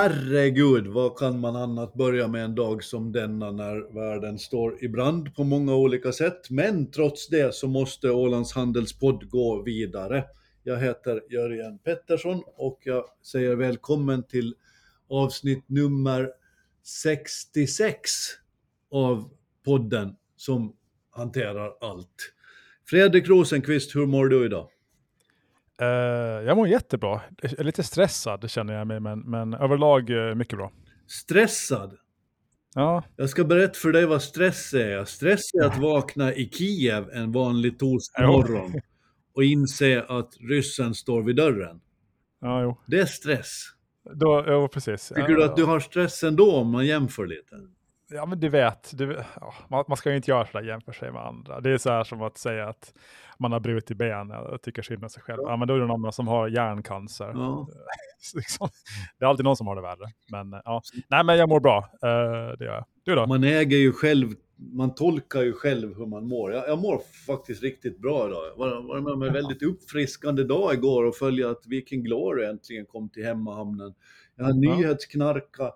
herregud, 0.00 0.86
vad 0.86 1.18
kan 1.18 1.40
man 1.40 1.56
annat 1.56 1.94
börja 1.94 2.28
med 2.28 2.44
en 2.44 2.54
dag 2.54 2.84
som 2.84 3.12
denna 3.12 3.50
när 3.50 3.94
världen 3.94 4.38
står 4.38 4.84
i 4.84 4.88
brand 4.88 5.34
på 5.34 5.44
många 5.44 5.74
olika 5.74 6.12
sätt. 6.12 6.50
Men 6.50 6.90
trots 6.90 7.28
det 7.28 7.54
så 7.54 7.68
måste 7.68 8.10
Ålands 8.10 8.52
Handelspodd 8.52 9.30
gå 9.30 9.62
vidare. 9.62 10.24
Jag 10.62 10.78
heter 10.78 11.22
Jörgen 11.30 11.78
Pettersson 11.78 12.42
och 12.56 12.80
jag 12.84 13.04
säger 13.22 13.56
välkommen 13.56 14.22
till 14.22 14.54
avsnitt 15.08 15.64
nummer 15.68 16.30
66 16.82 18.10
av 18.90 19.30
podden 19.64 20.16
som 20.36 20.76
hanterar 21.10 21.72
allt. 21.80 22.32
Fredrik 22.86 23.28
Rosenqvist, 23.28 23.96
hur 23.96 24.06
mår 24.06 24.26
du 24.26 24.44
idag? 24.44 24.68
Uh, 25.80 25.86
jag 26.46 26.56
mår 26.56 26.68
jättebra. 26.68 27.20
Är 27.42 27.64
lite 27.64 27.82
stressad 27.82 28.50
känner 28.50 28.74
jag 28.74 28.86
mig, 28.86 29.00
men, 29.00 29.20
men 29.20 29.54
överlag 29.54 30.10
uh, 30.10 30.34
mycket 30.34 30.58
bra. 30.58 30.72
Stressad? 31.06 31.96
Ja. 32.74 33.04
Jag 33.16 33.30
ska 33.30 33.44
berätta 33.44 33.74
för 33.74 33.92
dig 33.92 34.06
vad 34.06 34.22
stress 34.22 34.74
är. 34.74 35.04
Stress 35.04 35.54
är 35.54 35.66
att 35.66 35.78
vakna 35.78 36.34
i 36.34 36.48
Kiev 36.48 37.10
en 37.12 37.32
vanlig 37.32 37.78
torsdag 37.78 38.26
morgon 38.26 38.80
och 39.34 39.44
inse 39.44 40.02
att 40.02 40.36
ryssen 40.40 40.94
står 40.94 41.22
vid 41.22 41.36
dörren. 41.36 41.80
Ja, 42.40 42.62
jo. 42.62 42.76
Det 42.86 43.00
är 43.00 43.06
stress. 43.06 43.64
Då, 44.14 44.44
jo, 44.48 44.68
precis. 44.68 45.08
Tycker 45.08 45.28
ja, 45.28 45.36
du 45.36 45.44
att 45.44 45.56
du 45.56 45.64
har 45.64 45.80
stress 45.80 46.22
ändå 46.22 46.56
om 46.56 46.70
man 46.70 46.86
jämför 46.86 47.26
lite? 47.26 47.56
Ja, 48.12 48.26
men 48.26 48.40
du 48.40 48.48
vet, 48.48 48.90
du, 48.94 49.22
ja, 49.40 49.54
man, 49.68 49.84
man, 49.88 49.96
ska 49.96 50.10
ju 50.10 50.16
inte 50.16 50.30
göra 50.30 50.46
sådär 50.46 50.64
jämför 50.64 50.92
sig 50.92 51.12
med 51.12 51.26
andra. 51.26 51.60
Det 51.60 51.70
är 51.70 51.78
så 51.78 51.90
här 51.90 52.04
som 52.04 52.22
att 52.22 52.38
säga 52.38 52.68
att 52.68 52.94
man 53.38 53.52
har 53.52 53.60
brutit 53.60 53.96
ben 53.96 54.30
och 54.30 54.62
tycker 54.62 54.82
synd 54.82 55.04
om 55.04 55.10
sig 55.10 55.22
själv. 55.22 55.40
Ja. 55.42 55.50
ja. 55.50 55.56
men 55.56 55.68
då 55.68 55.74
är 55.74 55.78
det 55.78 55.86
någon 55.86 56.12
som 56.12 56.28
har 56.28 56.48
hjärncancer. 56.48 57.32
Ja. 57.34 57.68
liksom, 58.34 58.68
det 59.18 59.24
är 59.24 59.28
alltid 59.28 59.44
någon 59.44 59.56
som 59.56 59.66
har 59.66 59.76
det 59.76 59.82
värre. 59.82 60.12
Men 60.30 60.60
ja, 60.64 60.82
nej 61.08 61.24
men 61.24 61.38
jag 61.38 61.48
mår 61.48 61.60
bra. 61.60 61.78
Uh, 61.78 62.58
det 62.58 62.64
gör 62.64 62.74
jag. 62.74 62.84
Du 63.04 63.14
då? 63.14 63.26
Man 63.26 63.44
äger 63.44 63.76
ju 63.76 63.92
själv, 63.92 64.28
man 64.56 64.94
tolkar 64.94 65.42
ju 65.42 65.52
själv 65.52 65.96
hur 65.96 66.06
man 66.06 66.28
mår. 66.28 66.52
Jag, 66.52 66.68
jag 66.68 66.78
mår 66.78 67.00
faktiskt 67.26 67.62
riktigt 67.62 67.98
bra 67.98 68.26
idag. 68.26 68.46
Jag 68.46 68.56
var, 68.56 69.00
var 69.02 69.16
med 69.16 69.28
en 69.28 69.34
väldigt 69.34 69.62
uppfriskande 69.62 70.44
dag 70.44 70.74
igår 70.74 71.04
och 71.04 71.16
följa 71.16 71.50
att 71.50 71.66
Viking 71.66 72.02
Glory 72.02 72.44
äntligen 72.44 72.86
kom 72.86 73.08
till 73.08 73.24
hemmahamnen. 73.24 73.94
Jag 74.36 74.44
har 74.44 74.50
ja. 74.50 74.74
nyhetsknarka 74.74 75.72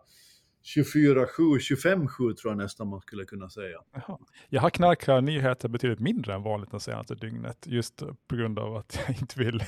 24-7, 0.64 1.26
25-7 1.58 2.34
tror 2.34 2.50
jag 2.50 2.56
nästan 2.56 2.88
man 2.88 3.00
skulle 3.00 3.24
kunna 3.24 3.50
säga. 3.50 3.78
Jaha. 3.92 4.18
Jag 4.48 4.60
har 4.60 4.70
knarkat 4.70 5.24
nyheter 5.24 5.68
betydligt 5.68 6.00
mindre 6.00 6.34
än 6.34 6.42
vanligt 6.42 6.70
det 6.70 6.80
senaste 6.80 7.14
dygnet, 7.14 7.66
just 7.66 8.02
på 8.28 8.36
grund 8.36 8.58
av 8.58 8.76
att 8.76 8.98
jag 9.06 9.16
inte 9.20 9.38
vill... 9.38 9.64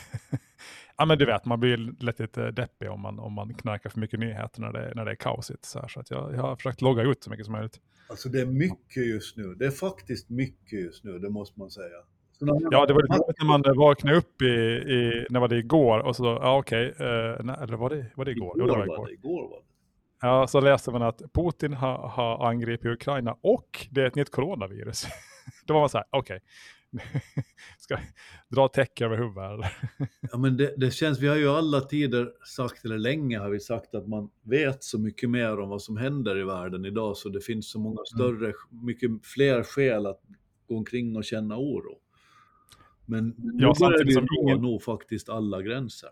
ja 0.96 1.04
men 1.04 1.18
du 1.18 1.26
vet, 1.26 1.44
man 1.44 1.60
blir 1.60 2.02
lätt 2.02 2.18
lite 2.18 2.50
deppig 2.50 2.90
om 2.90 3.00
man, 3.00 3.18
om 3.18 3.32
man 3.32 3.54
knarkar 3.54 3.90
för 3.90 4.00
mycket 4.00 4.20
nyheter 4.20 4.60
när 4.60 4.72
det, 4.72 4.92
när 4.94 5.04
det 5.04 5.10
är 5.10 5.16
kaosigt. 5.16 5.64
Så, 5.64 5.80
här, 5.80 5.88
så 5.88 6.00
att 6.00 6.10
jag, 6.10 6.34
jag 6.34 6.42
har 6.42 6.56
försökt 6.56 6.80
logga 6.80 7.02
ut 7.02 7.24
så 7.24 7.30
mycket 7.30 7.46
som 7.46 7.52
möjligt. 7.52 7.80
Alltså 8.08 8.28
det 8.28 8.40
är 8.40 8.46
mycket 8.46 9.06
just 9.06 9.36
nu, 9.36 9.54
det 9.54 9.66
är 9.66 9.70
faktiskt 9.70 10.30
mycket 10.30 10.80
just 10.80 11.04
nu, 11.04 11.18
det 11.18 11.30
måste 11.30 11.60
man 11.60 11.70
säga. 11.70 11.96
Ja, 12.70 12.86
det 12.86 12.92
var 12.92 13.02
lite 13.02 13.44
när 13.44 13.46
man 13.46 13.62
vaknade 13.76 14.16
upp 14.16 14.42
i, 14.42 14.46
i, 14.46 15.26
när 15.30 15.40
var 15.40 15.48
det 15.48 15.58
igår 15.58 15.98
och 15.98 16.16
så, 16.16 16.24
ja 16.24 16.58
okej, 16.58 16.90
okay, 16.90 17.06
uh, 17.06 17.62
eller 17.62 17.76
var 17.76 17.90
det, 17.90 18.06
var 18.14 18.24
det 18.24 18.30
igår? 18.30 18.56
Igår, 18.56 18.58
jo, 18.58 18.66
det 18.66 18.72
var 18.72 18.84
igår. 18.84 18.96
Var 18.96 19.06
det, 19.06 19.12
igår 19.12 19.48
var 19.48 19.58
det. 19.58 19.75
Ja, 20.20 20.46
så 20.46 20.60
läste 20.60 20.90
man 20.90 21.02
att 21.02 21.22
Putin 21.34 21.72
har, 21.72 22.08
har 22.08 22.48
angripit 22.48 22.86
Ukraina 22.86 23.36
och 23.40 23.86
det 23.90 24.02
är 24.02 24.06
ett 24.06 24.14
nytt 24.14 24.30
coronavirus. 24.30 25.06
Då 25.66 25.74
var 25.74 25.80
man 25.80 25.88
så 25.88 25.98
här, 25.98 26.06
okej. 26.10 26.36
Okay. 26.36 26.40
Ska 27.78 27.98
dra 28.48 28.68
täcke 28.68 29.04
över 29.04 29.16
huvudet 29.16 29.72
Ja 30.32 30.38
men 30.38 30.56
det, 30.56 30.74
det, 30.76 30.90
känns, 30.90 31.20
vi 31.20 31.28
har 31.28 31.36
ju 31.36 31.48
alla 31.48 31.80
tider 31.80 32.32
sagt, 32.46 32.84
eller 32.84 32.98
länge 32.98 33.38
har 33.38 33.50
vi 33.50 33.60
sagt 33.60 33.94
att 33.94 34.08
man 34.08 34.30
vet 34.42 34.84
så 34.84 34.98
mycket 34.98 35.30
mer 35.30 35.60
om 35.60 35.68
vad 35.68 35.82
som 35.82 35.96
händer 35.96 36.38
i 36.38 36.44
världen 36.44 36.84
idag 36.84 37.16
så 37.16 37.28
det 37.28 37.40
finns 37.40 37.70
så 37.70 37.78
många 37.78 38.00
mm. 38.00 38.06
större, 38.06 38.46
mm. 38.46 38.84
mycket 38.86 39.10
fler 39.22 39.62
skäl 39.62 40.06
att 40.06 40.20
gå 40.68 40.76
omkring 40.76 41.16
och 41.16 41.24
känna 41.24 41.56
oro. 41.56 41.98
Men 43.06 43.34
nu 43.38 43.62
ja, 43.62 43.74
börjar 43.80 44.04
det 44.04 44.12
ju 44.12 44.26
ingen... 44.42 44.62
nog 44.62 44.82
faktiskt 44.82 45.28
alla 45.28 45.62
gränser 45.62 46.10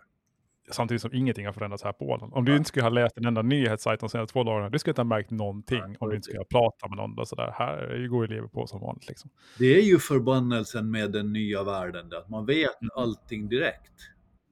samtidigt 0.70 1.02
som 1.02 1.14
ingenting 1.14 1.46
har 1.46 1.52
förändrats 1.52 1.84
här 1.84 1.92
på 1.92 2.04
Åland. 2.04 2.32
Om 2.34 2.44
du 2.44 2.56
inte 2.56 2.68
skulle 2.68 2.82
ha 2.82 2.90
läst 2.90 3.16
en 3.16 3.24
enda 3.24 3.42
nyhetssajt 3.42 4.00
de 4.00 4.08
senaste 4.08 4.32
två 4.32 4.44
dagarna, 4.44 4.70
du 4.70 4.78
skulle 4.78 4.90
inte 4.90 5.00
ha 5.00 5.04
märkt 5.04 5.30
någonting 5.30 5.96
om 5.98 6.08
du 6.08 6.16
inte 6.16 6.24
skulle 6.24 6.38
ha 6.38 6.44
pratat 6.44 6.90
med 6.90 6.96
någon. 6.96 7.18
Och 7.18 7.28
sådär. 7.28 7.54
Här 7.58 8.06
går 8.06 8.26
ju 8.26 8.34
livet 8.34 8.52
på 8.52 8.66
som 8.66 8.80
vanligt. 8.80 9.08
Liksom. 9.08 9.30
Det 9.58 9.78
är 9.78 9.82
ju 9.82 9.98
förbannelsen 9.98 10.90
med 10.90 11.12
den 11.12 11.32
nya 11.32 11.64
världen, 11.64 12.06
att 12.12 12.28
man 12.28 12.46
vet 12.46 12.82
mm. 12.82 12.90
allting 12.96 13.48
direkt. 13.48 13.92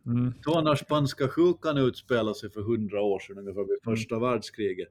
Mm. 0.06 0.32
Ta 0.42 0.60
när 0.60 0.74
spanska 0.74 1.28
sjukan 1.28 1.78
utspelade 1.78 2.34
sig 2.34 2.50
för 2.50 2.60
hundra 2.60 3.02
år 3.02 3.18
sedan, 3.18 3.38
ungefär 3.38 3.60
vid 3.60 3.78
mm. 3.84 3.96
första 3.96 4.14
mm. 4.14 4.28
världskriget. 4.28 4.88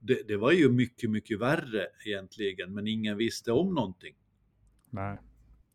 Det, 0.00 0.28
det 0.28 0.36
var 0.36 0.52
ju 0.52 0.70
mycket, 0.70 1.10
mycket 1.10 1.40
värre 1.40 1.86
egentligen, 2.06 2.74
men 2.74 2.86
ingen 2.86 3.16
visste 3.16 3.52
om 3.52 3.74
någonting. 3.74 4.14
Nej. 4.90 5.18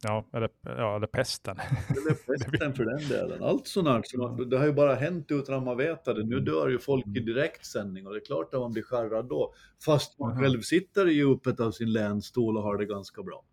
Ja, 0.04 0.26
eller, 0.34 0.50
ja, 0.62 0.96
eller 0.96 1.08
pesten. 1.08 1.58
Eller 1.90 2.14
pesten 2.38 2.74
för 2.74 2.86
den 2.86 3.10
delen. 3.10 3.44
Allt 3.44 3.68
sånt 3.68 4.08
så 4.08 4.28
det 4.28 4.58
har 4.58 4.66
ju 4.66 4.74
bara 4.74 4.96
hänt 4.96 5.32
utan 5.32 5.56
att 5.56 5.64
man 5.64 5.78
vet 5.78 6.06
det. 6.06 6.24
Nu 6.24 6.40
dör 6.40 6.70
ju 6.70 6.80
folk 6.80 7.06
i 7.06 7.10
mm. 7.10 7.26
direktsändning 7.26 8.08
och 8.08 8.14
det 8.14 8.20
är 8.20 8.26
klart 8.26 8.54
att 8.54 8.60
man 8.60 8.72
blir 8.72 8.84
skärrad 8.84 9.30
då. 9.30 9.54
Fast 9.86 10.20
man 10.20 10.40
själv 10.42 10.62
sitter 10.62 11.10
i 11.10 11.14
djupet 11.14 11.60
av 11.60 11.72
sin 11.72 11.94
länstol 11.94 12.58
och 12.58 12.64
har 12.64 12.78
det 12.78 12.86
ganska 12.86 13.24
bra. 13.24 13.44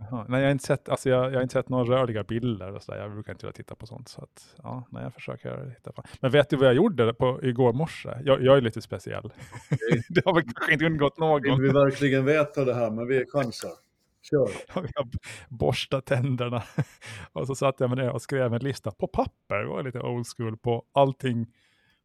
Aha. 0.00 0.26
Nej, 0.28 0.40
jag 0.40 0.46
har 0.46 0.52
inte 0.52 0.64
sett, 0.64 0.88
alltså 0.88 1.10
jag, 1.10 1.26
jag 1.26 1.34
har 1.34 1.42
inte 1.42 1.52
sett 1.52 1.68
några 1.68 1.96
rörliga 1.96 2.24
bilder 2.24 2.74
och 2.74 2.82
sådär. 2.82 3.00
Jag 3.00 3.12
brukar 3.12 3.32
inte 3.32 3.52
titta 3.52 3.74
på 3.74 3.86
sånt. 3.86 4.08
Så 4.08 4.22
att, 4.22 4.54
ja, 4.62 4.88
nej, 4.90 5.02
jag 5.02 5.14
försöker 5.14 5.74
hitta 5.76 5.92
på. 5.92 6.02
Men 6.20 6.30
vet 6.30 6.50
du 6.50 6.56
vad 6.56 6.68
jag 6.68 6.74
gjorde 6.74 7.14
på, 7.14 7.40
igår 7.42 7.72
morse? 7.72 8.08
Jag, 8.24 8.42
jag 8.42 8.56
är 8.56 8.60
lite 8.60 8.82
speciell. 8.82 9.24
Okay. 9.24 10.02
det 10.08 10.24
har 10.24 10.34
väl 10.34 10.42
kanske 10.42 10.72
inte 10.72 10.86
undgått 10.86 11.18
någon. 11.18 11.42
Vill 11.42 11.60
vi 11.60 11.68
verkligen 11.68 12.24
veta 12.24 12.64
det 12.64 12.74
här, 12.74 12.90
men 12.90 13.06
vi 13.06 13.24
chansar. 13.26 13.85
Kör. 14.30 14.50
Jag 14.94 15.08
borstade 15.48 16.02
tänderna. 16.02 16.62
Och 17.32 17.46
så 17.46 17.54
satte 17.54 17.84
jag 17.84 17.90
mig 17.90 18.04
ner 18.04 18.10
och 18.10 18.22
skrev 18.22 18.54
en 18.54 18.60
lista 18.60 18.90
på 18.90 19.06
papper. 19.06 19.56
Det 19.56 19.66
var 19.66 19.82
lite 19.82 20.00
old 20.00 20.26
school 20.36 20.56
på 20.56 20.84
allting. 20.92 21.46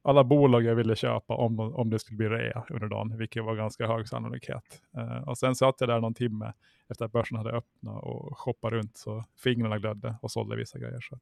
Alla 0.03 0.23
bolag 0.23 0.63
jag 0.63 0.75
ville 0.75 0.95
köpa 0.95 1.35
om, 1.35 1.59
om 1.59 1.89
det 1.89 1.99
skulle 1.99 2.17
bli 2.17 2.29
rea 2.29 2.63
under 2.69 2.87
dagen, 2.87 3.17
vilket 3.17 3.43
var 3.43 3.55
ganska 3.55 3.87
hög 3.87 4.07
sannolikhet. 4.07 4.81
Uh, 4.97 5.29
och 5.29 5.37
sen 5.37 5.55
satt 5.55 5.75
jag 5.79 5.89
där 5.89 5.99
någon 5.99 6.13
timme 6.13 6.53
efter 6.89 7.05
att 7.05 7.11
börsen 7.11 7.37
hade 7.37 7.51
öppnat 7.51 8.03
och 8.03 8.39
shoppade 8.39 8.77
runt 8.77 8.97
så 8.97 9.25
fingrarna 9.37 9.79
glödde 9.79 10.15
och 10.21 10.31
sålde 10.31 10.55
vissa 10.55 10.79
grejer. 10.79 11.01
Så, 11.01 11.15
att, 11.15 11.21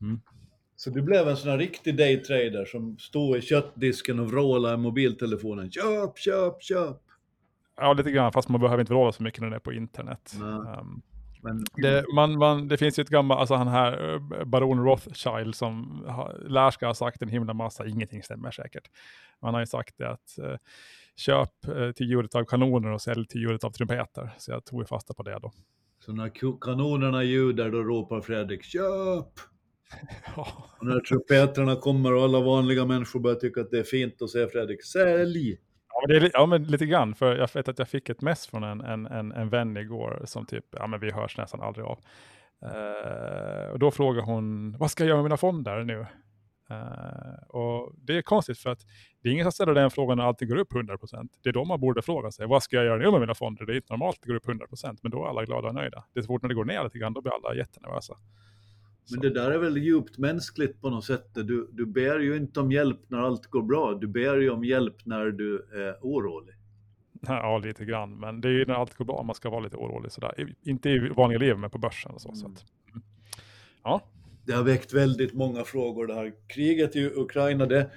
mm. 0.00 0.20
så 0.76 0.90
du 0.90 1.02
blev 1.02 1.28
en 1.28 1.36
sån 1.36 1.50
här 1.50 1.58
riktig 1.58 1.96
daytrader 1.96 2.64
som 2.64 2.98
stod 2.98 3.36
i 3.36 3.40
köttdisken 3.40 4.20
och 4.20 4.30
vrålade 4.30 4.74
i 4.74 4.76
mobiltelefonen. 4.76 5.70
Köp, 5.70 6.18
köp, 6.18 6.62
köp! 6.62 7.03
Ja, 7.76 7.92
lite 7.92 8.10
grann, 8.10 8.32
fast 8.32 8.48
man 8.48 8.60
behöver 8.60 8.80
inte 8.80 8.92
vråla 8.92 9.12
så 9.12 9.22
mycket 9.22 9.40
när 9.40 9.50
det 9.50 9.56
är 9.56 9.60
på 9.60 9.72
internet. 9.72 10.34
Um, 10.42 11.02
men... 11.42 11.64
det, 11.76 12.04
man, 12.14 12.38
man, 12.38 12.68
det 12.68 12.76
finns 12.76 12.98
ju 12.98 13.00
ett 13.00 13.08
gammalt, 13.08 13.40
alltså 13.40 13.54
han 13.54 13.68
här 13.68 14.14
eh, 14.14 14.44
baron 14.44 14.84
Rothschild 14.84 15.54
som 15.54 16.04
har, 16.08 16.44
lär 16.48 16.70
ska 16.70 16.86
ha 16.86 16.94
sagt 16.94 17.22
en 17.22 17.28
himla 17.28 17.54
massa, 17.54 17.86
ingenting 17.86 18.22
stämmer 18.22 18.50
säkert. 18.50 18.90
Man 19.42 19.54
har 19.54 19.60
ju 19.60 19.66
sagt 19.66 19.94
det 19.98 20.10
att 20.10 20.38
uh, 20.38 20.56
köp 21.16 21.50
uh, 21.68 21.92
till 21.92 22.10
ljudet 22.10 22.34
av 22.34 22.44
kanoner 22.44 22.90
och 22.90 23.02
sälj 23.02 23.26
till 23.26 23.40
ljudet 23.40 23.64
av 23.64 23.70
trumpeter. 23.70 24.30
Så 24.38 24.50
jag 24.50 24.64
tog 24.64 24.88
fasta 24.88 25.14
på 25.14 25.22
det 25.22 25.38
då. 25.42 25.52
Så 26.04 26.12
när 26.12 26.60
kanonerna 26.60 27.24
ljuder 27.24 27.70
då 27.70 27.82
ropar 27.82 28.20
Fredrik 28.20 28.64
köp! 28.64 29.28
Ja. 30.36 30.46
Och 30.78 30.86
när 30.86 31.00
trumpeterna 31.00 31.76
kommer 31.76 32.14
och 32.14 32.22
alla 32.22 32.40
vanliga 32.40 32.84
människor 32.84 33.20
börjar 33.20 33.36
tycka 33.36 33.60
att 33.60 33.70
det 33.70 33.78
är 33.78 33.82
fint, 33.82 34.22
och 34.22 34.30
säger 34.30 34.46
Fredrik 34.46 34.84
sälj! 34.84 35.58
Ja, 35.94 36.06
men, 36.08 36.20
det, 36.20 36.30
ja, 36.32 36.46
men 36.46 36.64
lite 36.64 36.86
grann. 36.86 37.14
För 37.14 37.36
jag 37.36 37.54
vet 37.54 37.68
att 37.68 37.78
jag 37.78 37.88
fick 37.88 38.08
ett 38.08 38.20
mess 38.20 38.46
från 38.46 38.64
en, 38.64 38.80
en, 38.80 39.06
en, 39.06 39.32
en 39.32 39.48
vän 39.48 39.76
igår 39.76 40.22
som 40.24 40.46
typ, 40.46 40.64
ja 40.70 40.86
men 40.86 41.00
vi 41.00 41.10
hörs 41.10 41.36
nästan 41.36 41.60
aldrig 41.60 41.86
av. 41.86 41.98
Uh, 42.64 43.72
och 43.72 43.78
då 43.78 43.90
frågar 43.90 44.22
hon, 44.22 44.76
vad 44.78 44.90
ska 44.90 45.02
jag 45.02 45.08
göra 45.08 45.16
med 45.16 45.24
mina 45.24 45.36
fonder 45.36 45.84
nu? 45.84 46.06
Uh, 46.70 47.48
och 47.48 47.92
det 47.96 48.18
är 48.18 48.22
konstigt 48.22 48.58
för 48.58 48.70
att 48.70 48.86
det 49.22 49.28
är 49.28 49.32
ingen 49.32 49.44
som 49.44 49.52
ställer 49.52 49.74
den 49.74 49.90
frågan 49.90 50.18
när 50.18 50.24
allting 50.24 50.48
går 50.48 50.56
upp 50.56 50.72
100%. 50.72 51.28
Det 51.42 51.48
är 51.48 51.52
då 51.52 51.64
man 51.64 51.80
borde 51.80 52.02
fråga 52.02 52.30
sig, 52.30 52.46
vad 52.46 52.62
ska 52.62 52.76
jag 52.76 52.84
göra 52.84 52.98
nu 52.98 53.10
med 53.10 53.20
mina 53.20 53.34
fonder? 53.34 53.66
Det 53.66 53.72
är 53.72 53.76
inte 53.76 53.92
normalt 53.92 54.16
att 54.16 54.22
det 54.22 54.28
går 54.28 54.36
upp 54.36 54.46
100%, 54.46 54.98
men 55.02 55.10
då 55.10 55.24
är 55.24 55.28
alla 55.28 55.44
glada 55.44 55.68
och 55.68 55.74
nöjda. 55.74 56.04
Det 56.12 56.20
är 56.20 56.22
så 56.22 56.26
fort 56.26 56.42
när 56.42 56.48
det 56.48 56.54
går 56.54 56.64
ner 56.64 56.84
lite 56.84 56.98
grann, 56.98 57.12
då 57.12 57.20
blir 57.20 57.32
alla 57.32 57.54
jättenervösa. 57.54 58.16
Men 59.10 59.20
det 59.20 59.30
där 59.30 59.50
är 59.50 59.58
väl 59.58 59.76
djupt 59.76 60.18
mänskligt 60.18 60.80
på 60.80 60.90
något 60.90 61.04
sätt. 61.04 61.30
Du, 61.34 61.68
du 61.72 61.86
ber 61.86 62.18
ju 62.18 62.36
inte 62.36 62.60
om 62.60 62.72
hjälp 62.72 63.00
när 63.08 63.18
allt 63.18 63.46
går 63.46 63.62
bra. 63.62 63.94
Du 63.94 64.06
ber 64.06 64.36
ju 64.36 64.50
om 64.50 64.64
hjälp 64.64 64.96
när 65.04 65.26
du 65.26 65.68
är 65.72 65.96
orolig. 66.00 66.54
Ja, 67.20 67.58
lite 67.58 67.84
grann. 67.84 68.18
Men 68.18 68.40
det 68.40 68.48
är 68.48 68.52
ju 68.52 68.66
när 68.66 68.74
allt 68.74 68.94
går 68.94 69.04
bra 69.04 69.22
man 69.22 69.34
ska 69.34 69.50
vara 69.50 69.60
lite 69.60 69.76
orolig. 69.76 70.12
Sådär. 70.12 70.54
Inte 70.62 70.90
i 70.90 70.98
vanliga 70.98 71.38
liv, 71.38 71.58
men 71.58 71.70
på 71.70 71.78
börsen 71.78 72.12
och 72.12 72.20
så. 72.20 72.28
Mm. 72.28 72.38
så 72.38 72.46
att, 72.46 72.64
mm. 72.90 73.02
ja. 73.84 74.02
Det 74.46 74.52
har 74.52 74.62
väckt 74.62 74.92
väldigt 74.92 75.34
många 75.34 75.64
frågor 75.64 76.06
det 76.06 76.14
här. 76.14 76.32
Kriget 76.48 76.96
i 76.96 77.06
Ukraina, 77.06 77.66
det 77.66 77.90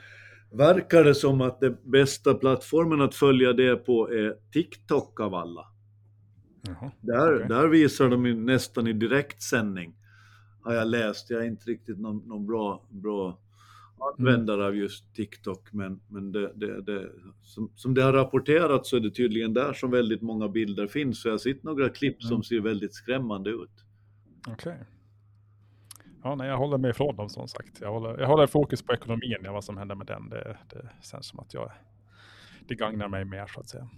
verkar 0.52 1.04
det 1.04 1.16
som 1.16 1.42
att 1.42 1.60
den 1.60 1.78
bästa 1.84 2.34
plattformen 2.34 3.02
att 3.02 3.16
följa 3.16 3.54
det 3.54 3.76
på 3.76 4.12
är 4.12 4.38
TikTok 4.52 5.20
av 5.20 5.36
alla. 5.36 5.66
Jaha, 6.62 6.92
där, 7.02 7.36
okay. 7.36 7.48
där 7.48 7.68
visar 7.68 8.10
de 8.10 8.46
nästan 8.46 8.88
i 8.88 8.94
direktsändning 8.94 9.94
har 10.68 10.74
jag 10.74 10.88
läst. 10.88 11.30
Jag 11.30 11.42
är 11.42 11.48
inte 11.48 11.70
riktigt 11.72 12.00
någon, 12.00 12.18
någon 12.18 12.46
bra, 12.48 12.82
bra 12.90 13.40
användare 14.18 14.66
av 14.66 14.76
just 14.76 15.16
TikTok, 15.16 15.74
men, 15.74 16.00
men 16.08 16.32
det, 16.32 16.52
det, 16.56 16.82
det, 16.82 17.10
som, 17.42 17.72
som 17.76 17.94
det 17.94 18.02
har 18.04 18.14
rapporterats 18.14 18.90
så 18.90 18.96
är 18.96 19.00
det 19.00 19.12
tydligen 19.12 19.54
där 19.54 19.74
som 19.74 19.92
väldigt 19.92 20.22
många 20.22 20.48
bilder 20.48 20.88
finns. 20.88 21.22
Så 21.22 21.28
jag 21.28 21.34
har 21.34 21.38
sett 21.38 21.64
några 21.64 21.90
klipp 21.90 22.24
som 22.24 22.32
Mm. 22.32 22.44
ser 22.44 22.60
väldigt 22.60 22.94
skrämmande 22.94 23.50
ut. 23.50 23.86
Okej. 24.48 24.78
Ja, 26.24 26.36
nej, 26.36 26.48
jag 26.50 26.58
håller 26.58 26.78
mig 26.78 26.92
ifrån 26.92 27.16
dem 27.16 27.30
som 27.30 27.48
sagt. 27.48 27.82
Jag 27.82 27.92
håller, 27.92 28.18
jag 28.20 28.28
håller 28.28 28.48
fokus 28.48 28.82
på 28.82 28.94
ekonomin, 28.94 29.38
vad 29.50 29.64
som 29.64 29.78
händer 29.78 29.96
med 29.96 30.08
den. 30.08 30.30
Det, 30.30 30.58
det 30.70 30.90
känns 31.12 31.28
som 31.28 31.40
att 31.40 31.54
jag, 31.54 31.72
det 32.68 32.76
gagnar 32.76 33.08
mig 33.08 33.26
mer 33.26 33.48
så 33.48 33.60
att 33.60 33.70
säga. 33.70 33.90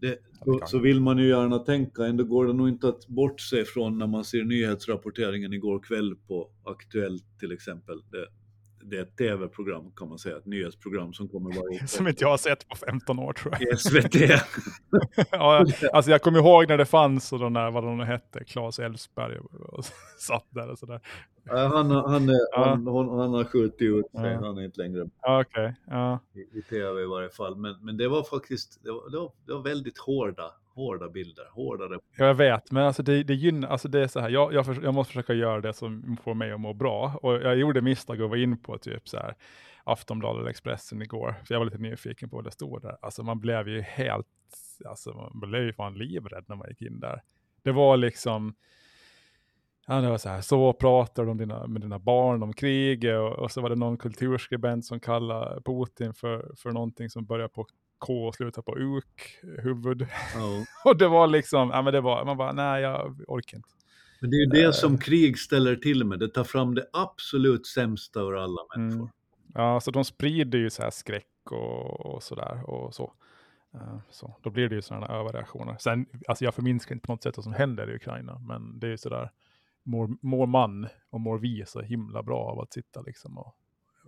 Det, 0.00 0.18
så, 0.44 0.60
så 0.66 0.78
vill 0.78 1.00
man 1.00 1.18
ju 1.18 1.28
gärna 1.28 1.58
tänka, 1.58 2.06
ändå 2.06 2.24
går 2.24 2.46
det 2.46 2.52
nog 2.52 2.68
inte 2.68 2.88
att 2.88 3.06
bortse 3.06 3.64
från 3.64 3.98
när 3.98 4.06
man 4.06 4.24
ser 4.24 4.44
nyhetsrapporteringen 4.44 5.52
igår 5.52 5.78
kväll 5.78 6.16
på 6.28 6.50
Aktuellt 6.64 7.24
till 7.40 7.52
exempel. 7.52 8.02
Det, 8.10 8.26
det 8.84 8.96
är 8.96 9.02
ett 9.02 9.16
tv-program 9.16 9.92
kan 9.96 10.08
man 10.08 10.18
säga, 10.18 10.36
ett 10.36 10.46
nyhetsprogram 10.46 11.12
som 11.12 11.28
kommer 11.28 11.54
varje 11.62 11.86
Som 11.86 12.08
inte 12.08 12.24
jag 12.24 12.30
har 12.30 12.36
sett 12.36 12.68
på 12.68 12.76
15 12.76 13.18
år 13.18 13.32
tror 13.32 13.56
jag. 13.60 13.78
SVT. 13.80 14.14
ja, 15.30 15.66
alltså 15.92 16.10
jag 16.10 16.22
kommer 16.22 16.38
ihåg 16.38 16.68
när 16.68 16.78
det 16.78 16.84
fanns 16.86 17.32
och 17.32 17.38
de 17.38 17.52
där, 17.52 17.70
vad 17.70 17.84
de 17.84 17.98
nu 17.98 18.04
hette, 18.04 18.44
Claes 18.44 18.78
Elfsberg 18.78 19.38
och, 19.38 19.84
satt 20.18 20.46
där 20.50 20.70
och 20.70 20.78
sådär. 20.78 21.00
Han, 21.50 21.90
han, 21.90 22.28
Ja. 22.28 22.64
han, 22.68 22.86
hon, 22.86 23.18
han 23.18 23.34
har 23.34 23.44
skjutit 23.44 23.82
ut 23.82 24.10
sig, 24.10 24.32
Ja. 24.32 24.46
han 24.46 24.58
är 24.58 24.62
inte 24.64 24.80
längre 24.80 25.08
Okej, 25.22 25.74
ja. 25.86 26.18
i, 26.34 26.58
i 26.58 26.62
tv 26.62 27.02
i 27.02 27.06
varje 27.06 27.30
fall. 27.30 27.56
Men, 27.56 27.74
men 27.80 27.96
det 27.96 28.08
var 28.08 28.22
faktiskt 28.22 28.80
det 28.84 28.92
var, 28.92 29.10
det 29.10 29.18
var, 29.18 29.32
det 29.46 29.52
var 29.52 29.62
väldigt 29.62 29.98
hårda, 29.98 30.52
hårda 30.78 31.08
bilder. 31.08 31.44
Hårdare. 31.52 31.98
Ja, 32.16 32.26
Jag 32.26 32.34
vet, 32.34 32.70
men 32.70 32.82
alltså 32.82 33.02
det, 33.02 33.22
det 33.22 33.34
gynnar, 33.34 33.68
alltså 33.68 33.88
det 33.88 34.00
är 34.00 34.06
så 34.08 34.20
här, 34.20 34.28
jag, 34.28 34.52
jag, 34.54 34.66
för, 34.66 34.82
jag 34.82 34.94
måste 34.94 35.12
försöka 35.12 35.34
göra 35.34 35.60
det 35.60 35.72
som 35.72 36.16
får 36.24 36.34
mig 36.34 36.52
att 36.52 36.60
må 36.60 36.74
bra. 36.74 37.18
Och 37.22 37.34
jag 37.34 37.56
gjorde 37.56 37.80
misstag 37.80 38.20
och 38.20 38.30
var 38.30 38.36
in 38.36 38.62
på 38.62 38.78
typ 38.78 39.08
så 39.08 39.16
här 39.16 39.34
Aftonbladet 39.84 40.40
eller 40.40 40.50
Expressen 40.50 41.02
igår, 41.02 41.34
för 41.44 41.54
jag 41.54 41.60
var 41.60 41.64
lite 41.64 41.78
nyfiken 41.78 42.30
på 42.30 42.36
vad 42.36 42.44
det 42.44 42.50
stod 42.50 42.82
där. 42.82 42.96
Alltså 43.02 43.22
man 43.22 43.40
blev 43.40 43.68
ju 43.68 43.80
helt, 43.80 44.26
alltså 44.84 45.30
man 45.34 45.50
blev 45.50 45.62
ju 45.62 45.72
fan 45.72 45.94
livrädd 45.94 46.44
när 46.48 46.56
man 46.56 46.68
gick 46.68 46.82
in 46.82 47.00
där. 47.00 47.22
Det 47.62 47.72
var 47.72 47.96
liksom, 47.96 48.54
ja 49.86 50.00
det 50.00 50.10
var 50.10 50.18
så 50.18 50.28
här, 50.28 50.40
så 50.40 50.72
pratar 50.72 51.24
du 51.24 51.34
dina, 51.34 51.66
med 51.66 51.82
dina 51.82 51.98
barn 51.98 52.42
om 52.42 52.52
kriget 52.52 53.18
och, 53.18 53.32
och 53.32 53.50
så 53.50 53.60
var 53.60 53.68
det 53.68 53.76
någon 53.76 53.96
kulturskribent 53.96 54.84
som 54.84 55.00
kallade 55.00 55.62
Putin 55.62 56.14
för, 56.14 56.52
för 56.56 56.70
någonting 56.70 57.10
som 57.10 57.24
börjar 57.24 57.48
på 57.48 57.66
K 57.98 58.32
slutar 58.32 58.62
på 58.62 58.78
UK, 58.78 59.38
huvud. 59.62 60.06
Ja. 60.34 60.64
Och 60.90 60.96
det 60.96 61.08
var 61.08 61.26
liksom, 61.26 61.70
ja 61.70 61.82
men 61.82 61.92
det 61.92 62.00
var, 62.00 62.24
man 62.24 62.36
bara, 62.36 62.52
nej 62.52 62.82
jag 62.82 63.20
orkar 63.28 63.56
inte. 63.56 63.68
Men 64.20 64.30
det 64.30 64.36
är 64.36 64.40
ju 64.40 64.46
det 64.66 64.72
som 64.72 64.98
krig 64.98 65.38
ställer 65.38 65.76
till 65.76 66.04
med. 66.04 66.18
Det 66.18 66.28
tar 66.28 66.44
fram 66.44 66.74
det 66.74 66.86
absolut 66.92 67.66
sämsta 67.66 68.20
ur 68.20 68.36
alla 68.36 68.62
Mm. 68.76 68.88
människor. 68.88 69.10
Ja, 69.54 69.80
så 69.80 69.90
de 69.90 70.04
sprider 70.04 70.58
ju 70.58 70.70
så 70.70 70.82
här 70.82 70.90
skräck 70.90 71.26
och, 71.50 72.06
och 72.06 72.22
sådär 72.22 72.70
och 72.70 72.94
så. 72.94 73.12
Eh, 73.74 73.98
så. 74.10 74.36
Då 74.42 74.50
blir 74.50 74.68
det 74.68 74.74
ju 74.74 74.82
sådana 74.82 75.06
överreaktioner. 75.06 75.76
Sen, 75.80 76.06
alltså 76.28 76.44
jag 76.44 76.54
förminskar 76.54 76.94
inte 76.94 77.06
på 77.06 77.12
något 77.12 77.22
sätt 77.22 77.36
vad 77.36 77.44
som 77.44 77.52
händer 77.52 77.90
i 77.90 77.94
Ukraina, 77.94 78.38
men 78.38 78.78
det 78.78 78.86
är 78.86 78.90
ju 78.90 78.98
sådär, 78.98 79.30
mår, 79.82 80.10
mår 80.22 80.46
man 80.46 80.88
och 81.10 81.20
mår 81.20 81.38
vi 81.38 81.64
så 81.66 81.80
himla 81.80 82.22
bra 82.22 82.38
av 82.40 82.60
att 82.60 82.72
sitta 82.72 83.00
liksom 83.00 83.38
och 83.38 83.54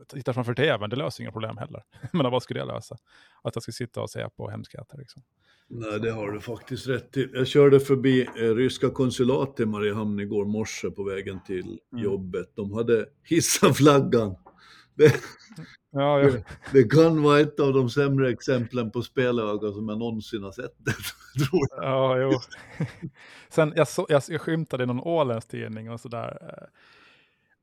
titta 0.09 0.33
framför 0.33 0.55
tvn, 0.55 0.91
det 0.91 0.97
löser 0.97 1.23
inga 1.23 1.33
problem 1.33 1.57
heller. 1.57 1.83
men 2.13 2.31
vad 2.31 2.43
skulle 2.43 2.61
jag 2.61 2.69
lösa? 2.69 2.97
Att 3.43 3.57
jag 3.57 3.63
ska 3.63 3.73
sitta 3.73 4.03
och 4.03 4.11
se 4.11 4.29
på 4.37 4.51
hemskheter 4.51 4.99
liksom. 4.99 5.23
Nej, 5.73 6.01
det 6.01 6.11
har 6.11 6.31
du 6.31 6.41
faktiskt 6.41 6.87
rätt 6.89 7.13
till. 7.13 7.31
Jag 7.35 7.47
körde 7.47 7.81
förbi 7.81 8.23
eh, 8.23 8.55
ryska 8.55 8.91
konsulatet 8.91 9.61
i 9.61 9.67
Mariehamn 9.67 10.21
igår 10.21 10.45
morse 10.45 10.91
på 10.91 11.03
vägen 11.05 11.41
till 11.47 11.79
Mm. 11.93 12.05
jobbet. 12.05 12.53
De 12.55 12.73
hade 12.73 13.07
hissat 13.25 13.77
flaggan. 13.77 14.37
Det, 14.95 15.15
Ja, 15.93 16.21
ja. 16.21 16.31
det 16.73 16.85
kan 16.85 17.23
vara 17.23 17.41
ett 17.41 17.61
av 17.61 17.73
de 17.73 17.91
sämre 17.91 18.31
exemplen 18.31 18.91
på 18.91 19.03
spelöga 19.03 19.73
som 19.73 19.89
jag 19.89 19.99
någonsin 19.99 20.43
har 20.43 20.53
sett. 20.53 20.75
tror 21.51 21.61
jag. 21.77 21.85
Ja, 21.85 22.19
jo. 22.19 22.31
Sen 23.49 23.73
jag, 23.77 23.89
så, 23.89 24.07
jag, 24.09 24.23
jag 24.29 24.41
skymtade 24.41 24.83
i 24.85 24.87
någon 24.87 25.01
åländsk 25.01 25.49
tidning 25.49 25.91
och 25.91 26.01
sådär. 26.01 26.39
eh, 26.43 26.67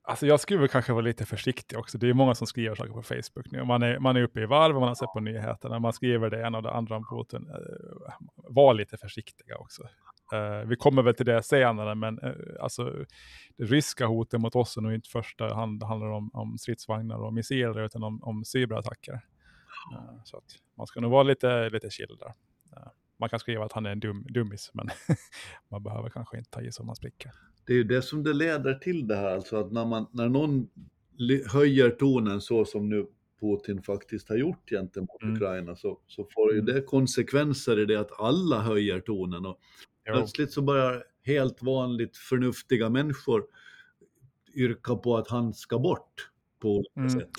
Alltså 0.08 0.28
jag 0.28 0.40
skulle 0.40 0.60
väl 0.60 0.70
kanske 0.70 0.94
vara 0.94 1.02
lite 1.02 1.26
försiktig 1.26 1.80
också. 1.80 1.98
Det 1.98 2.10
är 2.10 2.14
många 2.14 2.36
som 2.36 2.48
skriver 2.48 2.76
saker 2.76 2.94
på 2.94 3.02
Facebook 3.02 3.52
nu. 3.52 3.64
Man 3.64 3.84
är, 3.84 4.00
man 4.00 4.16
är 4.16 4.22
uppe 4.22 4.42
i 4.42 4.46
varv 4.46 4.76
och 4.76 4.80
man 4.80 4.88
har 4.88 4.96
sett 4.96 5.14
på 5.14 5.20
nyheterna. 5.20 5.80
Man 5.80 5.94
skriver 5.94 6.30
det 6.30 6.42
ena 6.42 6.58
och 6.58 6.64
det 6.64 6.72
andra 6.72 6.96
om 6.96 7.06
Putin. 7.06 7.50
Eh, 7.50 8.14
var 8.36 8.74
lite 8.74 8.98
försiktiga 8.98 9.58
också. 9.58 9.84
Eh, 10.34 10.68
vi 10.68 10.76
kommer 10.76 11.02
väl 11.02 11.16
till 11.16 11.26
det 11.26 11.44
senare, 11.44 11.96
men 11.96 12.20
eh, 12.20 12.34
alltså, 12.60 13.06
det 13.58 13.64
ryska 13.64 14.06
hotet 14.06 14.42
mot 14.42 14.56
oss 14.56 14.78
är 14.78 14.82
nog 14.82 14.94
inte 14.94 15.10
första 15.10 15.54
hand 15.54 15.84
handlar 15.84 16.08
om, 16.08 16.30
om 16.34 16.58
stridsvagnar 16.58 17.18
och 17.18 17.34
missiler, 17.34 17.86
utan 17.86 18.04
om, 18.04 18.24
om 18.24 18.46
cyberattacker. 18.46 19.22
Så 20.24 20.38
att 20.38 20.44
man 20.78 20.88
ska 20.88 21.00
nog 21.00 21.12
vara 21.12 21.24
lite, 21.24 21.70
lite 21.70 21.90
chill 21.90 22.18
där. 22.20 22.34
Man 23.20 23.30
kan 23.30 23.40
skriva 23.40 23.66
att 23.66 23.74
han 23.74 23.86
är 23.86 23.90
en 23.90 24.00
dum, 24.00 24.26
dummis, 24.30 24.72
men 24.74 24.90
man 25.72 25.84
behöver 25.84 26.10
kanske 26.10 26.38
inte 26.38 26.50
ta 26.50 26.62
i 26.62 26.72
så 26.72 26.84
man 26.84 26.96
spricker. 26.96 27.32
Det 27.68 27.74
är 27.74 27.78
ju 27.78 27.84
det 27.84 28.02
som 28.02 28.24
det 28.24 28.34
leder 28.34 28.74
till 28.74 29.08
det 29.08 29.16
här, 29.16 29.36
alltså 29.36 29.56
att 29.58 29.72
när, 29.72 29.86
man, 29.86 30.08
när 30.12 30.30
någon 30.30 30.68
höjer 31.54 31.90
tonen 31.90 32.42
så 32.42 32.66
som 32.66 32.90
nu 32.90 33.06
Putin 33.42 33.82
faktiskt 33.82 34.30
har 34.30 34.36
gjort 34.36 34.70
gentemot 34.70 35.22
Mm. 35.24 35.36
Ukraina 35.36 35.76
så, 35.76 36.00
så 36.08 36.28
får 36.34 36.54
ju 36.54 36.60
Mm. 36.60 36.76
det 36.76 36.82
konsekvenser 36.82 37.80
i 37.80 37.86
det 37.86 38.00
att 38.00 38.20
alla 38.20 38.60
höjer 38.62 39.00
tonen 39.00 39.46
och 39.46 39.60
Jo. 40.08 40.14
plötsligt 40.14 40.52
så 40.52 40.62
börjar 40.62 41.04
helt 41.24 41.64
vanligt 41.64 42.18
förnuftiga 42.18 42.90
människor 42.90 43.44
yrka 44.56 44.96
på 44.96 45.18
att 45.18 45.28
han 45.28 45.54
ska 45.54 45.80
bort 45.80 46.30
på 46.62 46.70
olika 46.78 47.00
Mm. 47.00 47.10
sätt. 47.10 47.32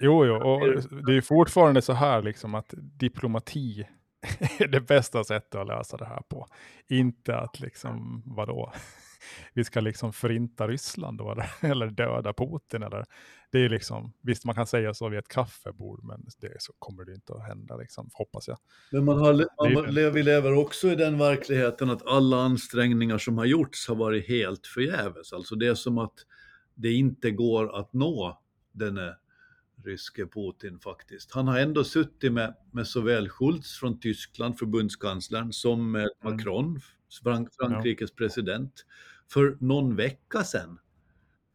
Jo, 0.00 0.24
jo, 0.26 0.34
och 0.34 0.60
det 1.06 1.16
är 1.16 1.20
fortfarande 1.20 1.82
så 1.82 1.92
här 1.92 2.22
liksom 2.22 2.54
att 2.54 2.74
diplomati 2.78 3.88
är 4.58 4.68
det 4.68 4.80
bästa 4.80 5.24
sättet 5.24 5.54
att 5.54 5.66
lösa 5.66 5.96
det 5.96 6.04
här 6.04 6.22
på. 6.28 6.46
Inte 6.88 7.36
att 7.36 7.60
liksom, 7.60 8.22
vadå, 8.26 8.72
vi 9.52 9.64
ska 9.64 9.80
liksom 9.80 10.12
förinta 10.12 10.68
Ryssland 10.68 11.18
då, 11.18 11.36
eller, 11.60 11.86
döda 11.90 12.32
Putin. 12.32 12.82
Eller, 12.82 13.04
det 13.50 13.58
är 13.58 13.68
liksom, 13.68 14.12
visst 14.20 14.44
man 14.44 14.54
kan 14.54 14.66
säga 14.66 14.94
så 14.94 15.08
vid 15.08 15.18
ett 15.18 15.28
kaffebord, 15.28 16.04
men 16.04 16.26
det 16.40 16.62
så 16.62 16.72
kommer 16.78 17.04
det 17.04 17.14
inte 17.14 17.32
att 17.32 17.46
hända, 17.46 17.76
liksom, 17.76 18.10
hoppas 18.12 18.48
jag. 18.48 18.58
Men 18.90 19.04
man 19.04 19.18
har, 19.18 19.46
man, 19.74 19.94
det. 19.94 20.10
vi 20.10 20.22
lever 20.22 20.52
också 20.54 20.88
i 20.88 20.96
den 20.96 21.18
verkligheten 21.18 21.90
att 21.90 22.06
alla 22.06 22.36
ansträngningar 22.36 23.18
som 23.18 23.38
har 23.38 23.44
gjorts 23.44 23.88
har 23.88 23.96
varit 23.96 24.28
helt 24.28 24.66
förgäves. 24.66 25.32
Alltså 25.32 25.54
det 25.54 25.66
är 25.66 25.74
som 25.74 25.98
att 25.98 26.14
det 26.74 26.92
inte 26.92 27.30
går 27.30 27.80
att 27.80 27.92
nå 27.92 28.40
denne 28.72 29.16
ryske 29.84 30.26
Putin 30.26 30.78
faktiskt. 30.78 31.32
Han 31.32 31.48
har 31.48 31.58
ändå 31.58 31.84
suttit 31.84 32.32
med, 32.32 32.54
med 32.70 32.86
såväl 32.86 33.28
Schultz 33.28 33.78
från 33.78 34.00
Tyskland, 34.00 34.58
förbundskanslern, 34.58 35.52
som 35.52 35.92
med 35.92 36.08
Mm. 36.24 36.36
Macron, 36.36 36.80
Frank, 37.22 37.48
Frankrikes 37.54 38.14
president, 38.14 38.84
för 39.32 39.56
någon 39.60 39.96
vecka 39.96 40.44
sedan. 40.44 40.78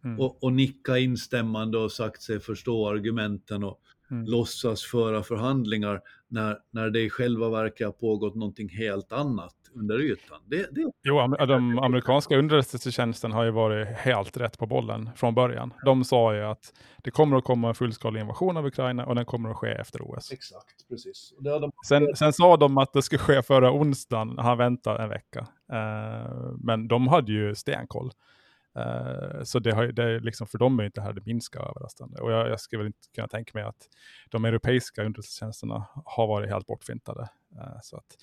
Mm. 0.04 0.20
Och, 0.20 0.44
och 0.44 0.54
nicka 0.54 0.98
instämmande 0.98 1.78
och 1.78 1.92
sagt 1.92 2.22
sig 2.22 2.40
förstå 2.40 2.90
argumenten 2.90 3.64
och 3.64 3.82
Mm. 4.12 4.26
låtsas 4.26 4.84
föra 4.84 5.24
förhandlingar 5.24 6.02
när, 6.28 6.58
när 6.72 6.90
det 6.90 7.02
i 7.02 7.10
själva 7.10 7.50
verket 7.50 7.86
har 7.86 7.92
pågått 7.92 8.36
någonting 8.36 8.70
helt 8.70 9.12
annat 9.12 9.56
under 9.76 10.00
ytan. 10.02 10.40
Det, 10.46 10.68
det, 10.76 10.92
Jo, 11.04 11.20
am- 11.20 11.48
de 11.48 11.80
amerikanska 11.80 12.38
underrättelsetjänsten 12.38 13.32
har 13.32 13.44
ju 13.44 13.52
varit 13.52 13.88
helt 13.88 14.38
rätt 14.38 14.58
på 14.60 14.66
bollen 14.66 15.10
från 15.16 15.36
början. 15.36 15.74
De 15.86 16.04
sa 16.04 16.36
ju 16.36 16.44
att 16.44 16.74
det 17.04 17.12
kommer 17.12 17.38
att 17.38 17.44
komma 17.44 17.68
en 17.68 17.76
fullskalig 17.76 18.22
invasion 18.22 18.58
av 18.58 18.66
Ukraina 18.66 19.06
och 19.06 19.16
den 19.16 19.26
kommer 19.26 19.50
att 19.50 19.58
ske 19.58 19.68
efter 19.72 20.02
OS. 20.02 20.32
exakt, 20.32 20.88
precis. 20.90 21.34
De, 21.40 21.72
Sen, 21.88 22.16
sen 22.16 22.34
sa 22.34 22.58
de 22.58 22.78
att 22.78 22.94
det 22.94 23.02
skulle 23.02 23.20
ske 23.20 23.42
förra 23.42 23.72
onsdagen, 23.72 24.38
han 24.38 24.58
väntade 24.58 25.04
en 25.04 25.10
vecka. 25.10 25.48
Eh, 25.72 26.52
men 26.58 26.88
de 26.88 27.08
hade 27.08 27.32
ju 27.32 27.56
stenkoll. 27.56 28.12
Eh, 28.76 29.44
så 29.44 29.60
det, 29.60 29.72
har, 29.72 29.84
ju- 29.84 29.92
det 29.92 30.04
är 30.04 30.20
liksom, 30.20 30.48
för 30.48 30.58
dem 30.58 30.80
är 30.80 30.84
inte 30.84 31.02
det 31.02 31.06
här 31.06 31.14
det 31.14 31.26
minska 31.26 31.60
överraskande. 31.60 32.22
Och 32.22 32.32
jag, 32.32 32.50
jag 32.50 32.60
skulle 32.60 32.78
väl 32.78 32.88
inte 32.88 33.08
kunna 33.16 33.28
tänka 33.28 33.52
mig 33.54 33.64
att 33.64 33.88
de 34.30 34.46
europeiska 34.46 35.02
underrättelsetjänsterna 35.04 35.86
har 36.06 36.28
varit 36.28 36.50
helt 36.50 36.68
bortfintade. 36.68 37.30
Eh, 37.58 37.80
så 37.84 37.98
att, 37.98 38.18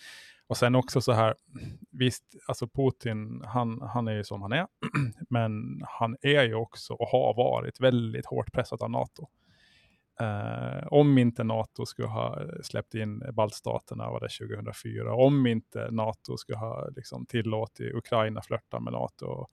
och 0.49 0.57
sen 0.57 0.75
också 0.75 1.01
så 1.01 1.13
här, 1.13 1.35
visst, 1.91 2.25
alltså 2.49 2.69
Putin, 2.69 3.43
han, 3.45 3.83
han 3.83 4.09
är 4.09 4.13
ju 4.13 4.25
som 4.25 4.43
han 4.43 4.53
är, 4.53 4.67
men 5.31 5.83
han 5.89 6.17
är 6.23 6.43
ju 6.43 6.55
också 6.55 6.95
och 6.95 7.09
har 7.09 7.35
varit 7.37 7.81
väldigt 7.81 8.27
hårt 8.27 8.53
pressad 8.53 8.83
av 8.83 8.91
NATO. 8.91 9.29
Eh, 10.21 10.87
om 10.87 11.19
inte 11.19 11.45
NATO 11.45 11.87
skulle 11.87 12.09
ha 12.09 12.41
släppt 12.63 12.95
in 12.95 13.23
baltstaterna 13.33 14.11
var 14.11 14.21
det 14.21 14.47
2004, 14.47 15.15
om 15.15 15.47
inte 15.47 15.91
NATO 15.91 16.37
skulle 16.37 16.59
ha 16.59 16.89
liksom, 16.89 17.27
tillåtit 17.27 17.95
Ukraina 17.95 18.43
flörta 18.43 18.81
med 18.81 18.93
NATO 18.93 19.27
och, 19.27 19.51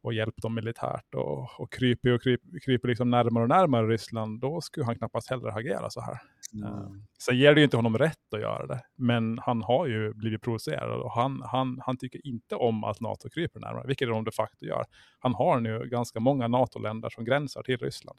och 0.00 0.14
hjälpt 0.14 0.42
dem 0.42 0.54
militärt 0.54 1.14
och, 1.14 1.60
och 1.60 1.72
kryper 1.72 2.12
och 2.12 2.22
kryper, 2.22 2.60
kryper 2.60 2.88
liksom 2.88 3.10
närmare 3.10 3.42
och 3.42 3.48
närmare 3.48 3.86
Ryssland, 3.86 4.40
då 4.40 4.60
skulle 4.60 4.86
han 4.86 4.96
knappast 4.96 5.30
heller 5.30 5.58
agera 5.58 5.90
så 5.90 6.00
här. 6.00 6.18
Eh, 6.54 6.90
Sen 7.18 7.38
ger 7.38 7.54
det 7.54 7.60
ju 7.60 7.64
inte 7.64 7.76
honom 7.76 7.98
rätt 7.98 8.34
att 8.34 8.40
göra 8.40 8.66
det, 8.66 8.82
men 8.96 9.38
han 9.38 9.62
har 9.62 9.86
ju 9.86 10.14
blivit 10.14 10.42
provocerad 10.42 11.00
och 11.00 11.12
han, 11.12 11.42
han, 11.42 11.80
han 11.86 11.96
tycker 11.96 12.26
inte 12.26 12.54
om 12.54 12.84
att 12.84 13.00
NATO 13.00 13.30
kryper 13.30 13.60
närmare, 13.60 13.86
vilket 13.86 14.08
de 14.08 14.24
de 14.24 14.30
facto 14.30 14.64
gör. 14.64 14.84
Han 15.18 15.34
har 15.34 15.60
nu 15.60 15.88
ganska 15.88 16.20
många 16.20 16.48
NATO-länder 16.48 17.10
som 17.10 17.24
gränsar 17.24 17.62
till 17.62 17.76
Ryssland. 17.78 18.18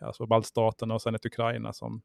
alltså 0.00 0.26
baltstaterna 0.26 0.94
och 0.94 1.02
sen 1.02 1.14
ett 1.14 1.26
Ukraina 1.26 1.72
som 1.72 2.02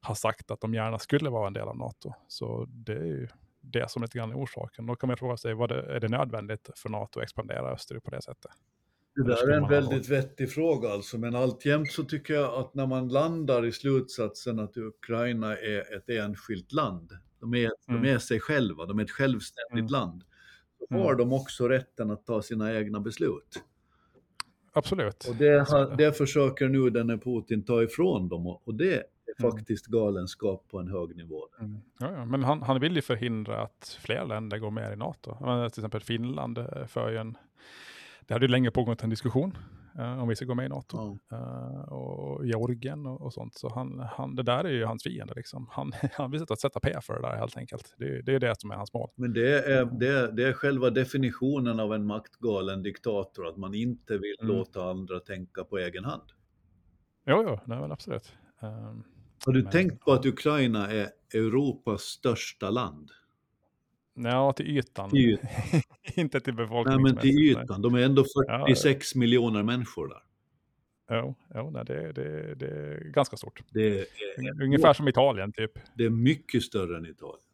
har 0.00 0.14
sagt 0.14 0.50
att 0.50 0.60
de 0.60 0.74
gärna 0.74 0.98
skulle 0.98 1.30
vara 1.30 1.46
en 1.46 1.52
del 1.52 1.68
av 1.68 1.76
NATO. 1.76 2.12
Så 2.28 2.64
det 2.68 2.92
är 2.92 3.04
ju 3.04 3.28
det 3.60 3.90
som 3.90 4.02
lite 4.02 4.18
grann 4.18 4.30
är 4.30 4.36
orsaken. 4.36 4.86
Då 4.86 4.96
kan 4.96 5.08
man 5.08 5.16
fråga 5.16 5.36
sig, 5.36 5.54
vad 5.54 5.68
det, 5.68 5.82
är 5.96 6.00
det 6.00 6.08
nödvändigt 6.08 6.70
för 6.76 6.88
NATO 6.88 7.20
att 7.20 7.24
expandera 7.24 7.70
österut 7.72 8.04
på 8.04 8.10
det 8.10 8.22
sättet? 8.22 8.50
Det 9.18 9.24
där 9.24 9.48
är 9.48 9.56
en 9.56 9.68
väldigt 9.68 10.08
vettig 10.08 10.52
fråga 10.52 10.88
alltså, 10.88 11.18
men 11.18 11.34
alltjämt 11.34 11.92
så 11.92 12.04
tycker 12.04 12.34
jag 12.34 12.54
att 12.54 12.74
när 12.74 12.86
man 12.86 13.08
landar 13.08 13.66
i 13.66 13.72
slutsatsen 13.72 14.58
att 14.58 14.76
Ukraina 14.76 15.56
är 15.56 15.96
ett 15.96 16.08
enskilt 16.08 16.72
land, 16.72 17.12
de 17.40 17.54
är, 17.54 17.70
mm. 17.88 18.02
de 18.02 18.08
är 18.08 18.18
sig 18.18 18.40
själva, 18.40 18.86
de 18.86 18.98
är 18.98 19.02
ett 19.02 19.10
självständigt 19.10 19.90
mm. 19.90 19.92
land, 19.92 20.24
så 20.88 20.94
har 20.94 21.14
mm. 21.14 21.18
de 21.18 21.32
också 21.32 21.68
rätten 21.68 22.10
att 22.10 22.26
ta 22.26 22.42
sina 22.42 22.74
egna 22.74 23.00
beslut. 23.00 23.62
Absolut. 24.72 25.24
Och 25.28 25.36
det, 25.36 25.66
det 25.98 26.12
försöker 26.12 26.68
nu 26.68 26.90
denne 26.90 27.18
Putin 27.18 27.64
ta 27.64 27.82
ifrån 27.82 28.28
dem 28.28 28.46
och 28.46 28.74
det 28.74 28.94
är 28.94 29.04
mm. 29.40 29.52
faktiskt 29.52 29.86
galenskap 29.86 30.68
på 30.70 30.78
en 30.78 30.88
hög 30.88 31.16
nivå. 31.16 31.40
Mm. 31.60 31.80
Ja, 31.98 32.12
ja. 32.12 32.24
Men 32.24 32.44
han, 32.44 32.62
han 32.62 32.80
vill 32.80 32.96
ju 32.96 33.02
förhindra 33.02 33.62
att 33.62 33.98
fler 34.00 34.26
länder 34.26 34.58
går 34.58 34.70
med 34.70 34.92
i 34.92 34.96
NATO. 34.96 35.36
Till 35.70 35.80
exempel 35.80 36.00
Finland 36.00 36.58
eh, 36.58 36.86
för 36.86 37.10
ju 37.10 37.16
en 37.16 37.36
det 38.28 38.34
hade 38.34 38.48
länge 38.48 38.70
pågått 38.70 39.02
en 39.02 39.10
diskussion 39.10 39.58
uh, 39.98 40.22
om 40.22 40.28
vi 40.28 40.36
ska 40.36 40.44
gå 40.44 40.54
med 40.54 40.66
i 40.66 40.68
NATO. 40.68 41.18
Ja. 41.28 41.36
Uh, 41.36 41.92
och 41.92 42.46
Georgien 42.46 43.06
och, 43.06 43.20
och, 43.20 43.32
sånt. 43.32 43.54
Så 43.54 43.68
han, 43.68 43.98
han, 43.98 44.34
det 44.34 44.42
där 44.42 44.64
är 44.64 44.72
ju 44.72 44.84
hans 44.84 45.02
fiende. 45.02 45.34
Liksom. 45.36 45.66
Han, 45.70 45.92
han 46.12 46.30
vill 46.30 46.40
sätta, 46.40 46.56
sätta 46.56 46.80
P 46.80 46.98
för 47.02 47.14
det 47.14 47.22
där 47.22 47.36
helt 47.36 47.56
enkelt. 47.56 47.94
Det, 47.98 48.22
det 48.22 48.34
är 48.34 48.40
det 48.40 48.60
som 48.60 48.70
är 48.70 48.74
hans 48.74 48.92
mål. 48.92 49.10
Men 49.14 49.32
det 49.32 49.64
är, 49.66 49.84
det, 49.84 50.32
det 50.32 50.48
är 50.48 50.52
själva 50.52 50.90
definitionen 50.90 51.80
av 51.80 51.94
en 51.94 52.06
maktgalen 52.06 52.82
diktator, 52.82 53.48
att 53.48 53.56
man 53.56 53.74
inte 53.74 54.18
vill 54.18 54.36
mm. 54.40 54.56
låta 54.56 54.90
andra 54.90 55.20
tänka 55.20 55.64
på 55.64 55.78
egen 55.78 56.04
hand. 56.04 56.32
Jo, 57.26 57.44
jo, 57.46 57.58
nej, 57.64 57.80
men 57.80 57.92
absolut. 57.92 58.32
Um, 58.60 59.04
Har 59.46 59.52
du 59.52 59.62
men, 59.62 59.72
tänkt 59.72 60.04
på 60.04 60.12
att 60.12 60.26
Ukraina 60.26 60.90
är 60.92 61.08
Europas 61.34 62.02
största 62.02 62.70
land? 62.70 63.10
Ja, 64.24 64.52
till 64.52 64.66
ytan. 64.78 65.10
Till 65.10 65.20
ytan. 65.20 65.50
inte 66.14 66.40
till 66.40 66.54
befolkningen. 66.54 67.02
Nej, 67.02 67.12
men 67.12 67.22
till 67.22 67.38
ytan. 67.38 67.82
De 67.82 67.94
är 67.94 68.02
ändå 68.02 68.24
46 68.66 69.14
ja, 69.14 69.18
miljoner 69.18 69.62
människor 69.62 70.08
där. 70.08 70.22
Jo, 71.10 71.34
jo 71.54 71.70
nej, 71.70 71.84
det, 71.84 72.12
det, 72.12 72.54
det 72.54 72.66
är 72.66 73.10
ganska 73.10 73.36
stort. 73.36 73.62
Det 73.70 74.00
är, 74.00 74.06
Ungefär 74.62 74.92
som 74.92 75.08
Italien 75.08 75.52
typ. 75.52 75.72
Det 75.94 76.04
är 76.04 76.10
mycket 76.10 76.62
större 76.62 76.96
än 76.96 77.06
Italien. 77.06 77.44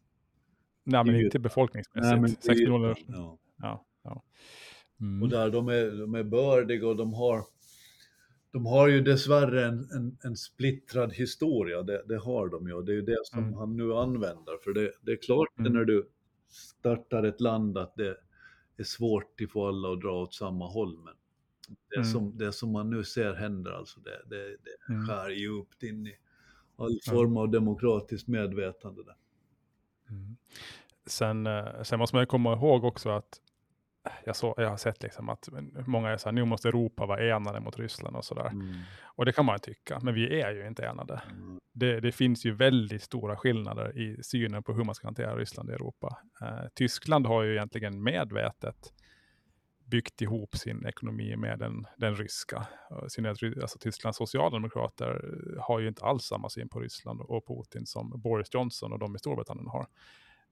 Nej, 0.83 1.05
men 1.05 1.15
inte 1.15 1.39
befolkningsmässigt. 1.39 2.11
Nej, 2.11 2.21
men 2.21 2.29
6 2.29 2.47
miljoner. 2.47 2.97
Ja. 3.07 3.37
Ja, 3.57 3.85
ja. 4.03 4.23
Mm. 5.01 5.23
Och 5.23 5.29
där 5.29 5.49
de 5.49 5.67
är, 5.67 5.99
de 5.99 6.15
är 6.15 6.23
bördiga 6.23 6.87
och 6.87 6.95
de 6.95 7.13
har, 7.13 7.41
de 8.51 8.65
har 8.65 8.87
ju 8.87 9.01
dessvärre 9.01 9.65
en, 9.65 9.89
en, 9.91 10.17
en 10.23 10.35
splittrad 10.35 11.13
historia. 11.13 11.83
Det, 11.83 12.03
det, 12.07 12.17
har 12.17 12.49
de 12.49 12.67
ju. 12.67 12.81
Det 12.81 12.91
är 12.91 12.95
ju 12.95 13.01
det 13.01 13.19
som 13.23 13.39
mm. 13.39 13.53
han 13.53 13.77
nu 13.77 13.93
använder. 13.93 14.63
För 14.63 14.73
det, 14.73 14.91
det 15.01 15.11
är 15.11 15.21
klart 15.21 15.59
mm. 15.59 15.73
när 15.73 15.85
du 15.85 16.09
startar 16.49 17.23
ett 17.23 17.41
land 17.41 17.77
att 17.77 17.95
det 17.95 18.17
är 18.77 18.83
svårt 18.83 19.41
att 19.41 19.51
få 19.51 19.67
alla 19.67 19.93
att 19.93 20.01
dra 20.01 20.21
åt 20.21 20.33
samma 20.33 20.67
håll. 20.67 20.97
Men 20.97 21.13
det, 21.89 21.95
mm. 21.95 22.05
som, 22.05 22.37
det 22.37 22.51
som 22.51 22.71
man 22.71 22.89
nu 22.89 23.03
ser 23.03 23.33
händer, 23.33 23.71
alltså 23.71 23.99
det, 23.99 24.21
det, 24.25 24.57
det 24.63 24.93
mm. 24.93 25.07
skär 25.07 25.29
djupt 25.29 25.83
in 25.83 26.07
i 26.07 26.17
all 26.77 26.99
form 27.09 27.37
av 27.37 27.51
demokratiskt 27.51 28.27
medvetande. 28.27 29.03
Där. 29.03 29.15
Mm. 30.09 30.35
Sen, 31.05 31.47
eh, 31.47 31.83
sen 31.83 31.99
måste 31.99 32.15
man 32.15 32.27
komma 32.27 32.53
ihåg 32.53 32.83
också 32.83 33.09
att 33.09 33.41
jag, 34.23 34.35
så, 34.35 34.53
jag 34.57 34.69
har 34.69 34.77
sett 34.77 35.03
liksom 35.03 35.29
att 35.29 35.49
många 35.85 36.09
är 36.09 36.17
så 36.17 36.29
här, 36.29 36.33
nu 36.33 36.45
måste 36.45 36.67
Europa 36.67 37.05
vara 37.05 37.35
enade 37.35 37.59
mot 37.59 37.79
Ryssland 37.79 38.15
och 38.15 38.25
sådär. 38.25 38.47
Mm. 38.47 38.75
Och 39.03 39.25
det 39.25 39.31
kan 39.31 39.45
man 39.45 39.59
tycka, 39.59 39.99
men 40.01 40.13
vi 40.13 40.41
är 40.41 40.51
ju 40.51 40.67
inte 40.67 40.85
enade. 40.85 41.21
Mm. 41.31 41.59
Det, 41.73 41.99
det, 41.99 42.11
finns 42.11 42.45
ju 42.45 42.55
väldigt 42.55 43.03
stora 43.03 43.37
skillnader 43.37 43.97
i 43.97 44.23
synen 44.23 44.63
på 44.63 44.73
hur 44.73 44.83
man 44.83 44.95
ska 44.95 45.07
hantera 45.07 45.35
Ryssland 45.35 45.69
i 45.69 45.73
Europa. 45.73 46.17
Eh, 46.41 46.67
Tyskland 46.73 47.25
har 47.25 47.43
ju 47.43 47.51
egentligen 47.51 48.03
medvetet 48.03 48.93
byggt 49.85 50.21
ihop 50.21 50.55
sin 50.55 50.85
ekonomi 50.85 51.35
med 51.35 51.59
den, 51.59 51.85
den 51.97 52.15
ryska. 52.15 52.67
Alltså 52.89 53.79
Tysklands 53.79 54.17
socialdemokrater 54.17 55.35
har 55.59 55.79
ju 55.79 55.87
inte 55.87 56.05
alls 56.05 56.23
samma 56.23 56.49
syn 56.49 56.69
på 56.69 56.79
Ryssland 56.79 57.21
och 57.21 57.47
Putin 57.47 57.85
som 57.85 58.21
Boris 58.21 58.47
Johnson 58.53 58.93
och 58.93 58.99
de 58.99 59.15
i 59.15 59.19
Storbritannien 59.19 59.67
har. 59.67 59.87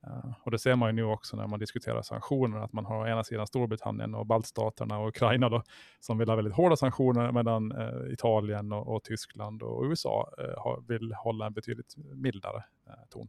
Uh, 0.08 0.34
och 0.44 0.52
det 0.52 0.60
ser 0.60 0.76
man 0.76 0.90
ju 0.90 0.94
nu 0.94 1.04
också 1.04 1.38
när 1.38 1.48
man 1.48 1.60
diskuterar 1.60 2.02
sanktioner, 2.02 2.58
att 2.58 2.74
man 2.74 2.86
har 2.86 3.04
å 3.04 3.08
ena 3.08 3.24
sidan 3.24 3.48
Storbritannien 3.48 4.16
och 4.16 4.26
baltstaterna 4.26 5.00
och 5.00 5.08
Ukraina 5.08 5.50
då, 5.50 5.64
som 6.00 6.18
vill 6.18 6.30
ha 6.30 6.36
väldigt 6.36 6.54
hårda 6.54 6.76
sanktioner, 6.76 7.32
medan 7.32 7.72
uh, 7.72 8.14
Italien 8.14 8.72
och, 8.72 8.96
och, 8.96 9.04
Tyskland 9.04 9.64
och 9.64 9.84
USA 9.84 10.30
har, 10.58 10.84
vill 10.88 11.14
hålla 11.14 11.46
en 11.46 11.54
betydligt 11.54 11.96
mildare 11.98 12.64
ton. 13.10 13.28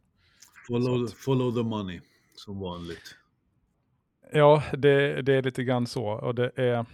Follow, 0.67 1.07
follow 1.07 1.51
the 1.51 1.63
money, 1.63 2.01
som 2.35 2.59
vanligt. 2.59 3.15
Ja, 4.31 4.63
det, 4.73 5.21
det, 5.21 5.33
är 5.33 5.41
lite 5.41 5.63
grann 5.63 5.87
så. 5.87 6.05
Och 6.05 6.35
det 6.35 6.51
är, 6.55 6.85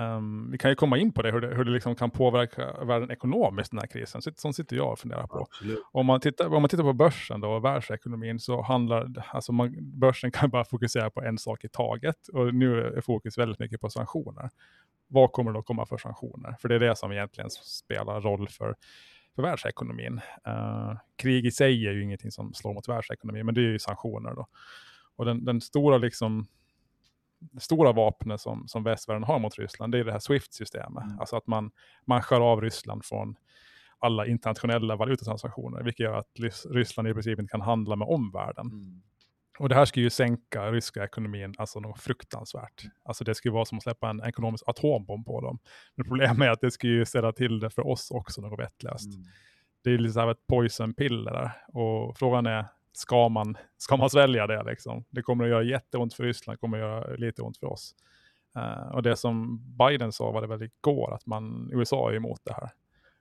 um, 0.00 0.50
vi 0.50 0.58
kan 0.58 0.70
ju 0.70 0.74
komma 0.74 0.98
in 0.98 1.12
på 1.12 1.22
det, 1.22 1.30
hur 1.30 1.40
det, 1.40 1.54
hur 1.54 1.64
det 1.64 1.70
liksom 1.70 1.94
kan 1.94 2.10
påverka 2.10 2.84
världen 2.84 3.10
ekonomiskt, 3.10 3.70
den 3.70 3.80
här 3.80 3.86
krisen. 3.86 4.22
Så, 4.22 4.30
sånt 4.36 4.56
sitter 4.56 4.76
jag 4.76 4.92
och 4.92 4.98
funderar 4.98 5.26
på. 5.26 5.46
Om 5.92 6.06
man, 6.06 6.20
tittar, 6.20 6.54
om 6.54 6.62
man 6.62 6.68
tittar 6.68 6.84
på 6.84 6.92
börsen 6.92 7.40
då, 7.40 7.48
och 7.48 7.64
världsekonomin, 7.64 8.38
så 8.38 8.62
handlar 8.62 9.24
alltså 9.32 9.52
man, 9.52 9.76
börsen 9.80 10.32
kan 10.32 10.50
bara 10.50 10.64
fokusera 10.64 11.10
på 11.10 11.22
en 11.22 11.38
sak 11.38 11.64
i 11.64 11.68
taget. 11.68 12.28
Och 12.28 12.54
nu 12.54 12.80
är 12.80 13.00
fokus 13.00 13.38
väldigt 13.38 13.58
mycket 13.58 13.80
på 13.80 13.90
sanktioner. 13.90 14.50
Vad 15.08 15.32
kommer 15.32 15.52
det 15.52 15.58
att 15.58 15.66
komma 15.66 15.86
för 15.86 15.98
sanktioner? 15.98 16.56
För 16.60 16.68
det 16.68 16.74
är 16.74 16.80
det 16.80 16.96
som 16.96 17.12
egentligen 17.12 17.50
spelar 17.50 18.20
roll 18.20 18.48
för 18.48 18.74
för 19.34 19.42
världsekonomin. 19.42 20.20
Uh, 20.48 20.96
krig 21.16 21.46
i 21.46 21.50
sig 21.50 21.86
är 21.86 21.92
ju 21.92 22.02
ingenting 22.02 22.30
som 22.30 22.54
slår 22.54 22.74
mot 22.74 22.88
världsekonomin, 22.88 23.46
men 23.46 23.54
det 23.54 23.60
är 23.60 23.62
ju 23.62 23.78
sanktioner 23.78 24.34
då. 24.34 24.46
Och 25.16 25.24
den, 25.24 25.44
den 25.44 25.60
stora 25.60 25.98
liksom 25.98 26.46
stora 27.58 27.92
vapnet 27.92 28.40
som, 28.40 28.68
som 28.68 28.82
västvärlden 28.82 29.24
har 29.24 29.38
mot 29.38 29.58
Ryssland, 29.58 29.92
det 29.92 29.98
är 29.98 30.04
det 30.04 30.12
här 30.12 30.18
Swift-systemet. 30.18 31.04
Mm. 31.04 31.20
Alltså 31.20 31.36
att 31.36 31.46
man, 31.46 31.70
man 32.06 32.22
skär 32.22 32.40
av 32.40 32.60
Ryssland 32.60 33.04
från 33.04 33.36
alla 33.98 34.26
internationella 34.26 34.96
valutatransaktioner, 34.96 35.82
vilket 35.82 36.04
gör 36.04 36.18
att 36.18 36.30
Ryssland 36.70 37.08
i 37.08 37.12
princip 37.12 37.38
inte 37.38 37.50
kan 37.50 37.60
handla 37.60 37.96
med 37.96 38.08
omvärlden. 38.08 38.66
Mm. 38.66 39.02
Och 39.58 39.68
det 39.68 39.74
här 39.74 39.84
skulle 39.84 40.04
ju 40.04 40.10
sänka 40.10 40.72
ryska 40.72 41.04
ekonomin 41.04 41.54
alltså 41.58 41.80
något 41.80 42.00
fruktansvärt. 42.00 42.84
Alltså 43.04 43.24
det 43.24 43.34
skulle 43.34 43.52
vara 43.52 43.64
som 43.64 43.78
att 43.78 43.82
släppa 43.82 44.10
en 44.10 44.24
ekonomisk 44.24 44.64
atombomb 44.66 45.26
på 45.26 45.40
dem. 45.40 45.58
Men 45.94 46.06
problemet 46.06 46.46
är 46.46 46.50
att 46.50 46.60
det 46.60 46.70
skulle 46.70 46.92
ju 46.92 47.04
ställa 47.04 47.32
till 47.32 47.60
det 47.60 47.70
för 47.70 47.86
oss 47.86 48.10
också 48.10 48.40
något 48.40 48.60
vettlöst. 48.60 49.14
Mm. 49.14 49.26
Det 49.84 49.90
är 49.90 49.98
lite 49.98 50.12
så 50.12 50.20
här 50.20 50.30
ett 50.30 50.46
poison 50.46 50.94
piller 50.94 51.32
där. 51.32 51.52
Och 51.68 52.18
frågan 52.18 52.46
är, 52.46 52.66
ska 52.92 53.28
man, 53.28 53.56
ska 53.78 53.96
man 53.96 54.10
svälja 54.10 54.46
det 54.46 54.62
liksom? 54.62 55.04
Det 55.10 55.22
kommer 55.22 55.44
att 55.44 55.50
göra 55.50 55.62
jätteont 55.62 56.14
för 56.14 56.24
Ryssland, 56.24 56.56
det 56.56 56.60
kommer 56.60 56.78
att 56.78 56.82
göra 56.82 57.16
lite 57.16 57.42
ont 57.42 57.58
för 57.58 57.66
oss. 57.66 57.94
Uh, 58.56 58.94
och 58.94 59.02
det 59.02 59.16
som 59.16 59.60
Biden 59.78 60.12
sa 60.12 60.30
var 60.30 60.40
det 60.40 60.46
väl 60.46 60.62
igår, 60.62 61.14
att 61.14 61.26
man, 61.26 61.70
USA 61.72 62.10
är 62.10 62.14
emot 62.14 62.40
det 62.44 62.52
här. 62.52 62.70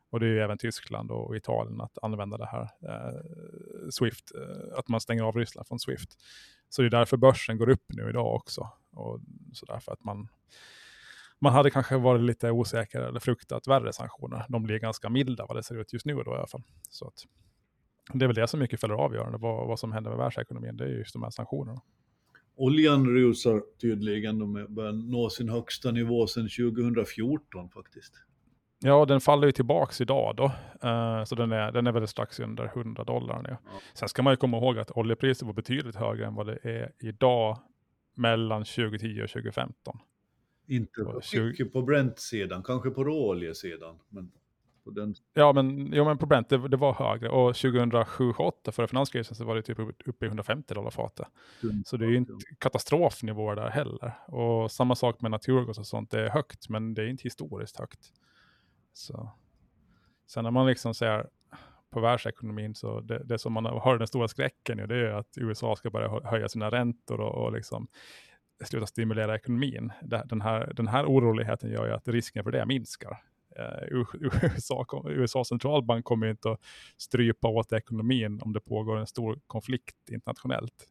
Och 0.10 0.20
det 0.20 0.26
är 0.26 0.30
ju 0.30 0.40
även 0.40 0.58
Tyskland 0.58 1.12
och 1.12 1.36
Italien 1.36 1.82
att 1.82 1.98
använda 2.02 2.38
det 2.38 2.46
här 2.46 2.62
uh, 2.64 3.90
Swift, 3.90 4.32
uh, 4.36 4.80
att 4.80 4.88
man 4.88 5.02
stänger 5.02 5.24
av 5.24 5.36
Ryssland 5.36 5.68
från 5.68 5.80
Swift. 5.80 6.10
Så 6.70 6.82
det 6.82 6.88
är 6.88 6.90
därför 6.90 7.18
börsen 7.18 7.58
går 7.58 7.70
upp 7.70 7.84
nu 7.88 8.10
idag 8.10 8.36
också. 8.36 8.70
Och 8.92 9.20
så 9.54 9.66
därför 9.66 9.92
att 9.92 10.04
man, 10.04 10.28
man 11.40 11.54
hade 11.54 11.72
kanske 11.72 11.98
varit 11.98 12.22
lite 12.22 12.52
osäker 12.52 13.02
eller 13.02 13.20
fruktat 13.20 13.68
värre 13.68 13.94
sanktioner. 13.94 14.46
De 14.50 14.64
blir 14.64 14.80
ganska 14.80 15.10
milda 15.10 15.46
vad 15.46 15.58
det 15.58 15.64
ser 15.64 15.76
ut 15.76 15.94
just 15.94 16.06
nu 16.06 16.14
då 16.14 16.34
i 16.34 16.38
alla 16.38 16.48
fall. 16.48 16.64
Så 16.90 17.08
att, 17.08 17.26
det 18.14 18.26
är 18.26 18.28
väl 18.28 18.36
det 18.36 18.48
som 18.48 18.60
mycket 18.60 18.82
fäller 18.82 18.96
avgörande, 18.96 19.38
vad, 19.38 19.68
vad 19.68 19.80
som 19.80 19.92
händer 19.92 20.10
med 20.12 20.18
världsekonomin, 20.18 20.78
det 20.78 20.84
är 20.84 20.88
just 20.88 21.14
de 21.14 21.24
här 21.24 21.30
sanktionerna. 21.30 21.82
Oljan 22.56 23.08
rusar 23.08 23.64
tydligen, 23.82 24.40
de 24.40 24.66
börjar 24.70 24.92
nå 24.92 25.30
sin 25.30 25.50
högsta 25.50 25.92
nivå 25.92 26.28
sedan 26.28 26.50
2014 26.50 27.70
faktiskt. 27.70 28.14
Ja, 28.80 29.06
den 29.06 29.22
faller 29.22 29.48
ju 29.48 29.52
tillbaks 29.52 30.02
idag 30.02 30.36
då. 30.36 30.46
Uh, 30.90 31.24
så 31.24 31.36
den 31.36 31.52
är, 31.52 31.72
den 31.72 31.88
är 31.88 31.92
väl 31.92 32.08
strax 32.08 32.40
under 32.40 32.66
100 32.66 33.04
dollar 33.04 33.42
nu. 33.42 33.50
Ja. 33.50 33.82
Sen 33.94 34.10
ska 34.10 34.24
man 34.24 34.34
ju 34.34 34.38
komma 34.38 34.58
ihåg 34.58 34.78
att 34.78 34.92
oljepriset 34.92 35.48
var 35.48 35.54
betydligt 35.54 35.96
högre 35.96 36.26
än 36.26 36.36
vad 36.36 36.48
det 36.48 36.60
är 36.64 36.92
idag 37.00 37.58
mellan 38.16 38.64
2010 38.64 39.22
och 39.24 39.30
2015. 39.30 40.00
Inte 40.68 41.06
så 41.22 41.42
mycket 41.42 41.74
på 41.74 41.82
Brent-sidan, 41.82 42.64
kanske 42.64 42.90
på 42.90 43.04
råoljesidan. 43.04 44.00
Men 44.10 44.32
den... 44.90 45.16
Ja, 45.34 45.54
men, 45.54 45.94
jo, 45.94 46.06
men 46.06 46.18
på 46.18 46.26
Brent 46.26 46.50
det, 46.50 46.68
det 46.68 46.78
var 46.78 46.94
högre. 46.94 47.30
Och 47.30 47.52
2007-2008 47.52 48.72
före 48.72 48.88
finanskrisen 48.88 49.36
så 49.36 49.46
var 49.46 49.56
det 49.56 49.62
typ 49.62 49.80
uppe 50.06 50.26
i 50.26 50.28
150 50.28 50.74
dollar 50.74 50.92
fatet. 50.92 51.28
Mm. 51.64 51.84
Så 51.86 51.98
det 51.98 52.06
är 52.06 52.10
ju 52.10 52.18
inte 52.18 52.34
katastrofnivåer 52.58 53.56
där 53.56 53.70
heller. 53.70 54.14
Och 54.28 54.72
samma 54.72 54.96
sak 54.96 55.22
med 55.22 55.32
naturgas 55.32 55.78
och 55.78 55.88
sånt. 55.88 56.12
Det 56.12 56.22
är 56.22 56.30
högt, 56.30 56.70
men 56.70 56.94
det 56.94 57.04
är 57.04 57.08
inte 57.08 57.24
historiskt 57.24 57.80
högt. 57.80 58.00
Så. 58.94 59.32
Sen 60.28 60.44
när 60.44 60.52
man 60.52 60.68
liksom 60.68 60.94
ser 60.94 61.30
på 61.90 62.00
världsekonomin 62.00 62.76
så 62.76 63.00
det, 63.02 63.24
det 63.24 63.40
som 63.40 63.54
man 63.54 63.66
har 63.66 63.98
den 63.98 64.08
stora 64.08 64.28
skräcken 64.28 64.78
nu 64.78 64.88
det 64.88 64.96
är 64.96 65.12
att 65.12 65.38
USA 65.38 65.76
ska 65.76 65.90
börja 65.90 66.20
höja 66.24 66.50
sina 66.50 66.70
räntor 66.70 67.22
och, 67.22 67.46
och 67.46 67.52
liksom 67.52 67.88
sluta 68.64 68.86
stimulera 68.86 69.36
ekonomin. 69.36 69.92
Den 70.26 70.42
här, 70.42 70.74
den 70.76 70.88
här 70.88 71.06
oroligheten 71.06 71.72
gör 71.72 71.88
ju 71.88 71.94
att 71.94 72.08
risken 72.08 72.44
för 72.44 72.52
det 72.52 72.66
minskar 72.66 73.18
USA, 73.92 74.86
USA 75.10 75.46
centralbank 75.46 76.06
kommer 76.06 76.28
inte 76.28 76.52
att 76.52 76.60
strypa 76.98 77.48
åt 77.48 77.74
ekonomin 77.74 78.40
om 78.42 78.54
det 78.54 78.60
pågår 78.60 78.98
en 78.98 79.08
stor 79.08 79.40
konflikt 79.48 80.10
internationellt. 80.12 80.88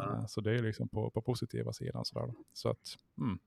Uh, 0.00 0.26
så 0.26 0.40
det 0.40 0.54
är 0.54 0.62
liksom 0.62 0.88
på, 0.88 1.10
på 1.10 1.22
positiva 1.22 1.72
sidan. 1.72 2.04
Sådär. 2.04 2.32
Så 2.52 2.68
att, 2.68 2.96
mm. 3.18 3.38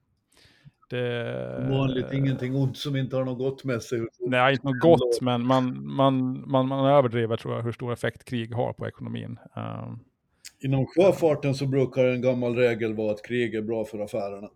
Det, 0.89 1.67
vanligt 1.69 2.13
ingenting 2.13 2.55
ont 2.55 2.77
som 2.77 2.95
inte 2.95 3.15
har 3.15 3.25
något 3.25 3.37
gott 3.37 3.63
med 3.63 3.81
sig. 3.81 4.07
Nej, 4.19 4.53
inte 4.53 4.67
något 4.67 4.79
gott, 4.79 5.21
men 5.21 5.45
man, 5.45 5.85
man, 5.85 6.43
man, 6.51 6.67
man 6.67 6.85
överdriver 6.85 7.37
tror 7.37 7.55
jag 7.55 7.63
hur 7.63 7.71
stor 7.71 7.93
effekt 7.93 8.23
krig 8.23 8.53
har 8.53 8.73
på 8.73 8.87
ekonomin. 8.87 9.39
Um, 9.55 9.99
Inom 10.59 10.85
sjöfarten 10.85 11.55
så 11.55 11.65
brukar 11.65 12.05
en 12.05 12.21
gammal 12.21 12.55
regel 12.55 12.93
vara 12.93 13.11
att 13.11 13.25
krig 13.25 13.55
är 13.55 13.61
bra 13.61 13.85
för 13.85 13.99
affärerna. 13.99 14.49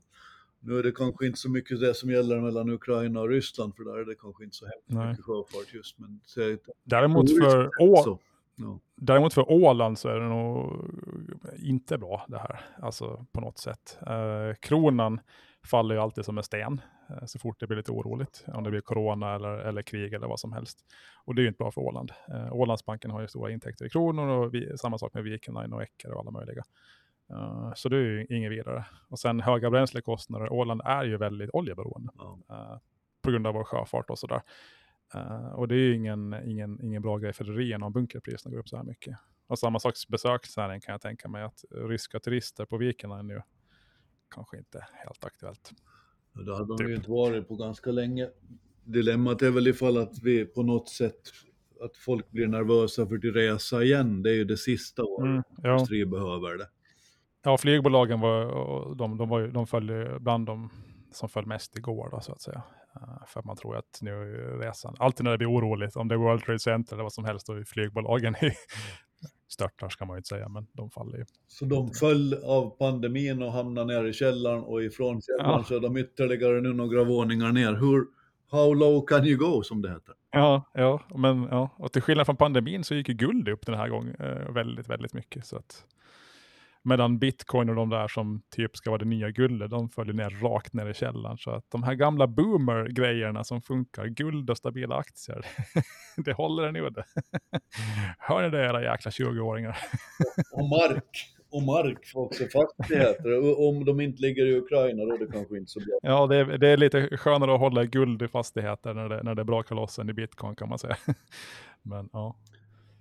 Nu 0.66 0.80
är 0.80 0.84
det 0.84 0.92
kanske 0.92 1.26
inte 1.26 1.40
så 1.40 1.50
mycket 1.50 1.80
det 1.80 1.94
som 1.94 2.10
gäller 2.10 2.42
mellan 2.42 2.70
Ukraina 2.70 3.22
och 3.22 3.30
Ryssland, 3.30 3.76
för 3.76 3.84
där 3.84 3.98
är 3.98 4.06
det 4.06 4.16
kanske 4.16 4.44
inte 4.44 4.56
så 4.56 4.66
hemskt 4.66 5.10
mycket 5.10 5.26
sjöfart 5.26 5.74
just. 5.74 6.00
Men 6.00 6.20
Däremot 6.84 7.30
för, 7.30 7.68
Å 7.82 8.20
ja. 8.56 8.80
Däremot 8.96 9.34
för 9.34 9.52
Åland 9.52 10.00
så 10.00 10.10
är 10.10 10.20
det 10.20 10.28
nog 10.28 10.86
inte 11.58 11.98
bra 11.98 12.26
det 12.28 12.38
här, 12.38 12.62
alltså 12.82 13.26
på 13.32 13.42
något 13.42 13.58
sätt. 13.58 13.98
Eh, 14.08 14.56
kronan 14.60 15.20
faller 15.66 15.96
ju 15.96 16.02
alltid 16.02 16.26
som 16.26 16.38
en 16.38 16.44
sten 16.44 16.82
eh, 17.10 17.26
så 17.26 17.40
fort 17.40 17.60
det 17.60 17.68
blir 17.68 17.78
lite 17.78 17.92
oroligt, 17.92 18.46
om 18.48 18.64
det 18.64 18.70
blir 18.70 18.82
corona 18.82 19.36
eller, 19.36 19.58
eller 19.58 19.82
krig 19.82 20.14
eller 20.14 20.28
vad 20.28 20.40
som 20.40 20.54
helst. 20.54 20.80
Och 21.26 21.36
det 21.36 21.42
är 21.42 21.44
ju 21.44 21.48
inte 21.48 21.58
bra 21.58 21.72
för 21.72 21.82
Åland. 21.82 22.12
Eh, 22.30 22.54
Ålandsbanken 22.54 23.12
har 23.12 23.22
ju 23.22 23.28
stora 23.28 23.52
intäkter 23.52 23.86
i 23.86 23.90
kronor 23.90 24.28
och 24.28 24.54
vi, 24.54 24.78
samma 24.78 24.98
sak 24.98 25.14
med 25.14 25.24
Viking 25.24 25.54
Line 25.62 25.74
och 25.74 25.84
Ecker 25.84 26.12
och 26.12 26.20
alla 26.20 26.32
möjliga. 26.32 26.64
Uh, 27.32 27.74
så 27.76 27.90
det 27.90 27.98
är 27.98 28.02
ju 28.02 28.26
inget 28.30 28.52
vidare. 28.52 28.86
Och 29.10 29.20
sen 29.20 29.40
höga 29.40 29.70
bränslekostnader. 29.70 30.54
Åland 30.54 30.82
är 30.86 31.04
ju 31.04 31.18
väldigt 31.18 31.50
oljeberoende 31.54 32.12
uh, 32.52 32.78
på 33.22 33.32
grund 33.32 33.48
av 33.48 33.54
vår 33.54 33.64
sjöfart 33.64 34.10
och 34.10 34.20
sådär. 34.20 34.42
Uh, 35.16 35.48
och 35.48 35.68
det 35.68 35.76
är 35.76 35.80
ju 35.80 35.96
ingen, 35.96 36.36
ingen, 36.46 36.80
ingen 36.84 37.02
bra 37.02 37.18
grej 37.18 37.34
för 37.34 37.44
rederierna 37.44 37.86
om 37.86 37.94
bunkerpriserna 37.94 38.52
går 38.54 38.60
upp 38.60 38.70
så 38.70 38.78
här 38.78 38.84
mycket. 38.84 39.18
Och 39.48 39.60
samma 39.60 39.80
sak 39.80 39.94
besöksnäring 40.10 40.82
kan 40.82 40.92
jag 40.92 41.02
tänka 41.02 41.28
mig 41.28 41.44
att 41.44 41.66
ryska 41.72 42.20
turister 42.20 42.66
på 42.66 42.78
Viking 42.78 43.10
Line 43.10 43.28
nu 43.28 43.42
kanske 44.36 44.58
inte 44.58 44.88
helt 44.92 45.26
aktuellt. 45.26 45.72
Det 46.34 46.56
hade 46.56 46.68
de 46.68 46.78
typ. 46.78 46.90
ju 46.90 46.96
inte 46.96 47.12
varit 47.12 47.48
på 47.48 47.56
ganska 47.56 47.92
länge. 47.92 48.30
Dilemmat 48.84 49.42
är 49.42 49.52
väl 49.52 49.68
ifall 49.68 49.98
att 49.98 50.24
vi 50.24 50.46
på 50.46 50.64
något 50.64 50.90
sätt, 50.90 51.22
att 51.82 51.98
folk 51.98 52.32
blir 52.32 52.48
nervösa 52.48 53.08
för 53.08 53.16
att 53.16 53.24
resa 53.24 53.84
igen. 53.84 54.24
Det 54.24 54.30
är 54.30 54.36
ju 54.36 54.46
det 54.46 54.58
sista 54.58 55.04
året 55.04 55.30
mm, 55.30 55.44
ja. 55.64 55.72
industri 55.72 56.06
behöver 56.06 56.58
det. 56.58 56.70
Ja, 57.46 57.58
flygbolagen 57.58 58.20
var, 58.20 58.46
de, 58.96 59.18
de, 59.18 59.30
var 59.30 59.48
de 59.48 59.68
följde 59.68 60.20
bland 60.20 60.46
de 60.46 60.70
som 61.12 61.30
föll 61.30 61.46
mest 61.46 61.78
igår 61.78 62.10
då, 62.12 62.20
så 62.20 62.32
att 62.32 62.42
säga. 62.42 62.64
Uh, 62.96 63.26
för 63.28 63.44
man 63.44 63.56
tror 63.56 63.78
att 63.78 64.00
nu 64.02 64.12
är 64.12 64.58
resan, 64.58 64.96
alltid 65.00 65.24
när 65.24 65.32
det 65.32 65.38
blir 65.38 65.52
oroligt, 65.52 65.96
om 65.96 66.08
det 66.08 66.16
är 66.16 66.20
World 66.20 66.44
Trade 66.44 66.60
Center 66.60 66.94
eller 66.94 67.04
vad 67.04 67.14
som 67.14 67.26
helst, 67.26 67.48
då 67.48 67.54
är 67.54 67.64
flygbolagen 67.64 68.36
i, 68.42 68.52
störtar 69.48 69.90
ska 69.90 70.06
man 70.06 70.16
ju 70.16 70.18
inte 70.18 70.28
säga, 70.28 70.50
men 70.50 70.68
de 70.72 70.90
faller 70.90 71.18
ju. 71.18 71.26
Så 71.48 71.66
de 71.66 71.90
föll 71.90 72.34
av 72.44 72.70
pandemin 72.70 73.44
och 73.44 73.52
hamnade 73.52 73.94
ner 73.94 74.06
i 74.06 74.14
källaren 74.14 74.64
och 74.64 74.84
ifrån 74.84 75.22
källaren 75.22 75.60
ja. 75.60 75.64
så 75.64 75.76
är 75.76 75.80
de 75.80 75.98
ytterligare 75.98 76.62
nu 76.62 76.74
några 76.74 77.04
våningar 77.04 77.52
ner. 77.52 77.74
Hur, 77.74 78.06
how 78.52 78.74
low 78.74 79.06
can 79.06 79.26
you 79.26 79.38
go 79.38 79.64
som 79.64 79.82
det 79.82 79.90
heter? 79.90 80.16
Ja, 80.32 80.72
ja, 80.74 81.02
men 81.16 81.48
ja, 81.52 81.70
och 81.78 81.92
till 81.92 82.02
skillnad 82.02 82.26
från 82.26 82.38
pandemin 82.38 82.84
så 82.84 82.96
gick 82.96 83.10
ju 83.10 83.14
guld 83.14 83.48
upp 83.48 83.66
den 83.66 83.76
här 83.76 83.90
gången 83.90 84.16
eh, 84.20 84.52
väldigt, 84.52 84.88
väldigt 84.88 85.14
mycket. 85.14 85.46
Så 85.46 85.58
att 85.58 85.86
Medan 86.86 87.20
bitcoin 87.20 87.70
och 87.70 87.76
de 87.76 87.90
där 87.90 88.08
som 88.08 88.42
typ 88.56 88.78
ska 88.78 88.90
vara 88.90 89.00
det 89.00 89.06
nya 89.06 89.30
guldet, 89.30 89.70
de 89.72 89.90
följer 89.90 90.14
ner 90.14 90.30
rakt 90.30 90.74
ner 90.74 90.90
i 90.90 90.94
källaren. 90.94 91.38
Så 91.38 91.52
att 91.52 91.66
de 91.72 91.84
här 91.84 91.94
gamla 91.94 92.28
boomer-grejerna 92.28 93.44
som 93.44 93.62
funkar, 93.62 94.06
guld 94.06 94.50
och 94.50 94.58
stabila 94.58 94.96
aktier, 94.96 95.46
det 96.26 96.34
håller 96.34 96.64
en 96.64 96.76
udde. 96.76 97.04
Hör 98.20 98.44
ni 98.44 98.50
det 98.50 98.66
era 98.66 98.84
jäkla 98.84 99.12
20-åringar? 99.12 99.78
och 100.52 100.70
mark. 100.70 101.36
Och 101.50 101.64
mark 101.64 102.12
också, 102.14 102.44
fastigheter. 102.44 103.60
Om 103.60 103.86
de 103.86 104.02
inte 104.02 104.22
ligger 104.22 104.46
i 104.46 104.58
Ukraina 104.58 105.06
då 105.06 105.14
är 105.14 105.20
det 105.20 105.32
kanske 105.32 105.58
inte 105.58 105.72
så 105.72 105.80
bra. 105.80 106.00
Ja, 106.02 106.28
det 106.28 106.36
är, 106.38 106.46
det 106.46 106.68
är 106.68 106.78
lite 106.78 107.18
skönare 107.18 107.54
att 107.54 107.60
hålla 107.60 107.86
guld 107.86 108.22
i 108.22 108.28
fastigheter 108.28 108.94
när 108.94 109.10
det, 109.10 109.24
när 109.24 109.36
det 109.36 109.44
brakar 109.44 109.76
loss 109.76 110.00
än 110.00 110.10
i 110.10 110.14
bitcoin 110.14 110.56
kan 110.56 110.70
man 110.70 110.80
säga. 110.80 110.98
Men 111.82 112.10
ja. 112.14 112.36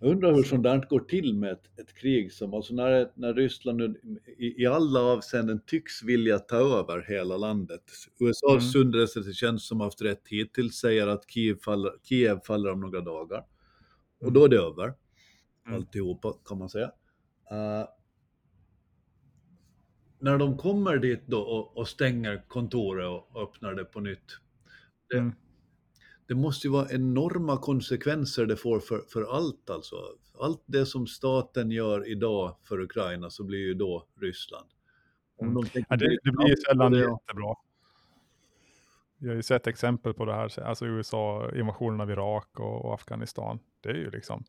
Jag 0.04 0.10
undrar 0.10 0.34
hur 0.34 0.42
sånt 0.42 0.62
där 0.62 0.86
går 0.88 1.00
till 1.00 1.34
med 1.34 1.52
ett, 1.52 1.78
ett 1.80 1.94
krig 1.94 2.32
som, 2.32 2.54
alltså 2.54 2.74
när, 2.74 3.10
när 3.14 3.34
Ryssland 3.34 3.78
nu 3.78 4.00
i, 4.38 4.62
i, 4.62 4.66
alla 4.66 5.00
avseenden 5.00 5.60
tycks 5.66 6.02
vilja 6.02 6.38
ta 6.38 6.56
över 6.56 7.04
hela 7.08 7.36
landet. 7.36 7.82
USAs 8.20 8.74
mm. 8.74 8.86
underrättelsetjänst 8.86 9.66
som 9.66 9.80
haft 9.80 10.02
rätt 10.02 10.22
hittills 10.28 10.74
säger 10.74 11.06
att 11.06 11.30
Kiev 11.30 11.56
faller, 11.56 11.92
Kiev 12.02 12.40
faller 12.46 12.72
om 12.72 12.80
några 12.80 13.00
dagar. 13.00 13.44
Och 14.20 14.22
mm. 14.22 14.34
då 14.34 14.44
är 14.44 14.48
det 14.48 14.56
över. 14.56 14.84
Mm. 15.66 15.76
Alltihopa 15.76 16.32
kan 16.44 16.58
man 16.58 16.68
säga. 16.68 16.86
Uh, 17.52 17.88
när 20.18 20.38
de 20.38 20.58
kommer 20.58 20.98
dit 20.98 21.22
då 21.26 21.40
och, 21.40 21.76
och, 21.76 21.88
stänger 21.88 22.44
kontoret 22.48 23.06
och 23.06 23.42
öppnar 23.42 23.74
det 23.74 23.84
på 23.84 24.00
nytt. 24.00 24.38
Det, 25.08 25.16
mm 25.18 25.32
det 26.26 26.34
måste 26.34 26.66
ju 26.66 26.72
vara 26.72 26.90
enorma 26.90 27.56
konsekvenser 27.56 28.46
det 28.46 28.56
får 28.56 28.80
för, 28.80 29.02
för 29.12 29.36
allt 29.36 29.70
alltså. 29.70 29.96
Allt 30.40 30.62
det 30.66 30.86
som 30.86 31.06
staten 31.06 31.70
gör 31.70 32.08
idag 32.08 32.56
för 32.62 32.80
Ukraina 32.80 33.30
så 33.30 33.44
blir 33.44 33.58
ju 33.58 33.74
då 33.74 34.06
Ryssland. 34.20 34.66
Mm. 35.40 35.54
De 35.54 35.84
ja, 35.88 35.96
det, 35.96 36.18
det, 36.24 36.32
blir 36.32 36.48
ju 36.48 36.56
sällan 36.56 36.92
det, 36.92 36.98
jättebra. 36.98 37.54
Vi 39.18 39.28
har 39.28 39.34
ju 39.34 39.42
sett 39.42 39.66
exempel 39.66 40.14
på 40.14 40.24
det 40.24 40.32
här, 40.32 40.60
alltså 40.60 40.86
USA, 40.86 41.50
invasionen 41.54 42.00
av 42.00 42.10
Irak 42.10 42.60
och, 42.60 42.84
och 42.84 42.94
Afghanistan. 42.94 43.58
Det 43.80 43.88
är 43.88 43.94
ju 43.94 44.10
liksom, 44.10 44.44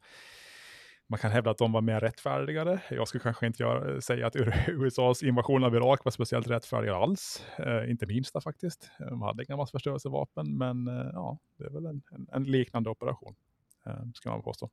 man 1.07 1.19
kan 1.19 1.31
hävda 1.31 1.51
att 1.51 1.57
de 1.57 1.71
var 1.71 1.81
mer 1.81 1.99
rättfärdigare. 1.99 2.81
Jag 2.89 3.07
skulle 3.07 3.21
kanske 3.21 3.47
inte 3.47 3.63
göra, 3.63 3.93
eh, 3.93 3.99
säga 3.99 4.27
att 4.27 4.35
USAs 4.67 5.23
invasion 5.23 5.63
av 5.63 5.75
Irak 5.75 6.05
var 6.05 6.11
speciellt 6.11 6.47
rättfärdig 6.47 6.89
alls. 6.89 7.43
Eh, 7.59 7.89
inte 7.89 8.05
minsta 8.05 8.41
faktiskt. 8.41 8.89
De 8.99 9.21
hade 9.21 9.43
inga 9.43 9.57
massförstörelsevapen, 9.57 10.57
men 10.57 10.87
eh, 10.87 11.09
ja, 11.13 11.39
det 11.57 11.63
är 11.65 11.69
väl 11.69 11.85
en, 11.85 12.01
en, 12.11 12.27
en, 12.31 12.43
liknande 12.43 12.89
operation. 12.89 13.35
Eh, 13.85 14.11
ska 14.13 14.29
man 14.29 14.41
påstå. 14.41 14.69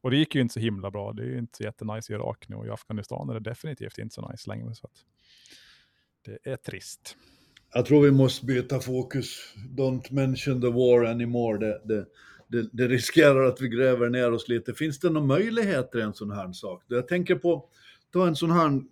Och 0.00 0.10
det 0.10 0.16
gick 0.16 0.34
ju 0.34 0.40
inte 0.40 0.54
så 0.54 0.60
himla 0.60 0.90
bra. 0.90 1.12
Det 1.12 1.22
är 1.22 1.26
ju 1.26 1.38
inte 1.38 1.56
så 1.56 1.62
jättenice 1.62 2.12
i 2.12 2.16
Irak 2.16 2.48
nu 2.48 2.56
och 2.56 2.66
i 2.66 2.70
Afghanistan 2.70 3.28
är 3.28 3.34
det 3.34 3.50
definitivt 3.50 3.98
inte 3.98 4.14
så 4.14 4.30
nice 4.30 4.50
längre. 4.50 4.74
Så 4.74 4.86
att 4.86 5.04
det 6.24 6.50
är 6.50 6.56
trist. 6.56 7.16
Jag 7.74 7.86
tror 7.86 8.02
vi 8.02 8.10
måste 8.10 8.46
byta 8.46 8.80
fokus. 8.80 9.54
Don't 9.56 10.12
mention 10.12 10.60
the 10.60 10.70
war 10.70 11.04
anymore. 11.04 11.58
Det, 11.58 11.80
det 11.84 12.06
det, 12.54 12.68
det, 12.72 12.88
riskerar 12.88 13.44
att 13.44 13.60
vi 13.60 13.68
gräver 13.68 14.08
ner 14.08 14.32
oss 14.32 14.48
lite. 14.48 14.74
Finns 14.74 14.98
det 14.98 15.10
några 15.10 15.26
möjligheter 15.26 15.98
i 15.98 16.02
en 16.02 16.14
sån 16.14 16.30
här 16.30 16.52
sak? 16.52 16.84
Jag 16.88 17.08
tänker 17.08 17.34
på, 17.34 17.68
ta 18.12 18.26
en 18.26 18.36
sån 18.36 18.50
här 18.50 18.82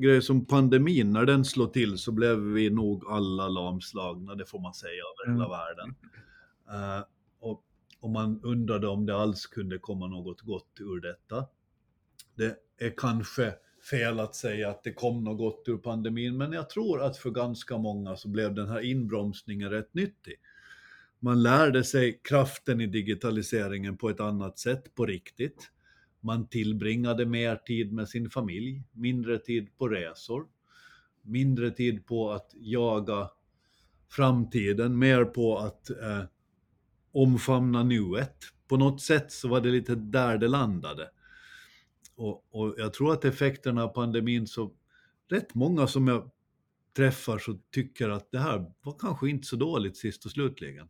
grej 0.00 0.22
som 0.22 0.46
pandemin, 0.46 1.12
när 1.12 1.24
den 1.24 1.44
slår 1.44 1.66
till 1.66 1.98
så 1.98 2.12
blev 2.12 2.38
vi 2.38 2.70
nog 2.70 3.04
alla 3.08 3.48
lamslagna, 3.48 4.34
det 4.34 4.46
får 4.46 4.60
man 4.60 4.74
säga, 4.74 4.92
över 4.92 5.32
hela 5.32 5.46
mm. 5.46 5.58
världen. 5.58 5.94
Uh, 6.70 7.04
och, 7.40 7.64
och 8.00 8.10
man 8.10 8.40
undrade 8.42 8.88
om 8.88 9.06
det 9.06 9.16
alls 9.16 9.46
kunde 9.46 9.78
komma 9.78 10.06
något 10.06 10.40
gott 10.40 10.76
ur 10.80 11.00
detta. 11.00 11.46
Det 12.34 12.56
är 12.78 12.94
kanske 12.96 13.54
fel 13.90 14.20
att 14.20 14.34
säga 14.34 14.70
att 14.70 14.82
det 14.82 14.92
kom 14.92 15.24
något 15.24 15.38
gott 15.38 15.62
ur 15.66 15.78
pandemin, 15.78 16.36
men 16.36 16.52
jag 16.52 16.70
tror 16.70 17.02
att 17.02 17.16
för 17.16 17.30
ganska 17.30 17.78
många 17.78 18.16
så 18.16 18.28
blev 18.28 18.54
den 18.54 18.68
här 18.68 18.80
inbromsningen 18.80 19.70
rätt 19.70 19.94
nyttig 19.94 20.34
man 21.20 21.42
lärde 21.42 21.84
sig 21.84 22.20
kraften 22.24 22.80
i 22.80 22.86
digitaliseringen 22.86 23.96
på 23.96 24.08
ett 24.10 24.20
annat 24.20 24.58
sätt 24.58 24.94
på 24.94 25.06
riktigt. 25.06 25.70
Man 26.20 26.48
tillbringade 26.48 27.26
mer 27.26 27.56
tid 27.56 27.92
med 27.92 28.08
sin 28.08 28.30
familj, 28.30 28.82
mindre 28.92 29.38
tid 29.38 29.78
på 29.78 29.88
resor, 29.88 30.46
mindre 31.22 31.70
tid 31.70 32.06
på 32.06 32.30
att 32.30 32.50
jaga 32.54 33.30
framtiden, 34.10 34.98
mer 34.98 35.24
på 35.24 35.58
att 35.58 35.90
eh, 35.90 36.22
omfamna 37.12 37.82
nuet. 37.82 38.36
På 38.68 38.76
något 38.76 39.00
sätt 39.00 39.32
så 39.32 39.48
var 39.48 39.60
det 39.60 39.68
lite 39.68 39.94
där 39.94 40.38
det 40.38 40.48
landade. 40.48 41.10
Och, 42.16 42.46
och, 42.50 42.74
jag 42.78 42.92
tror 42.92 43.12
att 43.12 43.24
effekterna 43.24 43.84
av 43.84 43.88
pandemin 43.88 44.46
så 44.46 44.72
rätt 45.28 45.54
många 45.54 45.86
som 45.86 46.08
jag 46.08 46.30
träffar 46.96 47.38
så 47.38 47.58
tycker 47.70 48.08
att 48.08 48.30
det 48.32 48.38
här 48.38 48.72
var 48.82 48.98
kanske 48.98 49.30
inte 49.30 49.46
så 49.46 49.56
dåligt 49.56 49.96
sist 49.96 50.24
och 50.24 50.30
slutligen. 50.30 50.88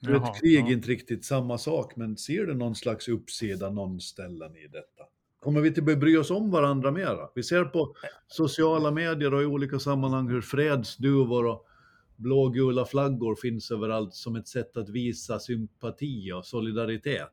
Jaha, 0.00 0.30
ett 0.30 0.40
krig 0.40 0.68
är 0.68 0.72
inte 0.72 0.88
riktigt 0.88 1.24
samma 1.24 1.58
sak, 1.58 1.96
men 1.96 2.16
ser 2.16 2.46
du 2.46 2.54
någon 2.54 2.74
slags 2.74 3.08
uppsida 3.08 3.70
någon 3.70 4.00
ställen 4.00 4.56
i 4.56 4.66
detta? 4.66 5.04
Kommer 5.40 5.60
vi 5.60 5.68
att 5.68 5.98
bry 5.98 6.16
oss 6.16 6.30
om 6.30 6.50
varandra 6.50 6.90
mera? 6.90 7.28
Vi 7.34 7.42
ser 7.42 7.64
på 7.64 7.94
sociala 8.26 8.90
medier 8.90 9.34
och 9.34 9.42
i 9.42 9.46
olika 9.46 9.78
sammanhang 9.78 10.28
hur 10.28 10.40
fredsduvor 10.40 11.46
och 11.46 11.66
blågula 12.16 12.84
flaggor 12.84 13.34
finns 13.34 13.70
överallt 13.70 14.14
som 14.14 14.36
ett 14.36 14.48
sätt 14.48 14.76
att 14.76 14.88
visa 14.88 15.38
sympati 15.38 16.32
och 16.32 16.46
solidaritet. 16.46 17.32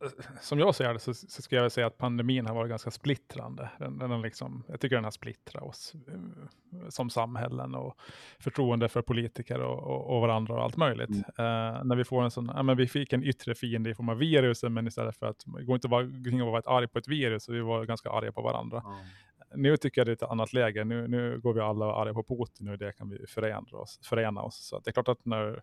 som 0.40 0.58
jag 0.58 0.74
ser 0.74 0.92
det 0.92 0.98
så, 0.98 1.14
så 1.14 1.42
ska 1.42 1.56
jag 1.56 1.72
säga 1.72 1.86
att 1.86 1.98
pandemin 1.98 2.46
har 2.46 2.54
varit 2.54 2.70
ganska 2.70 2.90
splittrande. 2.90 3.70
Den, 3.78 3.98
den 3.98 4.22
liksom, 4.22 4.64
jag 4.68 4.80
tycker 4.80 4.96
den 4.96 5.04
har 5.04 5.10
splittrat 5.10 5.62
oss 5.62 5.94
uh, 6.08 6.88
som 6.88 7.10
samhällen 7.10 7.74
och 7.74 7.98
förtroende 8.38 8.88
för 8.88 9.02
politiker 9.02 9.60
och, 9.60 9.78
och, 9.78 10.16
och 10.16 10.20
varandra 10.20 10.54
och 10.54 10.62
allt 10.62 10.76
möjligt. 10.76 11.10
Mm. 11.10 11.20
Uh, 11.20 11.84
när 11.84 11.96
vi 11.96 12.04
får 12.04 12.22
en 12.22 12.30
sån, 12.30 12.52
ja, 12.54 12.62
men 12.62 12.76
vi 12.76 12.88
fick 12.88 13.12
en 13.12 13.24
yttre 13.24 13.54
fiende 13.54 13.90
i 13.90 13.94
form 13.94 14.08
av 14.08 14.16
virusen, 14.16 14.74
men 14.74 14.86
istället 14.86 15.16
för 15.16 15.26
att, 15.26 15.44
det 15.46 15.64
går 15.64 15.74
inte 15.74 15.86
att 15.86 15.90
vara 15.90 16.62
arg 16.66 16.88
på 16.88 16.98
ett 16.98 17.08
virus, 17.08 17.44
så 17.44 17.52
vi 17.52 17.60
var 17.60 17.84
ganska 17.84 18.10
arga 18.10 18.32
på 18.32 18.42
varandra. 18.42 18.82
Mm. 18.86 19.06
Nu 19.56 19.76
tycker 19.76 20.00
jag 20.00 20.06
det 20.06 20.10
är 20.12 20.26
ett 20.26 20.30
annat 20.30 20.52
läge. 20.52 20.84
Nu, 20.84 21.08
nu 21.08 21.40
går 21.40 21.52
vi 21.52 21.60
alla 21.60 21.94
arga 21.94 22.14
på 22.14 22.24
Putin 22.24 22.68
och 22.68 22.78
det 22.78 22.92
kan 22.92 23.10
vi 23.10 23.26
förena 23.26 23.78
oss. 23.78 24.00
Förena 24.02 24.42
oss. 24.42 24.66
Så 24.66 24.78
det 24.78 24.90
är 24.90 24.92
klart 24.92 25.08
att 25.08 25.24
när 25.24 25.62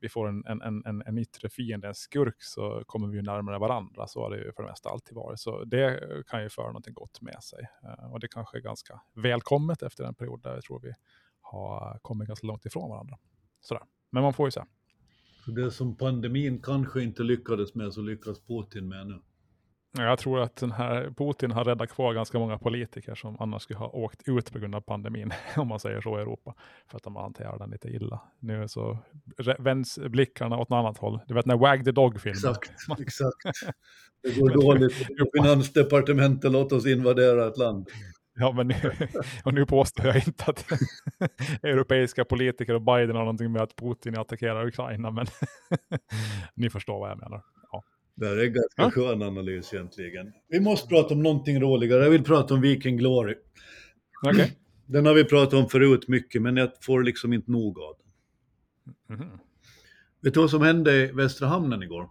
vi 0.00 0.08
får 0.08 0.28
en, 0.28 0.46
en, 0.46 0.82
en, 0.86 1.02
en 1.06 1.18
yttre 1.18 1.48
fiende, 1.48 1.88
en 1.88 1.94
skurk, 1.94 2.42
så 2.42 2.82
kommer 2.86 3.08
vi 3.08 3.22
närmare 3.22 3.58
varandra. 3.58 4.06
Så 4.06 4.22
har 4.22 4.30
det 4.30 4.36
ju 4.36 4.52
för 4.52 4.62
det 4.62 4.68
mesta 4.68 4.88
alltid 4.88 5.14
varit. 5.14 5.40
Så 5.40 5.64
det 5.64 6.00
kan 6.26 6.42
ju 6.42 6.48
föra 6.48 6.72
något 6.72 6.86
gott 6.86 7.20
med 7.20 7.42
sig. 7.42 7.68
Eh, 7.82 8.12
och 8.12 8.20
det 8.20 8.28
kanske 8.28 8.58
är 8.58 8.60
ganska 8.60 9.00
välkommet 9.14 9.82
efter 9.82 10.04
en 10.04 10.14
period 10.14 10.42
där 10.42 10.54
jag 10.54 10.62
tror 10.62 10.80
vi 10.80 10.94
har 11.40 11.98
kommit 12.02 12.28
ganska 12.28 12.46
långt 12.46 12.66
ifrån 12.66 12.90
varandra. 12.90 13.18
Sådär. 13.60 13.82
Men 14.10 14.22
man 14.22 14.34
får 14.34 14.46
ju 14.46 14.50
se. 14.50 14.62
Det 15.46 15.70
som 15.70 15.96
pandemin 15.96 16.62
kanske 16.62 17.02
inte 17.02 17.22
lyckades 17.22 17.74
med 17.74 17.92
så 17.92 18.00
lyckas 18.00 18.40
Putin 18.40 18.88
med 18.88 19.06
nu. 19.06 19.20
Jag 19.98 20.18
tror 20.18 20.40
att 20.40 20.56
den 20.56 20.72
här 20.72 21.14
Putin 21.16 21.50
har 21.50 21.64
räddat 21.64 21.90
kvar 21.90 22.14
ganska 22.14 22.38
många 22.38 22.58
politiker 22.58 23.14
som 23.14 23.36
annars 23.40 23.62
skulle 23.62 23.78
ha 23.78 23.88
åkt 23.88 24.28
ut 24.28 24.52
på 24.52 24.58
grund 24.58 24.74
av 24.74 24.80
pandemin, 24.80 25.32
om 25.56 25.68
man 25.68 25.80
säger 25.80 26.00
så 26.00 26.18
i 26.18 26.22
Europa, 26.22 26.54
för 26.90 26.96
att 26.96 27.02
de 27.02 27.16
hanterar 27.16 27.58
den 27.58 27.70
lite 27.70 27.88
illa. 27.88 28.20
Nu 28.38 28.68
så 28.68 28.98
vänds 29.58 29.98
blickarna 29.98 30.58
åt 30.58 30.68
något 30.68 30.76
annat 30.76 30.98
håll. 30.98 31.20
Du 31.26 31.34
vet 31.34 31.46
när 31.46 31.56
Wag 31.56 31.84
the 31.84 31.92
Dog-filmen. 31.92 32.36
Exakt, 32.36 32.72
exakt. 33.00 33.36
Det 34.22 34.40
går 34.40 34.50
dåligt 34.50 34.94
finansdepartementet, 35.32 36.52
låt 36.52 36.72
oss 36.72 36.86
invadera 36.86 37.46
ett 37.46 37.56
land. 37.56 37.88
Ja, 38.36 38.52
men 38.52 38.68
nu, 38.68 38.74
och 39.44 39.54
nu 39.54 39.66
påstår 39.66 40.06
jag 40.06 40.16
inte 40.16 40.44
att 40.46 40.66
europeiska 41.62 42.24
politiker 42.24 42.74
och 42.74 42.82
Biden 42.82 43.16
har 43.16 43.22
någonting 43.22 43.52
med 43.52 43.62
att 43.62 43.76
Putin 43.76 44.18
attackerar 44.18 44.66
Ukraina, 44.66 45.10
men 45.10 45.26
ni 46.54 46.70
förstår 46.70 46.98
vad 47.00 47.10
jag 47.10 47.18
menar. 47.18 47.42
Det 48.14 48.26
här 48.26 48.36
är 48.36 48.46
en 48.46 48.52
ganska 48.52 48.82
ja. 48.82 48.90
skön 48.90 49.22
analys 49.22 49.74
egentligen. 49.74 50.32
Vi 50.48 50.60
måste 50.60 50.88
prata 50.88 51.14
om 51.14 51.22
någonting 51.22 51.60
roligare. 51.60 52.02
Jag 52.02 52.10
vill 52.10 52.24
prata 52.24 52.54
om 52.54 52.60
Viking 52.60 52.96
Glory. 52.96 53.34
Okay. 54.22 54.50
Den 54.86 55.06
har 55.06 55.14
vi 55.14 55.24
pratat 55.24 55.54
om 55.54 55.68
förut 55.68 56.08
mycket, 56.08 56.42
men 56.42 56.56
jag 56.56 56.70
får 56.80 57.02
liksom 57.02 57.32
inte 57.32 57.50
nog 57.50 57.78
av 57.78 57.96
den. 57.98 59.16
Mm. 59.18 59.38
Vet 60.20 60.34
du 60.34 60.40
vad 60.40 60.50
som 60.50 60.62
hände 60.62 60.94
i 60.96 61.12
Västra 61.12 61.48
Hamnen 61.48 61.82
igår? 61.82 62.10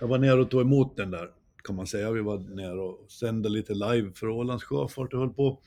Jag 0.00 0.08
var 0.08 0.18
nere 0.18 0.40
och 0.40 0.50
tog 0.50 0.60
emot 0.60 0.96
den 0.96 1.10
där, 1.10 1.30
kan 1.64 1.76
man 1.76 1.86
säga. 1.86 2.10
Vi 2.10 2.20
var 2.20 2.38
nere 2.38 2.80
och 2.80 3.10
sände 3.10 3.48
lite 3.48 3.74
live 3.74 4.12
för 4.14 4.28
Ålands 4.28 4.64
Sjöfart 4.64 5.12
och 5.12 5.20
höll 5.20 5.34
på. 5.34 5.60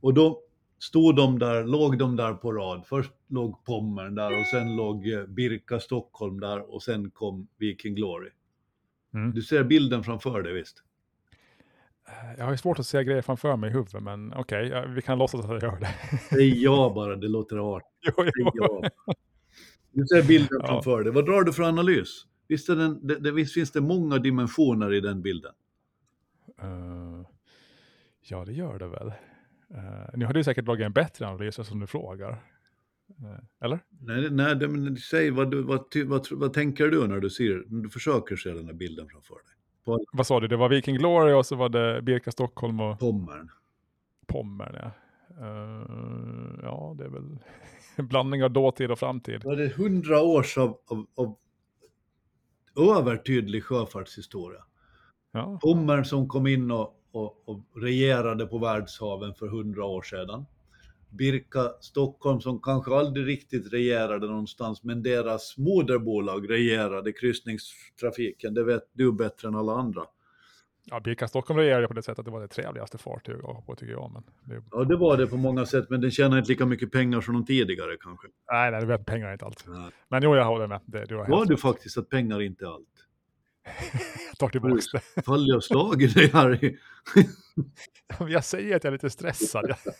Och 0.00 0.14
då 0.14 0.42
stod 0.78 1.16
de 1.16 1.38
där, 1.38 1.64
låg 1.64 1.98
de 1.98 2.16
där 2.16 2.34
på 2.34 2.52
rad. 2.52 2.82
Först 2.86 3.12
låg 3.28 3.64
Pommern 3.64 4.14
där 4.14 4.40
och 4.40 4.46
sen 4.46 4.76
låg 4.76 5.08
eh, 5.08 5.26
Birka 5.26 5.80
Stockholm 5.80 6.40
där 6.40 6.74
och 6.74 6.82
sen 6.82 7.10
kom 7.10 7.48
Viking 7.58 7.94
Glory. 7.94 8.30
Mm. 9.14 9.32
Du 9.32 9.42
ser 9.42 9.64
bilden 9.64 10.04
framför 10.04 10.42
dig 10.42 10.52
visst? 10.52 10.82
Eh, 12.08 12.38
jag 12.38 12.44
har 12.44 12.56
svårt 12.56 12.78
att 12.78 12.86
se 12.86 13.04
grejer 13.04 13.22
framför 13.22 13.56
mig 13.56 13.70
i 13.70 13.72
huvudet, 13.72 14.02
men 14.02 14.32
okej, 14.32 14.66
okay, 14.66 14.86
vi 14.86 15.02
kan 15.02 15.18
låtsas 15.18 15.44
att 15.44 15.50
jag 15.50 15.62
gör 15.62 15.80
det. 15.80 16.18
Säg 16.30 16.62
ja 16.62 16.92
bara, 16.94 17.16
det 17.16 17.28
låter 17.28 17.76
artigt. 17.76 18.14
Jo, 18.16 18.24
jo. 18.34 18.50
Ja. 18.54 19.14
Du 19.92 20.06
ser 20.06 20.22
bilden 20.22 20.58
ja. 20.60 20.66
framför 20.66 21.04
dig. 21.04 21.12
Vad 21.12 21.26
drar 21.26 21.42
du 21.42 21.52
för 21.52 21.62
analys? 21.62 22.26
Visst, 22.48 22.66
den, 22.66 23.06
det, 23.06 23.18
det, 23.18 23.32
visst 23.32 23.54
finns 23.54 23.72
det 23.72 23.80
många 23.80 24.18
dimensioner 24.18 24.94
i 24.94 25.00
den 25.00 25.22
bilden? 25.22 25.52
Uh, 26.62 27.26
ja, 28.20 28.44
det 28.44 28.52
gör 28.52 28.78
det 28.78 28.86
väl. 28.86 29.06
Uh, 29.06 30.08
nu 30.14 30.26
har 30.26 30.32
du 30.32 30.44
säkert 30.44 30.64
dragit 30.64 30.86
en 30.86 30.92
bättre 30.92 31.26
analys 31.26 31.66
som 31.66 31.80
du 31.80 31.86
frågar. 31.86 32.42
Eh, 33.08 33.64
eller? 33.64 33.78
Nej, 34.00 34.30
nej 34.30 34.56
det, 34.56 34.68
men 34.68 34.96
säg 34.96 35.30
vad, 35.30 35.50
du, 35.50 35.62
vad, 35.62 35.84
vad, 36.06 36.26
vad, 36.30 36.52
tänker 36.52 36.88
du 36.88 37.06
när 37.06 37.20
du 37.20 37.30
ser, 37.30 37.64
när 37.66 37.82
du 37.82 37.90
försöker 37.90 38.36
se 38.36 38.50
den 38.50 38.66
här 38.66 38.72
bilden 38.72 39.08
framför 39.08 39.34
dig? 39.34 39.54
På... 39.84 40.04
Vad 40.12 40.26
sa 40.26 40.40
du, 40.40 40.48
det 40.48 40.56
var 40.56 40.68
Viking 40.68 40.96
Glory 40.96 41.32
och 41.32 41.46
så 41.46 41.56
var 41.56 41.68
det 41.68 42.02
Birka 42.02 42.30
Stockholm 42.32 42.80
och... 42.80 42.98
Pommern. 42.98 43.50
Pommern, 44.26 44.74
ja. 44.74 44.90
Uh, 45.40 46.58
ja, 46.62 46.94
det 46.98 47.04
är 47.04 47.08
väl 47.08 47.38
en 47.96 48.06
blandning 48.08 48.44
av 48.44 48.50
dåtid 48.50 48.90
och 48.90 48.98
framtid. 48.98 49.40
Det 49.40 49.64
är 49.64 49.74
hundra 49.74 50.22
års 50.22 50.58
av, 50.58 50.78
av, 50.86 51.06
av 51.14 51.36
övertydlig 52.98 53.64
sjöfartshistoria. 53.64 54.64
Ja. 55.32 55.58
Pommern 55.62 56.04
som 56.04 56.28
kom 56.28 56.46
in 56.46 56.70
och, 56.70 57.00
och, 57.12 57.48
och 57.48 57.60
regerade 57.76 58.46
på 58.46 58.58
världshaven 58.58 59.34
för 59.34 59.48
hundra 59.48 59.84
år 59.84 60.02
sedan. 60.02 60.46
Birka 61.18 61.68
Stockholm 61.80 62.40
som 62.40 62.62
kanske 62.62 62.94
aldrig 62.94 63.26
riktigt 63.26 63.72
regerade 63.72 64.26
någonstans, 64.26 64.82
men 64.82 65.02
deras 65.02 65.58
moderbolag 65.58 66.50
regerade 66.50 67.12
kryssningstrafiken. 67.12 68.54
Det 68.54 68.64
vet 68.64 68.82
du 68.92 69.12
bättre 69.12 69.48
än 69.48 69.54
alla 69.54 69.72
andra. 69.72 70.02
Ja, 70.86 71.00
Birka 71.00 71.28
Stockholm 71.28 71.60
regerade 71.60 71.88
på 71.88 71.94
det 71.94 72.02
sättet 72.02 72.18
att 72.18 72.24
det 72.24 72.30
var 72.30 72.40
det 72.40 72.48
trevligaste 72.48 72.98
fartyg 72.98 73.34
att 73.34 73.42
ha 73.42 73.62
på 73.66 73.74
tycker 73.74 73.92
jag. 73.92 74.10
Men 74.12 74.22
det... 74.44 74.64
Ja, 74.70 74.84
det 74.84 74.96
var 74.96 75.16
det 75.16 75.26
på 75.26 75.36
många 75.36 75.66
sätt, 75.66 75.90
men 75.90 76.00
den 76.00 76.10
tjänar 76.10 76.38
inte 76.38 76.50
lika 76.50 76.66
mycket 76.66 76.92
pengar 76.92 77.20
som 77.20 77.34
de 77.34 77.44
tidigare 77.44 77.96
kanske. 78.00 78.28
Nej, 78.52 78.70
nej, 78.70 78.86
vet, 78.86 79.06
pengar 79.06 79.28
är 79.28 79.32
inte 79.32 79.44
allt. 79.44 79.64
Nej. 79.68 79.90
Men 80.08 80.22
jo, 80.22 80.36
jag 80.36 80.44
håller 80.44 80.66
med. 80.66 80.80
Det, 80.86 81.04
du 81.04 81.16
har 81.16 81.28
var 81.28 81.46
du 81.46 81.56
faktiskt 81.56 81.98
att 81.98 82.08
pengar 82.08 82.42
inte 82.42 82.68
allt? 82.68 83.03
Jag 84.28 84.36
tar 84.38 84.48
tillbaka 84.48 84.82
det. 84.92 85.22
Faller 85.22 85.54
jag 85.54 85.64
slagit 85.64 86.14
dig 86.14 86.30
Harry? 86.30 86.78
jag 88.28 88.44
säger 88.44 88.76
att 88.76 88.84
jag 88.84 88.90
är 88.90 88.92
lite 88.92 89.10
stressad. 89.10 89.64
Jag, 89.68 89.94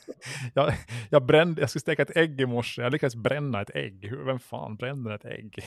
jag, 0.55 0.75
jag, 1.11 1.27
brände, 1.27 1.61
jag 1.61 1.71
skulle 1.71 1.81
steka 1.81 2.03
ett 2.03 2.17
ägg 2.17 2.41
i 2.41 2.47
morse, 2.47 2.83
jag 2.83 2.93
lyckades 2.93 3.17
bränna 3.17 3.61
ett 3.61 3.71
ägg. 3.75 4.13
Vem 4.27 4.39
fan 4.39 4.77
bränner 4.77 5.11
ett 5.11 5.25
ägg? 5.25 5.59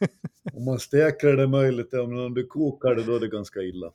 om 0.54 0.64
man 0.64 0.78
steker 0.78 1.36
det 1.36 1.46
möjligt, 1.46 1.94
om 1.94 2.34
du 2.34 2.46
kokar 2.46 2.94
det 2.94 3.02
då 3.02 3.16
är 3.16 3.20
det 3.20 3.28
ganska 3.28 3.60
illa. 3.60 3.92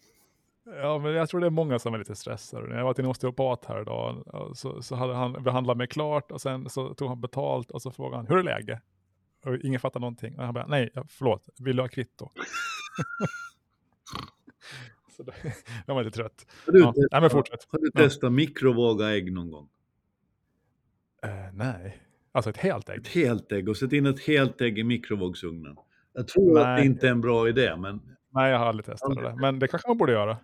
Ja, 0.81 0.97
men 0.99 1.13
jag 1.13 1.29
tror 1.29 1.39
det 1.39 1.45
är 1.45 1.51
många 1.51 1.79
som 1.79 1.93
är 1.93 1.97
lite 1.97 2.15
stressade. 2.15 2.67
När 2.67 2.77
jag 2.77 2.85
var 2.85 2.93
till 2.93 3.03
en 3.03 3.09
osteopat 3.09 3.65
här 3.65 3.81
idag, 3.81 4.23
så, 4.55 4.81
så 4.81 4.95
hade 4.95 5.13
han 5.13 5.43
behandlat 5.43 5.77
mig 5.77 5.87
klart 5.87 6.31
och 6.31 6.41
sen 6.41 6.69
så 6.69 6.93
tog 6.93 7.09
han 7.09 7.21
betalt 7.21 7.71
och 7.71 7.81
så 7.81 7.91
frågade 7.91 8.17
han, 8.17 8.27
hur 8.27 8.37
är 8.37 8.43
läget? 8.43 8.79
Och 9.45 9.57
ingen 9.57 9.79
fattar 9.79 9.99
någonting. 9.99 10.37
Och 10.37 10.45
han 10.45 10.53
bara, 10.53 10.67
nej, 10.67 10.89
förlåt, 11.09 11.49
vill 11.59 11.75
du 11.75 11.83
ha 11.83 11.87
kvitto? 11.87 12.31
så 15.17 15.23
då, 15.23 15.33
jag 15.85 15.95
var 15.95 16.03
lite 16.03 16.17
trött. 16.17 16.45
Har 16.65 16.73
du, 16.73 16.79
ja. 16.79 16.93
testat, 16.93 17.11
nej, 17.11 17.21
men 17.21 17.29
fortsätt. 17.29 17.67
Har 17.69 17.79
du 17.79 17.91
testat 17.91 18.23
ja. 18.23 18.29
mikrovåga 18.29 19.15
ägg 19.15 19.33
någon 19.33 19.51
gång? 19.51 19.69
Uh, 21.25 21.53
nej, 21.53 22.01
alltså 22.31 22.49
ett 22.49 22.57
helt 22.57 22.89
ägg? 22.89 22.99
Ett 22.99 23.07
helt 23.07 23.51
ägg 23.51 23.69
och 23.69 23.77
sätt 23.77 23.93
in 23.93 24.05
ett 24.05 24.19
helt 24.19 24.61
ägg 24.61 24.79
i 24.79 24.83
mikrovågsugnen. 24.83 25.75
Jag 26.13 26.27
tror 26.27 26.53
nej. 26.53 26.63
att 26.63 26.77
det 26.77 26.85
inte 26.85 27.07
är 27.07 27.11
en 27.11 27.21
bra 27.21 27.49
idé, 27.49 27.75
men... 27.75 28.01
Nej, 28.29 28.51
jag 28.51 28.59
har 28.59 28.65
aldrig 28.65 28.85
testat 28.85 29.09
aldrig. 29.09 29.29
det. 29.29 29.35
Men 29.35 29.59
det 29.59 29.67
kanske 29.67 29.87
man 29.87 29.97
borde 29.97 30.11
göra. 30.11 30.37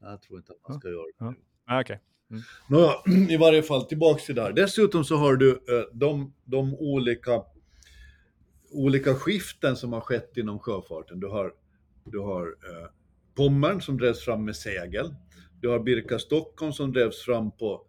Jag 0.00 0.22
tror 0.22 0.38
inte 0.38 0.52
att 0.52 0.68
man 0.68 0.80
ska 0.80 0.88
ja. 0.88 0.94
göra 0.94 1.06
det. 1.06 1.12
Ja. 1.18 1.34
Ah, 1.74 1.80
okay. 1.80 1.96
Mm. 2.30 2.42
Nåja, 2.68 2.92
i 3.34 3.36
varje 3.36 3.62
fall 3.62 3.84
tillbaks 3.84 4.26
till 4.26 4.34
där. 4.34 4.52
Dessutom 4.52 5.04
så 5.04 5.16
har 5.16 5.36
du 5.36 5.50
eh, 5.50 5.56
de, 5.92 6.32
de 6.44 6.74
olika, 6.74 7.42
olika 8.70 9.14
skiften 9.14 9.76
som 9.76 9.92
har 9.92 10.00
skett 10.00 10.36
inom 10.36 10.58
sjöfarten. 10.58 11.20
Du 11.20 11.26
har, 11.26 11.52
du 12.04 12.18
har 12.18 12.46
eh, 12.46 12.90
Pommern 13.34 13.80
som 13.80 13.98
drevs 13.98 14.24
fram 14.24 14.44
med 14.44 14.56
segel. 14.56 15.14
Du 15.60 15.68
har 15.68 15.80
Birka 15.80 16.18
Stockholm 16.18 16.72
som 16.72 16.92
drevs 16.92 17.22
fram 17.22 17.50
på 17.50 17.86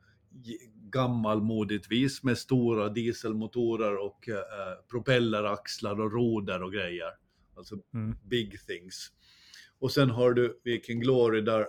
gammalmodigt 0.92 1.92
vis 1.92 2.24
med 2.24 2.38
stora 2.38 2.90
dieselmotorer 2.90 3.98
och 3.98 4.30
eh, 4.30 4.36
propelleraxlar 4.92 6.02
och 6.02 6.12
roder 6.12 6.64
och 6.64 6.74
grejer. 6.74 7.10
Alltså 7.58 7.76
mm. 7.94 8.16
big 8.24 8.66
things. 8.68 9.12
Och 9.80 9.92
sen 9.92 10.10
har 10.10 10.34
du 10.34 10.62
Viking 10.64 11.00
Glory 11.00 11.42
där, 11.42 11.68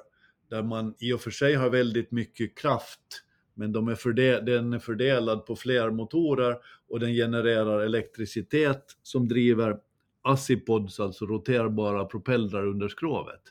där 0.50 0.62
man 0.62 0.94
i 0.98 1.12
och 1.12 1.20
för 1.20 1.30
sig 1.30 1.54
har 1.54 1.70
väldigt 1.70 2.10
mycket 2.10 2.58
kraft 2.58 3.24
men 3.54 3.72
de 3.72 3.88
är 3.88 3.94
fördel 3.94 4.44
den 4.44 4.72
är 4.72 4.78
fördelad 4.78 5.46
på 5.46 5.56
fler 5.56 5.90
motorer 5.90 6.56
och 6.92 7.00
den 7.00 7.12
genererar 7.12 7.80
elektricitet 7.80 8.84
som 9.02 9.28
driver 9.28 9.76
assipods, 10.22 11.00
alltså 11.00 11.26
roterbara 11.26 12.04
propellrar 12.04 12.66
under 12.66 12.88
skrovet 12.88 13.42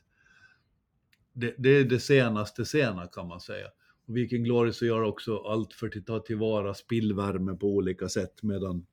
det, 1.34 1.56
det, 1.58 1.70
är 1.70 1.84
det 1.84 2.00
senaste 2.00 2.66
sena 2.66 3.08
kan 3.08 3.28
man 3.28 3.40
säga. 3.40 3.68
Och 4.08 4.18
Viking 4.18 4.44
Glory 4.44 4.74
så 4.74 4.86
gör 4.86 5.02
också 5.02 5.38
allt 5.38 5.74
för 5.74 5.88
att 5.88 6.06
ta 6.06 6.20
tillvara 6.20 6.74
spillvärme 6.74 7.56
på 7.56 7.68
olika 7.68 8.10
sätt 8.10 8.44
medan 8.44 8.86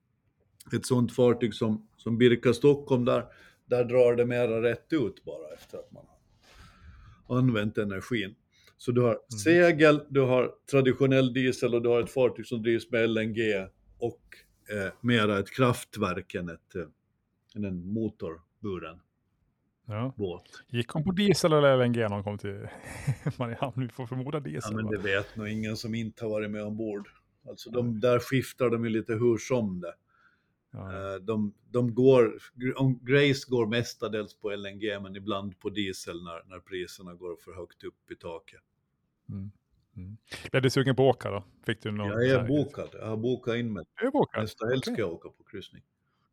ett 0.72 0.86
sånt 0.86 1.14
fartyg 1.14 1.54
som, 1.54 1.88
som 1.96 2.18
Birka 2.18 2.52
Stockholm 2.52 3.04
där, 3.04 3.24
där 3.66 3.84
drar 3.84 4.16
det 4.16 4.26
mera 4.26 4.62
rätt 4.62 4.92
ut 4.92 5.24
bara 5.24 5.54
efter 5.54 5.78
att 5.78 5.92
man 5.92 6.04
har 7.26 7.38
använt 7.38 7.78
energin. 7.78 8.34
Så 8.76 8.92
du 8.92 9.00
har 9.00 9.10
mm. 9.10 9.38
segel, 9.44 10.00
du 10.08 10.20
har 10.20 10.54
traditionell 10.70 11.32
diesel 11.32 11.74
och 11.74 11.82
du 11.82 11.88
har 11.88 12.00
ett 12.00 12.10
fartyg 12.10 12.46
som 12.46 12.62
drivs 12.62 12.90
med 12.90 13.10
LNG 13.10 13.68
och 13.98 14.20
eh, 14.70 14.92
mera 15.00 15.38
ett 15.38 15.50
kraftverk 15.50 16.34
än, 16.34 16.48
ett, 16.48 16.74
eh, 16.74 16.82
än 17.56 17.64
en 17.64 17.92
motorburen 17.92 19.00
Ja. 19.86 20.14
båt. 20.16 20.42
Gick 20.68 20.88
hon 20.88 21.04
på 21.04 21.12
diesel 21.12 21.52
eller 21.52 21.76
LNG 21.76 21.96
när 21.96 22.08
hon 22.08 22.24
kom 22.24 22.38
till 22.38 22.68
Mariehamn? 23.38 23.72
Vi 23.76 23.88
får 23.88 24.06
förmoda 24.06 24.38
Ja, 24.38 24.40
diesel. 24.44 24.74
men 24.76 24.84
va? 24.84 24.90
det 24.90 24.98
vet 24.98 25.36
nog 25.36 25.48
ingen 25.48 25.76
som 25.76 25.94
inte 25.94 26.24
har 26.24 26.30
varit 26.30 26.50
med 26.50 26.64
ombord. 26.64 27.08
Alltså 27.48 27.70
de, 27.70 28.00
där 28.00 28.18
skiftar 28.18 28.70
de 28.70 28.84
ju 28.84 28.90
lite 28.90 29.12
hur 29.12 29.38
som 29.38 29.80
det. 29.80 29.94
Ja. 30.70 31.12
Eh, 31.14 31.20
De, 31.20 31.54
de 31.70 31.94
går, 31.94 32.38
om 32.76 32.98
Grace 33.02 33.44
går 33.50 33.66
mestadels 33.66 34.34
på 34.34 34.50
LNG 34.56 35.00
men 35.02 35.16
ibland 35.16 35.58
på 35.60 35.70
diesel 35.70 36.24
när, 36.24 36.42
när 36.50 36.60
priserna 36.60 37.14
går 37.14 37.36
för 37.36 37.54
högt 37.54 37.84
upp 37.84 38.10
i 38.10 38.14
taket. 38.16 38.62
Mm. 39.28 39.50
Mm. 39.98 40.16
Blev 40.50 40.62
du 40.62 40.70
sugen 40.70 40.96
på 40.96 41.10
att 41.10 41.16
åka 41.16 41.30
då? 41.30 41.44
Fick 41.66 41.82
du 41.82 41.92
någon 41.92 42.08
Jag 42.08 42.26
är 42.26 42.48
bokad, 42.48 42.88
jag 42.92 43.06
har 43.06 43.16
bokat 43.16 43.56
in 43.56 43.72
mig. 43.72 43.84
Du 44.00 44.06
är 44.06 44.10
bokad? 44.10 44.42
Nästa 44.42 44.66
helg 44.66 44.80
ska 44.80 44.98
jag 44.98 45.12
åka 45.12 45.28
på 45.28 45.44
kryssning. 45.44 45.82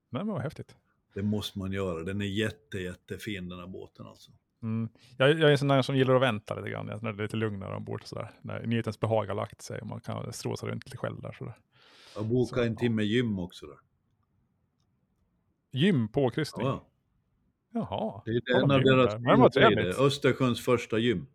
Nej, 0.09 0.25
men 0.25 0.33
vad 0.33 0.41
häftigt. 0.41 0.75
Det 1.13 1.23
måste 1.23 1.59
man 1.59 1.71
göra, 1.71 2.03
den 2.03 2.21
är 2.21 2.25
jätte, 2.25 2.77
jättefin 2.77 3.49
den 3.49 3.59
här 3.59 3.67
båten 3.67 4.05
alltså. 4.05 4.31
Mm. 4.63 4.89
Jag, 5.17 5.29
jag 5.29 5.39
är 5.39 5.51
en 5.51 5.57
sån 5.57 5.67
där 5.67 5.81
som 5.81 5.97
gillar 5.97 6.15
att 6.15 6.21
vänta 6.21 6.55
lite 6.55 6.69
grann, 6.69 6.85
när 6.85 7.13
det 7.13 7.19
är 7.19 7.23
lite 7.23 7.37
lugnare 7.37 7.75
ombord. 7.75 8.01
Sådär. 8.05 8.31
När 8.41 8.67
nyhetens 8.67 8.99
behag 8.99 9.25
har 9.25 9.35
lagt 9.35 9.61
sig 9.61 9.81
och 9.81 9.87
man 9.87 10.01
kan 10.01 10.33
strosa 10.33 10.67
runt 10.67 10.85
lite 10.85 10.97
själv 10.97 11.21
där. 11.21 11.31
Sådär. 11.31 11.57
Jag 12.15 12.25
bokat 12.25 12.57
Så, 12.57 12.63
en 12.63 12.75
timme 12.75 13.03
gym 13.03 13.39
också 13.39 13.65
där. 13.65 13.77
Gym 15.71 16.07
på 16.07 16.29
kryssning? 16.29 16.67
Ja, 16.67 16.87
Jaha. 17.71 18.21
det 18.25 18.31
är 18.31 18.63
en 18.63 18.71
av 18.71 18.81
deras 18.81 19.53
trevligt. 19.53 19.99
Östersjöns 19.99 20.65
första 20.65 20.97
gym. 20.97 21.27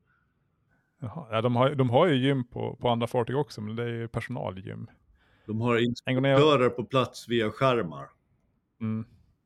Jaha. 1.01 1.27
Ja, 1.31 1.41
de, 1.41 1.57
har, 1.57 1.75
de 1.75 1.91
har 1.91 2.07
ju 2.07 2.15
gym 2.15 2.45
på, 2.45 2.77
på 2.77 2.89
andra 2.89 3.07
fartyg 3.07 3.37
också, 3.37 3.61
men 3.61 3.77
det 3.77 3.83
är 3.83 3.89
ju 3.89 4.09
personalgym. 4.09 4.87
De 5.47 5.61
har 5.61 5.69
när 5.69 5.75
jag, 5.75 5.85
instruktörer 5.85 6.69
på 6.69 6.85
plats 6.85 7.29
via 7.29 7.51
skärmar 7.51 8.09
mm, 8.81 9.05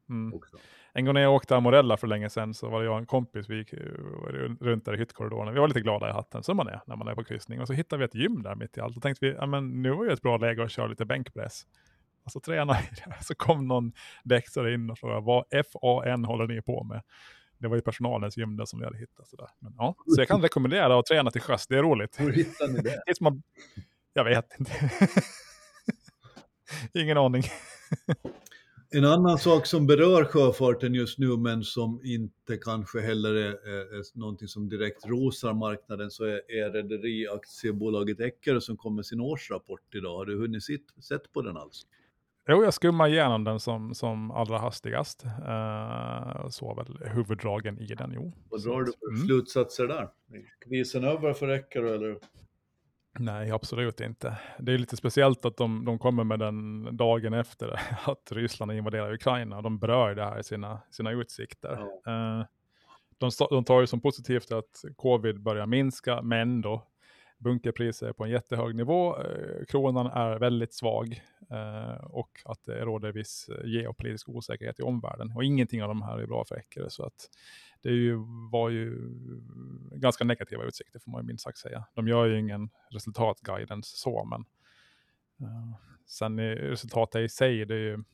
mm. 0.08 0.40
En 0.92 1.04
gång 1.04 1.14
när 1.14 1.20
jag 1.20 1.34
åkte 1.34 1.56
Amorella 1.56 1.96
för 1.96 2.06
länge 2.06 2.30
sedan 2.30 2.54
så 2.54 2.68
var 2.68 2.80
det 2.80 2.84
jag 2.84 2.92
och 2.92 2.98
en 2.98 3.06
kompis, 3.06 3.48
vi 3.48 3.56
gick 3.56 3.74
runt 4.60 4.84
där 4.84 4.94
i 4.94 4.98
hyttkorridorerna. 4.98 5.52
Vi 5.52 5.60
var 5.60 5.68
lite 5.68 5.80
glada 5.80 6.08
i 6.08 6.12
hatten, 6.12 6.42
som 6.42 6.56
man 6.56 6.68
är 6.68 6.80
när 6.86 6.96
man 6.96 7.08
är 7.08 7.14
på 7.14 7.24
kryssning. 7.24 7.60
Och 7.60 7.66
så 7.66 7.72
hittade 7.72 7.98
vi 7.98 8.04
ett 8.04 8.14
gym 8.14 8.42
där 8.42 8.54
mitt 8.54 8.76
i 8.76 8.80
allt. 8.80 8.94
Då 8.94 9.00
tänkte 9.00 9.26
vi, 9.26 9.32
ja 9.32 9.46
men 9.46 9.82
nu 9.82 9.90
var 9.90 10.04
ju 10.04 10.10
ett 10.10 10.22
bra 10.22 10.36
läge 10.36 10.64
att 10.64 10.70
köra 10.70 10.86
lite 10.86 11.04
bänkpress. 11.04 11.66
Och 12.24 12.32
så 12.32 12.40
tränade 12.40 12.78
vi 12.90 12.96
där. 13.04 13.18
Så 13.22 13.34
kom 13.34 13.68
någon 13.68 13.92
däcksare 14.24 14.74
in 14.74 14.90
och 14.90 14.98
frågade, 14.98 15.20
vad 15.20 15.44
FAN 15.50 16.24
håller 16.24 16.46
ni 16.46 16.62
på 16.62 16.84
med? 16.84 17.02
Det 17.64 17.68
var 17.68 17.76
ju 17.76 17.82
personalens 17.82 18.36
gym 18.36 18.66
som 18.66 18.78
vi 18.78 18.84
hade 18.84 18.98
hittat. 18.98 19.28
Sådär. 19.28 19.48
Men, 19.58 19.74
ja. 19.78 19.94
Så 20.06 20.20
jag 20.20 20.28
kan 20.28 20.42
rekommendera 20.42 20.98
att 20.98 21.06
träna 21.06 21.30
till 21.30 21.40
sjöss, 21.40 21.66
det 21.66 21.78
är 21.78 21.82
roligt. 21.82 22.20
Hur 22.20 22.32
hittar 22.32 22.68
ni 22.68 22.80
det? 22.80 23.02
Tills 23.06 23.20
man... 23.20 23.42
Jag 24.12 24.24
vet 24.24 24.46
inte. 24.58 24.72
Ingen 27.00 27.18
aning. 27.18 27.42
En 28.90 29.04
annan 29.04 29.38
sak 29.38 29.66
som 29.66 29.86
berör 29.86 30.24
sjöfarten 30.24 30.94
just 30.94 31.18
nu 31.18 31.36
men 31.36 31.64
som 31.64 32.00
inte 32.04 32.56
kanske 32.56 33.00
heller 33.00 33.34
är, 33.34 33.68
är, 33.68 33.98
är 33.98 34.18
någonting 34.18 34.48
som 34.48 34.68
direkt 34.68 35.06
rosar 35.06 35.52
marknaden 35.52 36.10
så 36.10 36.24
är, 36.24 36.50
är 36.50 36.70
rederiaktiebolaget 36.70 38.20
Eckerö 38.20 38.60
som 38.60 38.76
kom 38.76 38.96
med 38.96 39.06
sin 39.06 39.20
årsrapport 39.20 39.94
idag. 39.94 40.16
Har 40.16 40.26
du 40.26 40.38
hunnit 40.38 40.64
sitt, 40.64 40.92
sett 41.04 41.32
på 41.32 41.42
den 41.42 41.56
alls? 41.56 41.86
Jo, 42.48 42.64
jag 42.64 42.74
skummar 42.74 43.08
igenom 43.08 43.44
den 43.44 43.60
som, 43.60 43.94
som 43.94 44.30
allra 44.30 44.58
hastigast. 44.58 45.24
Uh, 45.24 46.48
så 46.48 46.74
väl 46.74 47.08
huvuddragen 47.14 47.78
i 47.78 47.86
den, 47.86 48.12
jo. 48.14 48.32
Vad 48.50 48.62
drar 48.62 48.80
du 48.80 48.92
för 48.92 49.08
mm. 49.08 49.26
slutsatser 49.26 49.86
där? 49.86 50.02
Är 50.02 50.68
Krisen 50.68 51.04
över 51.04 51.32
för 51.32 51.48
Eckerö 51.48 51.94
eller? 51.94 52.18
Nej, 53.18 53.50
absolut 53.50 54.00
inte. 54.00 54.38
Det 54.58 54.72
är 54.72 54.78
lite 54.78 54.96
speciellt 54.96 55.44
att 55.44 55.56
de, 55.56 55.84
de 55.84 55.98
kommer 55.98 56.24
med 56.24 56.38
den 56.38 56.88
dagen 56.96 57.32
efter 57.34 57.80
att 58.04 58.32
Ryssland 58.32 58.72
invaderar 58.72 59.12
Ukraina. 59.12 59.62
De 59.62 59.78
berör 59.78 60.14
det 60.14 60.24
här 60.24 60.40
i 60.40 60.44
sina, 60.44 60.80
sina 60.90 61.10
utsikter. 61.10 61.72
Eh, 62.06 62.44
de, 63.18 63.30
de 63.50 63.64
tar 63.64 63.80
ju 63.80 63.86
som 63.86 64.00
positivt 64.00 64.52
att 64.52 64.84
covid 64.96 65.42
börjar 65.42 65.66
minska, 65.66 66.22
men 66.22 66.60
då 66.60 66.86
bunkerpriser 67.38 68.12
på 68.12 68.24
en 68.24 68.30
jättehög 68.30 68.74
nivå. 68.74 69.16
eh, 69.16 69.64
kronan 69.68 70.06
är 70.06 70.38
väldigt 70.38 70.74
svag 70.74 71.22
Eh, 71.50 72.04
och 72.04 72.40
att 72.44 72.64
det 72.64 72.84
råder 72.84 73.12
viss 73.12 73.48
eh, 73.48 73.66
geopolitisk 73.66 74.28
osäkerhet 74.28 74.80
i 74.80 74.82
omvärlden. 74.82 75.32
Och 75.36 75.44
ingenting 75.44 75.82
av 75.82 75.88
de 75.88 76.02
här 76.02 76.18
är 76.18 76.26
bra 76.26 76.44
för 76.44 76.56
Eckerö. 76.56 76.90
Så 76.90 77.04
att 77.04 77.30
det 77.82 77.90
ju, 77.90 78.16
var 78.50 78.70
ju 78.70 79.10
ganska 79.92 80.24
negativa 80.24 80.64
utsikter 80.64 80.98
får 80.98 81.10
man 81.10 81.22
ju 81.22 81.26
minst 81.26 81.44
sagt 81.44 81.58
säga. 81.58 81.84
De 81.94 82.08
gör 82.08 82.26
ju 82.26 82.38
ingen 82.38 82.70
resultatguidance 82.90 83.96
så, 83.96 84.24
men 84.24 84.44
eh, 85.48 85.76
sen 86.06 86.40
resultatet 86.40 87.20
i 87.20 87.28
sig, 87.28 87.64
det 87.64 87.74
är 87.74 87.78
ju 87.78 88.04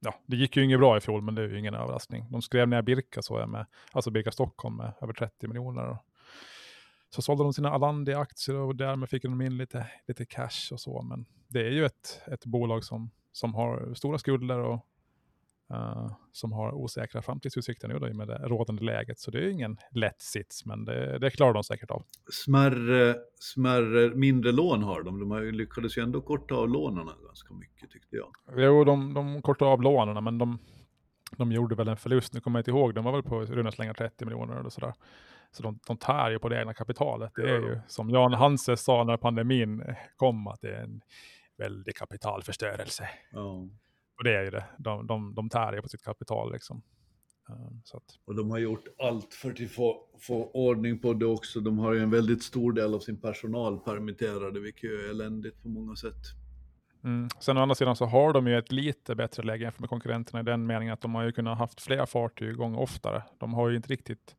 Ja, 0.00 0.14
det 0.26 0.36
gick 0.36 0.56
ju 0.56 0.64
inget 0.64 0.78
bra 0.78 0.96
i 0.96 1.00
fjol, 1.00 1.22
men 1.22 1.34
det 1.34 1.42
är 1.42 1.48
ju 1.48 1.58
ingen 1.58 1.74
överraskning. 1.74 2.26
De 2.30 2.42
skrev 2.42 2.68
ner 2.68 2.82
Birka, 2.82 3.22
så 3.22 3.38
jag 3.38 3.48
med, 3.48 3.66
alltså 3.92 4.10
Birka 4.10 4.32
Stockholm 4.32 4.76
med 4.76 4.92
över 5.00 5.12
30 5.12 5.48
miljoner. 5.48 5.98
Och 7.08 7.14
så 7.14 7.22
sålde 7.22 7.44
de 7.44 7.52
sina 7.52 7.70
Alandi-aktier 7.70 8.56
och 8.56 8.76
därmed 8.76 9.08
fick 9.08 9.22
de 9.22 9.42
in 9.42 9.56
lite, 9.56 9.86
lite 10.08 10.24
cash 10.24 10.72
och 10.72 10.80
så. 10.80 11.02
Men 11.02 11.26
det 11.48 11.60
är 11.60 11.70
ju 11.70 11.84
ett, 11.84 12.20
ett 12.26 12.46
bolag 12.46 12.84
som, 12.84 13.10
som 13.32 13.54
har 13.54 13.94
stora 13.94 14.18
skulder 14.18 14.58
och 14.58 14.86
eh, 15.70 16.12
som 16.32 16.52
har 16.52 16.72
osäkra 16.72 17.22
framtidsutsikter 17.22 17.88
nu 17.88 17.98
då, 17.98 18.08
i 18.08 18.14
med 18.14 18.28
det 18.28 18.38
rådande 18.38 18.84
läget. 18.84 19.18
Så 19.18 19.30
det 19.30 19.38
är 19.38 19.48
ingen 19.48 19.76
lätt 19.90 20.20
sits, 20.20 20.64
men 20.64 20.84
det, 20.84 21.18
det 21.18 21.30
klarar 21.30 21.54
de 21.54 21.64
säkert 21.64 21.90
av. 21.90 22.02
Smärre, 22.32 23.16
smärre, 23.40 24.14
mindre 24.14 24.52
lån 24.52 24.82
har 24.82 25.02
de. 25.02 25.20
De 25.20 25.30
har 25.30 25.42
ju 25.42 25.52
lyckades 25.52 25.98
ju 25.98 26.02
ändå 26.02 26.20
korta 26.20 26.54
av 26.54 26.68
lånen 26.68 27.06
ganska 27.26 27.54
mycket 27.54 27.90
tyckte 27.90 28.16
jag. 28.16 28.28
Jo, 28.56 28.84
de, 28.84 29.14
de 29.14 29.42
kortade 29.42 29.70
av 29.70 29.82
lånen, 29.82 30.24
men 30.24 30.38
de, 30.38 30.58
de 31.36 31.52
gjorde 31.52 31.74
väl 31.74 31.88
en 31.88 31.96
förlust, 31.96 32.34
nu 32.34 32.40
kommer 32.40 32.58
jag 32.58 32.60
inte 32.60 32.70
ihåg, 32.70 32.94
de 32.94 33.04
var 33.04 33.12
väl 33.12 33.22
på 33.22 33.46
slängar 33.72 33.94
30 33.94 34.24
miljoner 34.24 34.56
eller 34.56 34.70
sådär. 34.70 34.94
Så 35.56 35.62
de, 35.62 35.78
de 35.86 35.96
tär 35.96 36.30
ju 36.30 36.38
på 36.38 36.48
det 36.48 36.60
egna 36.60 36.74
kapitalet. 36.74 37.32
Det 37.34 37.50
är 37.50 37.60
ju 37.60 37.80
som 37.86 38.10
Jan 38.10 38.32
Hanse 38.32 38.76
sa 38.76 39.04
när 39.04 39.16
pandemin 39.16 39.82
kom, 40.16 40.46
att 40.46 40.60
det 40.60 40.76
är 40.76 40.82
en 40.82 41.00
väldig 41.58 41.96
kapitalförstörelse. 41.96 43.08
Ja. 43.32 43.68
Och 44.18 44.24
det 44.24 44.34
är 44.36 44.44
ju 44.44 44.50
det. 44.50 44.64
De, 44.78 45.06
de, 45.06 45.34
de 45.34 45.48
tär 45.48 45.72
ju 45.72 45.82
på 45.82 45.88
sitt 45.88 46.04
kapital 46.04 46.52
liksom. 46.52 46.82
Eh, 47.48 47.54
Så 47.84 47.96
att, 47.96 48.02
Och 48.24 48.34
de 48.34 48.50
har 48.50 48.58
gjort 48.58 48.84
allt 48.98 49.34
för 49.34 49.50
att 49.50 49.70
få, 49.70 50.00
få 50.20 50.50
ordning 50.50 50.98
på 50.98 51.12
det 51.12 51.26
också. 51.26 51.60
De 51.60 51.78
har 51.78 51.92
ju 51.92 52.00
en 52.00 52.10
väldigt 52.10 52.42
stor 52.42 52.72
del 52.72 52.94
av 52.94 52.98
sin 53.00 53.20
personal 53.20 53.78
permitterade, 53.78 54.60
vilket 54.60 54.90
är 54.90 55.10
eländigt 55.10 55.62
på 55.62 55.68
många 55.68 55.96
sätt. 55.96 56.22
mm. 57.04 57.28
Sen 57.40 57.56
å 57.58 57.60
andra 57.60 57.74
sidan 57.74 57.96
så 57.96 58.04
har 58.04 58.32
de 58.32 58.46
ju 58.46 58.58
ett 58.58 58.72
lite 58.72 59.14
bättre 59.14 59.42
läge 59.42 59.62
jämfört 59.62 59.80
med 59.80 59.88
konkurrenterna 59.90 60.40
i 60.40 60.42
den 60.42 60.66
meningen 60.66 60.94
att 60.94 61.00
de 61.00 61.14
har 61.14 61.22
ju 61.24 61.32
kunnat 61.32 61.58
haft 61.58 61.80
fler 61.80 62.06
fartyg 62.06 62.48
igång 62.48 62.74
oftare. 62.74 63.22
De 63.38 63.54
har 63.54 63.68
ju 63.68 63.76
inte 63.76 63.88
riktigt 63.88 64.36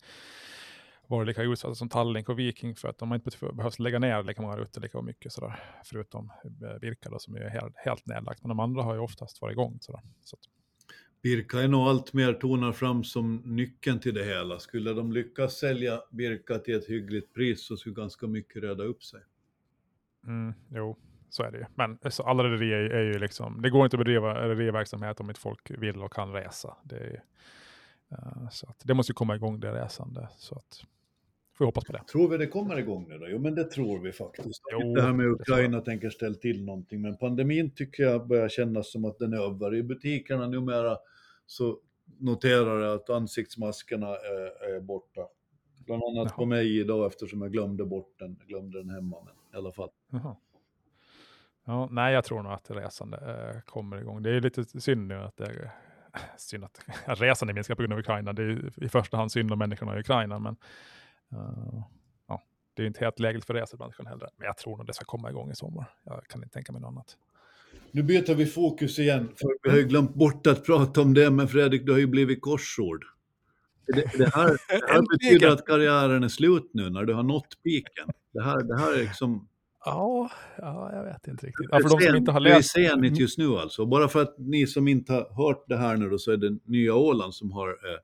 varit 1.08 1.28
lika 1.28 1.42
utsatta 1.44 1.76
som 1.76 1.90
Tallink 1.90 2.30
och 2.30 2.40
Viking 2.40 2.76
för 2.76 2.88
att 2.88 2.98
de 2.98 3.14
inte 3.14 3.32
behövt- 3.54 3.80
lägga 3.80 4.00
ner 4.00 4.24
lika 4.24 4.42
många 4.42 4.58
rutter 4.58 4.82
lika 4.82 5.02
mycket 5.02 5.32
sådär. 5.32 5.60
Förutom 5.86 6.32
eh, 6.64 6.80
Birka 6.80 7.10
då 7.10 7.20
som 7.20 7.36
är 7.36 7.50
helt, 7.50 7.78
helt 7.78 8.06
nedlagt. 8.06 8.42
Men 8.42 8.50
de 8.50 8.60
andra 8.60 8.84
har 8.84 8.94
ju 8.94 9.00
oftast 9.00 9.42
varit 9.42 9.52
igång 9.54 9.78
sådär. 9.82 10.02
Så 10.22 10.38
Birka 11.24 11.60
är 11.62 11.68
nog 11.68 11.88
allt 11.88 12.14
mer 12.14 12.34
tonar 12.34 12.72
fram 12.72 13.04
som 13.04 13.42
nyckeln 13.46 14.00
till 14.00 14.14
det 14.14 14.24
hela. 14.24 14.60
Skulle 14.60 14.94
de 14.94 15.12
lyckas 15.12 15.54
sälja 15.54 16.02
Birka 16.12 16.60
till 16.60 16.76
ett 16.76 16.88
hyggligt 16.88 17.34
pris 17.34 17.66
så 17.68 17.78
skulle 17.78 17.96
ganska 17.96 18.28
mycket 18.28 18.64
reda 18.64 18.84
upp 18.84 19.04
sig. 19.04 19.22
mm, 20.28 20.54
jo, 20.70 20.98
så 21.30 21.44
är 21.44 21.52
det 21.52 21.58
ju. 21.58 21.66
Men 21.76 22.00
så 22.12 22.24
alla 22.24 22.44
rederier 22.44 22.80
är, 22.90 23.04
ju 23.04 23.20
liksom, 23.20 23.62
det 23.62 23.70
går 23.70 23.84
inte 23.86 23.96
att 23.96 24.00
bedriva 24.00 24.48
rederiverksamhet 24.48 25.20
om 25.20 25.30
inte 25.30 25.40
folk 25.40 25.72
vill 25.72 26.04
och 26.04 26.14
kan 26.14 26.34
resa. 26.34 26.78
Det, 26.84 26.96
är, 26.98 27.06
ju, 27.10 27.20
eh, 28.12 28.50
så 28.52 28.70
att 28.70 28.82
det 28.84 28.94
måste 28.94 29.12
ju 29.12 29.16
komma 29.16 29.36
igång 29.36 29.60
det 29.60 29.72
resande. 29.72 30.30
Så 30.38 30.56
att, 30.56 30.84
får 31.58 31.66
vi 31.66 31.68
hoppas 31.68 31.84
på 31.84 31.92
det. 31.92 32.04
Tror 32.12 32.30
vi 32.30 32.38
det 32.38 32.48
kommer 32.48 32.80
igång 32.80 33.08
nu 33.10 33.18
då? 33.18 33.28
Jo, 33.30 33.40
men 33.40 33.56
det 33.56 33.64
tror 33.64 34.00
vi 34.00 34.12
faktiskt. 34.12 34.62
Jo, 34.72 34.96
det 34.96 35.02
här 35.02 35.14
med 35.14 35.28
Ukraina 35.28 35.82
tänker 35.82 36.10
ställa 36.10 36.36
till 36.36 36.66
någonting, 36.66 37.02
men 37.02 37.18
pandemin 37.18 37.72
tycker 37.76 38.04
jag 38.04 38.28
börjar 38.28 38.50
kännas 38.50 38.92
som 38.92 39.06
att 39.06 39.20
den 39.20 39.34
är 39.34 39.38
över. 39.38 39.76
I 39.76 39.84
butikerna 39.84 40.48
numera 40.48 40.98
så 41.46 41.80
noterar 42.20 42.80
jag 42.80 42.96
att 42.96 43.10
ansiktsmaskerna 43.10 44.08
är, 44.08 44.76
är 44.76 44.80
borta. 44.80 45.22
Bland 45.86 46.04
annat 46.04 46.28
Jaha. 46.30 46.36
på 46.38 46.46
mig 46.46 46.80
idag 46.80 47.08
eftersom 47.08 47.42
jag 47.42 47.52
glömde 47.52 47.86
bort 47.86 48.16
den. 48.20 48.36
Jag 48.40 48.48
glömde 48.48 48.78
den 48.78 48.90
hemma, 48.90 49.18
men 49.26 49.34
i 49.54 49.58
alla 49.58 49.72
fall. 49.72 49.90
Jaha. 50.12 50.36
Ja, 51.66 51.88
nej, 51.92 52.14
jag 52.14 52.24
tror 52.24 52.44
nog 52.44 52.52
att 52.52 52.72
resande 52.72 53.18
eh, 53.18 53.62
kommer 53.62 53.98
igång. 53.98 54.24
Det 54.24 54.36
är 54.36 54.42
lite 54.42 54.82
synd 54.82 55.08
nu 55.08 55.16
att 55.16 55.38
det 55.38 55.46
är 55.46 55.72
synd 56.38 56.64
att, 56.64 56.80
att 57.06 57.22
resande 57.22 57.54
minskar 57.54 57.76
på 57.76 57.82
grund 57.82 57.94
av 57.94 58.00
Ukraina. 58.00 58.34
Det 58.34 58.44
är 58.44 58.84
i 58.84 58.90
första 58.90 59.18
hand 59.18 59.32
synd 59.32 59.52
om 59.52 59.60
människorna 59.60 59.98
i 59.98 60.00
Ukraina, 60.00 60.40
men 60.40 60.56
eh, 61.32 61.84
ja, 62.28 62.44
det 62.74 62.82
är 62.82 62.84
ju 62.84 62.88
inte 62.88 63.00
helt 63.00 63.20
lägligt 63.20 63.46
för 63.46 63.54
resebranschen 63.54 64.06
heller. 64.06 64.30
Men 64.38 64.46
jag 64.46 64.58
tror 64.58 64.78
nog 64.78 64.88
det 64.88 64.94
ska 64.94 65.06
komma 65.06 65.30
igång 65.30 65.52
i 65.52 65.56
sommar. 65.56 65.86
Jag 66.04 66.28
kan 66.28 66.44
inte 66.44 66.54
tänka 66.54 66.72
mig 66.72 66.82
något 66.82 66.88
annat. 66.88 67.18
Nu 67.92 68.04
byter 68.04 68.36
vi 68.36 68.46
fokus 68.46 69.00
igen, 69.00 69.30
för 69.36 69.48
vi 69.64 69.70
har 69.70 69.78
ju 69.78 69.84
glömt 69.84 70.14
bort 70.14 70.48
att 70.48 70.66
prata 70.66 71.02
om 71.02 71.14
det, 71.14 71.32
men 71.32 71.48
Fredrik, 71.48 71.86
du 71.86 71.92
har 71.92 72.00
ju 72.00 72.08
blivit 72.08 72.42
korsord. 72.42 73.06
Det, 73.88 74.18
det 74.18 74.36
här, 74.36 74.58
det 74.70 74.88
här 74.88 75.02
betyder 75.18 75.48
att 75.50 75.66
karriären 75.66 76.24
är 76.24 76.28
slut 76.28 76.70
nu, 76.74 76.90
när 76.90 77.04
du 77.04 77.14
har 77.14 77.24
nått 77.24 77.64
piken. 77.64 78.10
Det 78.34 78.44
här, 78.44 78.64
det 78.64 78.80
här 78.80 78.94
är 78.94 78.98
liksom... 78.98 79.48
Ja, 79.86 80.32
ja, 80.58 80.92
jag 80.94 81.04
vet 81.04 81.28
inte 81.28 81.46
riktigt. 81.46 81.68
Ja, 81.72 81.78
för 81.78 81.90
de 81.90 82.06
som 82.06 82.16
inte 82.16 82.32
har 82.32 82.40
Du 82.40 82.50
är 82.50 82.56
läst... 82.56 82.72
senigt 82.72 83.20
just 83.20 83.38
nu 83.38 83.58
alltså. 83.58 83.86
Bara 83.86 84.08
för 84.08 84.22
att 84.22 84.36
ni 84.38 84.68
som 84.68 84.88
inte 84.88 85.14
har 85.14 85.48
hört 85.48 85.64
det 85.68 85.78
här 85.78 85.98
nu 85.98 86.10
då, 86.10 86.18
så 86.18 86.32
är 86.32 86.38
det 86.38 86.58
Nya 86.66 86.96
Åland 86.96 87.34
som 87.34 87.52
har 87.52 87.70
eh, 87.70 88.00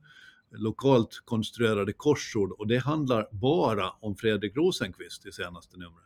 lokalt 0.57 1.21
konstruerade 1.25 1.93
korsord 1.93 2.51
och 2.51 2.67
det 2.67 2.77
handlar 2.77 3.27
bara 3.31 3.89
om 3.89 4.15
Fredrik 4.15 4.55
Rosenqvist 4.55 5.25
i 5.25 5.31
senaste 5.31 5.77
numret. 5.77 6.03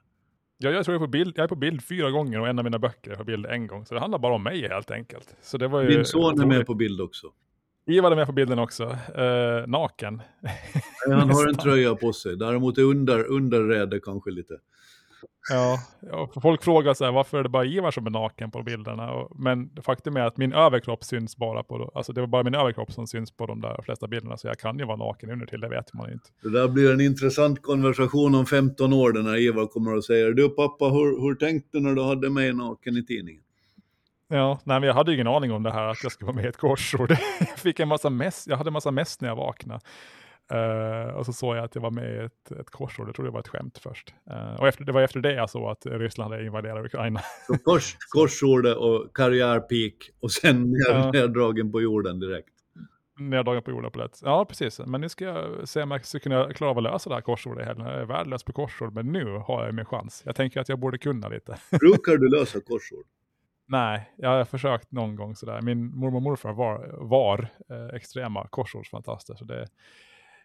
Ja, 0.58 0.70
jag 0.70 0.86
tror 0.86 0.96
jag 0.96 1.02
är, 1.02 1.06
på 1.06 1.12
bild, 1.12 1.34
jag 1.36 1.44
är 1.44 1.48
på 1.48 1.56
bild 1.56 1.84
fyra 1.84 2.12
gånger 2.12 2.40
och 2.40 2.48
en 2.48 2.60
av 2.60 2.66
mina 2.66 2.80
böcker 2.80 3.12
är 3.12 3.16
på 3.16 3.24
bild 3.24 3.46
en 3.46 3.68
gång. 3.68 3.86
Så 3.86 3.94
det 3.94 4.00
handlar 4.00 4.20
bara 4.20 4.36
om 4.36 4.44
mig 4.44 4.68
helt 4.68 4.92
enkelt. 4.92 5.36
Så 5.42 5.58
det 5.58 5.68
var 5.68 5.82
ju 5.82 5.88
Din 5.88 6.06
son 6.06 6.42
är 6.42 6.46
med 6.46 6.66
på 6.66 6.74
bild 6.74 7.02
också. 7.02 7.32
Ivar 7.90 8.12
är 8.12 8.16
med 8.16 8.26
på 8.28 8.34
bilden 8.34 8.60
också. 8.60 8.84
Eh, 9.16 9.68
naken. 9.68 10.22
Han 11.10 11.30
har 11.30 11.48
en 11.48 11.56
tröja 11.56 11.96
på 11.96 12.14
sig, 12.14 12.38
däremot 12.38 12.78
är 12.78 12.82
under, 12.82 13.26
underrädet 13.26 14.04
kanske 14.04 14.32
lite. 14.32 14.54
Ja, 15.50 15.80
folk 16.42 16.64
frågar 16.64 16.94
så 16.94 17.06
här, 17.06 17.12
varför 17.12 17.38
är 17.38 17.44
det 17.44 17.50
bara 17.50 17.66
Ivar 17.66 17.92
som 17.92 18.06
är 18.06 18.10
naken 18.10 18.52
på 18.52 18.64
bilderna? 18.64 19.12
Och, 19.12 19.40
men 19.40 19.70
faktum 19.82 20.18
är 20.18 20.22
att 20.22 20.38
min 20.38 20.54
överkropp 20.54 21.04
syns 21.04 21.38
bara 21.38 21.64
på, 21.64 21.92
alltså 21.96 22.14
det 22.14 22.22
var 22.22 22.28
bara 22.28 22.44
min 22.44 22.56
överkropp 22.56 22.92
som 22.92 23.08
syns 23.08 23.32
på 23.32 23.46
de 23.46 23.62
där 23.62 23.82
flesta 23.84 24.08
bilderna, 24.08 24.38
så 24.38 24.48
jag 24.48 24.60
kan 24.60 24.80
ju 24.80 24.86
vara 24.86 24.98
naken 24.98 25.32
under 25.32 25.46
till 25.46 25.62
det 25.62 25.70
vet 25.70 25.94
man 25.94 26.08
ju 26.08 26.14
inte. 26.14 26.30
Det 26.44 26.50
där 26.50 26.68
blir 26.68 26.94
en 26.94 27.02
intressant 27.02 27.62
konversation 27.62 28.36
om 28.36 28.46
15 28.46 28.94
år 28.94 29.24
när 29.24 29.38
Ivar 29.38 29.68
kommer 29.68 29.96
och 29.96 30.06
säger 30.06 30.32
Du 30.32 30.50
pappa, 30.50 30.86
hur, 30.86 31.22
hur 31.22 31.36
tänkte 31.36 31.78
du 31.78 31.84
när 31.84 31.94
du 31.94 32.04
hade 32.04 32.30
mig 32.30 32.54
naken 32.54 32.98
i 32.98 33.06
tidningen? 33.06 33.44
Ja, 34.30 34.60
nej 34.64 34.80
men 34.80 34.88
jag 34.88 34.94
hade 34.94 35.12
ju 35.12 35.16
ingen 35.16 35.28
aning 35.28 35.52
om 35.52 35.64
det 35.64 35.72
här 35.72 35.88
att 35.88 36.04
jag 36.04 36.12
skulle 36.12 36.26
vara 36.26 36.36
med 36.36 36.46
i 36.46 36.48
ett 36.48 36.58
korsord. 36.58 37.12
Jag 37.40 37.50
fick 37.60 37.80
en 37.80 37.88
massa 37.88 38.10
mess, 38.10 38.48
jag 38.48 38.58
hade 38.58 38.70
en 38.70 38.74
massa 38.74 38.92
mess 38.92 39.22
när 39.22 39.30
jag 39.30 39.36
vaknade. 39.36 39.80
Eh, 40.52 41.14
och 41.16 41.26
så 41.26 41.34
såg 41.34 41.56
jag 41.56 41.64
att 41.64 41.76
jag 41.76 41.82
var 41.82 41.92
med 41.92 42.16
i 42.16 42.18
ett, 42.18 42.52
ett 42.52 42.70
korsord, 42.70 43.08
jag 43.08 43.16
trodde 43.16 43.30
det 43.30 43.34
var 43.34 43.40
ett 43.40 43.48
skämt 43.48 43.78
först. 43.78 44.14
Eh, 44.30 44.54
och 44.60 44.68
efter, 44.68 44.84
det 44.84 44.92
var 44.92 45.02
efter 45.02 45.20
det 45.20 45.34
jag 45.34 45.50
såg 45.50 45.70
att 45.70 45.86
Ryssland 45.86 46.34
hade 46.34 46.46
invaderat 46.46 46.86
Ukraina. 46.86 47.20
Så 47.48 47.58
först 47.66 47.98
korsordet 48.10 48.78
och 48.78 49.16
karriärpeak 49.16 49.94
och 50.20 50.32
sen 50.32 50.64
ner, 50.64 50.90
Ja. 50.90 51.12
neddragen 51.12 51.72
på 51.72 51.82
jorden 51.82 52.20
direkt. 52.20 52.50
Neddragen 53.20 53.64
på 53.64 53.72
jorden 53.72 53.92
på 53.92 54.00
lätt. 54.00 54.20
Ja, 54.24 54.46
precis. 54.46 54.80
Men 54.80 55.02
nu 55.02 55.10
ska 55.10 55.26
jag 55.26 55.68
se 55.70 55.82
om 55.84 55.92
jag 55.92 56.06
ska 56.06 56.20
kunna 56.20 56.54
klara 56.54 56.72
av 56.72 56.78
att 56.78 56.84
lösa 56.84 57.10
det 57.10 57.16
här 57.16 57.22
korsordet 57.22 57.64
i 57.64 57.66
helgen. 57.68 57.86
Jag 57.88 57.96
är 58.02 58.06
värdelös 58.06 58.44
på 58.44 58.54
korsord, 58.54 58.94
men 58.94 59.12
nu 59.12 59.26
har 59.38 59.66
jag 59.66 59.76
min 59.76 59.86
chans. 59.86 60.24
Jag 60.26 60.36
tänker 60.36 60.60
att 60.62 60.70
jag 60.70 60.80
borde 60.80 60.98
kunna 60.98 61.28
lite. 61.30 61.58
Brukar 61.80 62.18
du 62.18 62.30
lösa 62.30 62.60
korsord? 62.62 63.06
Nej, 63.70 64.14
jag 64.18 64.30
har 64.30 64.46
försökt 64.46 64.92
någon 64.92 65.16
gång 65.16 65.36
sådär. 65.36 65.62
Min 65.62 65.86
mormor 65.98 66.16
och 66.18 66.22
morfar 66.22 66.54
var, 66.54 66.90
var 66.98 67.48
eh, 67.70 67.96
extrema 67.96 68.48
korsordsfantaster. 68.48 69.36
Så 69.36 69.46
det, 69.46 69.68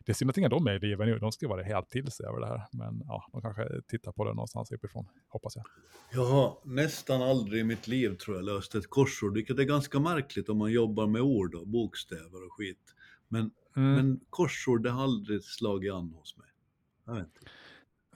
det 0.07 0.13
är 0.13 0.15
synd 0.15 0.31
att 0.31 0.37
inga 0.39 0.49
de 0.49 0.67
är 0.67 0.73
i 0.75 0.79
livet 0.79 1.07
nu. 1.07 1.19
De 1.19 1.33
ska 1.33 1.49
vara 1.49 1.63
helt 1.63 1.89
till 1.91 2.11
sig 2.11 2.27
över 2.27 2.41
det 2.41 2.47
här. 2.47 2.63
Men 2.73 3.03
ja, 3.07 3.29
de 3.33 3.43
kanske 3.43 3.69
tittar 3.89 4.13
på 4.13 4.25
det 4.25 4.31
någonstans 4.35 4.73
uppifrån, 4.73 5.09
hoppas 5.29 5.57
jag. 5.57 5.65
Jag 6.13 6.25
har 6.25 6.59
nästan 6.65 7.23
aldrig 7.23 7.61
i 7.61 7.65
mitt 7.65 7.89
liv 7.89 8.15
tror 8.17 8.37
jag 8.37 8.45
löst 8.45 8.75
ett 8.75 8.91
korsord, 8.91 9.35
vilket 9.35 9.59
är 9.59 9.65
ganska 9.65 10.01
märkligt 10.01 10.49
om 10.49 10.59
man 10.59 10.73
jobbar 10.73 11.07
med 11.07 11.23
ord 11.23 11.55
och 11.55 11.69
bokstäver 11.69 12.47
och 12.47 12.53
skit. 12.53 12.95
Men, 13.29 13.51
Mm. 13.77 13.95
men 13.95 14.21
korsord 14.31 14.83
det 14.83 14.91
har 14.91 15.03
aldrig 15.03 15.43
slagit 15.45 15.93
an 15.93 16.11
hos 16.19 16.37
mig. 16.37 16.47
Jag 17.07 17.15
vet 17.15 17.25
inte. 17.25 17.51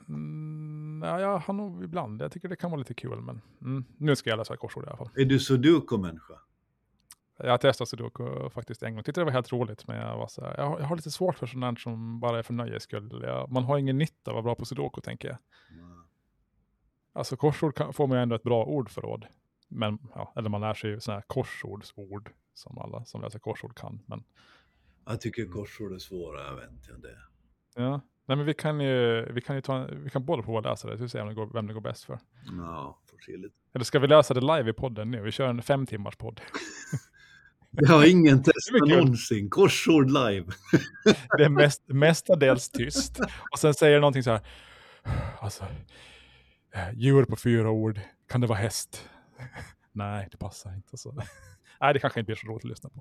Mm, 0.09 1.03
ja, 1.05 1.21
jag 1.21 1.39
har 1.39 1.55
nog 1.55 1.85
ibland, 1.85 2.23
jag 2.23 2.33
tycker 2.33 2.49
det 2.49 2.57
kan 2.57 2.71
vara 2.71 2.79
lite 2.79 2.95
kul. 2.95 3.21
Men 3.21 3.41
mm, 3.63 3.85
nu 3.99 4.17
ska 4.17 4.31
jag 4.31 4.37
läsa 4.37 4.57
korsord 4.57 4.85
i 4.85 4.87
alla 4.87 4.97
fall. 4.97 5.11
Är 5.17 5.25
du 5.25 5.39
sudoku-människa? 5.41 6.35
Jag 7.39 7.61
testat 7.61 7.89
sudoku 7.89 8.51
faktiskt 8.51 8.83
en 8.83 8.95
gång. 8.95 9.03
Tyckte 9.03 9.21
det 9.21 9.25
var 9.25 9.33
helt 9.33 9.53
roligt, 9.53 9.87
men 9.89 9.97
jag 9.97 10.17
var 10.17 10.27
så 10.27 10.45
här, 10.45 10.55
jag, 10.59 10.67
har, 10.67 10.81
jag 10.81 10.87
har 10.87 10.97
lite 10.97 11.11
svårt 11.11 11.39
för 11.39 11.47
där 11.47 11.77
som 11.77 12.21
bara 12.21 12.39
är 12.39 12.43
för 12.43 12.53
nöjes 12.55 12.83
skull. 12.83 13.23
Jag, 13.27 13.51
man 13.51 13.65
har 13.65 13.79
ingen 13.79 13.99
nytta 13.99 14.31
av 14.31 14.37
att 14.39 14.45
vara 14.45 14.55
bra 14.55 14.55
på 14.55 14.65
sudoku, 14.65 15.01
tänker 15.01 15.29
jag. 15.29 15.39
Alltså 17.13 17.37
korsord 17.37 17.75
kan, 17.77 17.93
får 17.93 18.07
man 18.07 18.19
ju 18.19 18.23
ändå 18.23 18.37
ett 18.37 18.43
bra 18.43 18.65
ordförråd. 18.65 19.27
Men, 19.69 19.99
ja, 20.15 20.33
eller 20.37 20.49
man 20.49 20.61
lär 20.61 20.75
sig 20.75 20.91
ju 20.91 21.01
sådana 21.01 21.21
här 21.21 21.25
korsordsord 21.27 22.31
som 22.55 22.79
alla 22.79 23.05
som 23.05 23.23
läser 23.23 23.39
korsord 23.39 23.79
kan. 23.79 24.01
Men, 24.07 24.25
Jag 25.07 25.21
tycker 25.21 25.47
korsord 25.47 25.93
är 25.93 25.99
svåra, 25.99 26.55
vet 26.55 26.71
inte 26.71 26.93
det. 26.93 27.19
ja. 27.75 28.01
Nej, 28.29 28.37
men 28.37 28.47
vi 28.47 28.55
kan 28.55 28.81
ju, 28.81 29.33
vi 29.33 29.41
kan 29.41 29.57
ju 29.57 29.63
ta, 29.63 29.87
vi 29.93 30.11
kan 30.11 30.25
båda 30.25 30.43
prova 30.43 30.59
att 30.59 30.65
läsa 30.65 30.89
det, 30.91 30.97
så 30.97 31.03
vi 31.03 31.09
ser 31.09 31.23
om 31.23 31.29
det 31.29 31.35
går, 31.35 31.47
vem 31.47 31.67
det 31.67 31.75
går 31.75 31.81
bäst 31.81 32.05
för. 32.05 32.19
Ja, 32.59 32.99
får 33.11 33.19
se 33.19 33.37
lite. 33.37 33.55
Eller 33.73 33.85
ska 33.85 33.99
vi 33.99 34.07
läsa 34.07 34.35
det 34.35 34.41
live 34.41 34.71
i 34.71 34.73
podden 34.73 35.11
nu? 35.11 35.21
Vi 35.23 35.33
kör 35.33 35.49
en 35.49 35.63
fem 35.63 35.87
timmars 35.87 36.17
podd. 36.17 36.41
Det 37.77 37.87
har 37.87 38.07
ingen 38.11 38.43
testat 38.43 38.89
någonsin. 38.89 39.51
Korsord 39.51 40.11
live. 40.11 40.47
Det 41.39 41.45
är 41.45 41.49
mest, 41.49 41.83
mestadels 41.89 42.71
tyst. 42.71 43.21
Och 43.53 43.59
sen 43.59 43.75
säger 43.75 44.01
någonting 44.01 44.23
så 44.23 44.31
här. 44.31 44.41
Alltså, 45.41 45.65
eh, 46.75 46.91
djur 46.95 47.25
på 47.25 47.37
fyra 47.37 47.71
ord. 47.71 48.01
Kan 48.29 48.41
det 48.41 48.47
vara 48.47 48.59
häst? 48.59 49.09
Nej, 49.93 50.29
det 50.31 50.37
passar 50.37 50.75
inte. 50.75 50.97
Så. 50.97 51.13
Nej, 51.81 51.95
det 51.95 52.01
kanske 52.01 52.21
inte 52.21 52.27
blir 52.27 52.37
så 52.37 52.47
roligt 52.47 52.65
att 52.65 52.71
lyssna 52.71 52.91
på. 52.91 53.01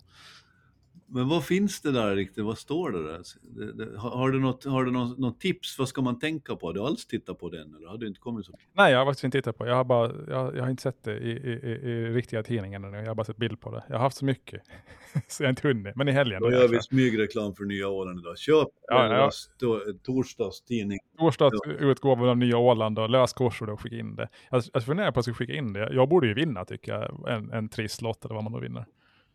Men 1.07 1.27
vad 1.27 1.45
finns 1.45 1.81
det 1.81 1.91
där 1.91 2.15
riktigt? 2.15 2.45
Vad 2.45 2.57
står 2.57 2.91
det 2.91 3.03
där? 3.03 3.97
Har 3.97 4.31
du, 4.31 4.39
något, 4.39 4.65
har 4.65 4.85
du 4.85 4.91
något, 4.91 5.17
något 5.17 5.39
tips? 5.39 5.79
Vad 5.79 5.87
ska 5.87 6.01
man 6.01 6.19
tänka 6.19 6.55
på? 6.55 6.67
Har 6.67 6.73
du 6.73 6.79
alls 6.79 7.05
tittat 7.05 7.39
på 7.39 7.49
den 7.49 7.75
eller 7.75 7.87
har 7.87 7.97
du 7.97 8.07
inte 8.07 8.19
kommit 8.19 8.45
så 8.45 8.53
Nej, 8.73 8.91
jag 8.91 8.99
har 8.99 9.05
faktiskt 9.05 9.23
inte 9.23 9.37
tittat 9.37 9.57
på. 9.57 9.67
Jag 9.67 9.75
har, 9.75 9.83
bara, 9.83 10.11
jag, 10.27 10.55
jag 10.57 10.63
har 10.63 10.69
inte 10.69 10.83
sett 10.83 11.03
det 11.03 11.17
i, 11.17 11.31
i, 11.31 11.89
i, 11.89 12.09
riktiga 12.09 12.43
tidningen 12.43 12.83
ännu. 12.83 12.97
Jag 12.97 13.07
har 13.07 13.15
bara 13.15 13.23
sett 13.23 13.37
bild 13.37 13.59
på 13.59 13.71
det. 13.71 13.83
Jag 13.87 13.95
har 13.95 14.03
haft 14.03 14.17
så 14.17 14.25
mycket. 14.25 14.61
så 15.27 15.43
jag 15.43 15.47
har 15.47 15.49
inte 15.49 15.67
hunnit. 15.67 15.95
Men 15.95 16.07
i 16.07 16.11
helgen. 16.11 16.41
Då 16.41 16.51
gör 16.51 16.67
vi 16.67 16.81
smygreklam 16.81 17.55
för 17.55 17.63
nya 17.63 17.87
Åland 17.87 18.19
idag. 18.19 18.37
Köp 18.37 18.67
Ja, 18.87 19.31
ja. 19.59 19.79
torsdagstidning. 20.03 20.99
Torsdagsutgåvan 21.17 22.29
av 22.29 22.37
Nya 22.37 22.57
Åland 22.57 22.99
och 22.99 23.09
lös 23.09 23.33
korsord 23.33 23.69
och 23.69 23.81
skicka 23.81 23.95
in 23.95 24.15
det. 24.15 24.29
Jag, 24.49 24.63
jag 24.73 24.85
funderar 24.85 25.11
på 25.11 25.19
att 25.19 25.27
jag 25.27 25.35
ska 25.35 25.43
skicka 25.43 25.53
in 25.53 25.73
det. 25.73 25.93
Jag 25.93 26.09
borde 26.09 26.27
ju 26.27 26.33
vinna 26.33 26.65
tycker 26.65 26.91
jag. 26.91 27.29
En, 27.29 27.51
en 27.51 27.69
trisslott 27.69 28.25
eller 28.25 28.35
vad 28.35 28.43
man 28.43 28.53
då 28.53 28.59
vinner. 28.59 28.85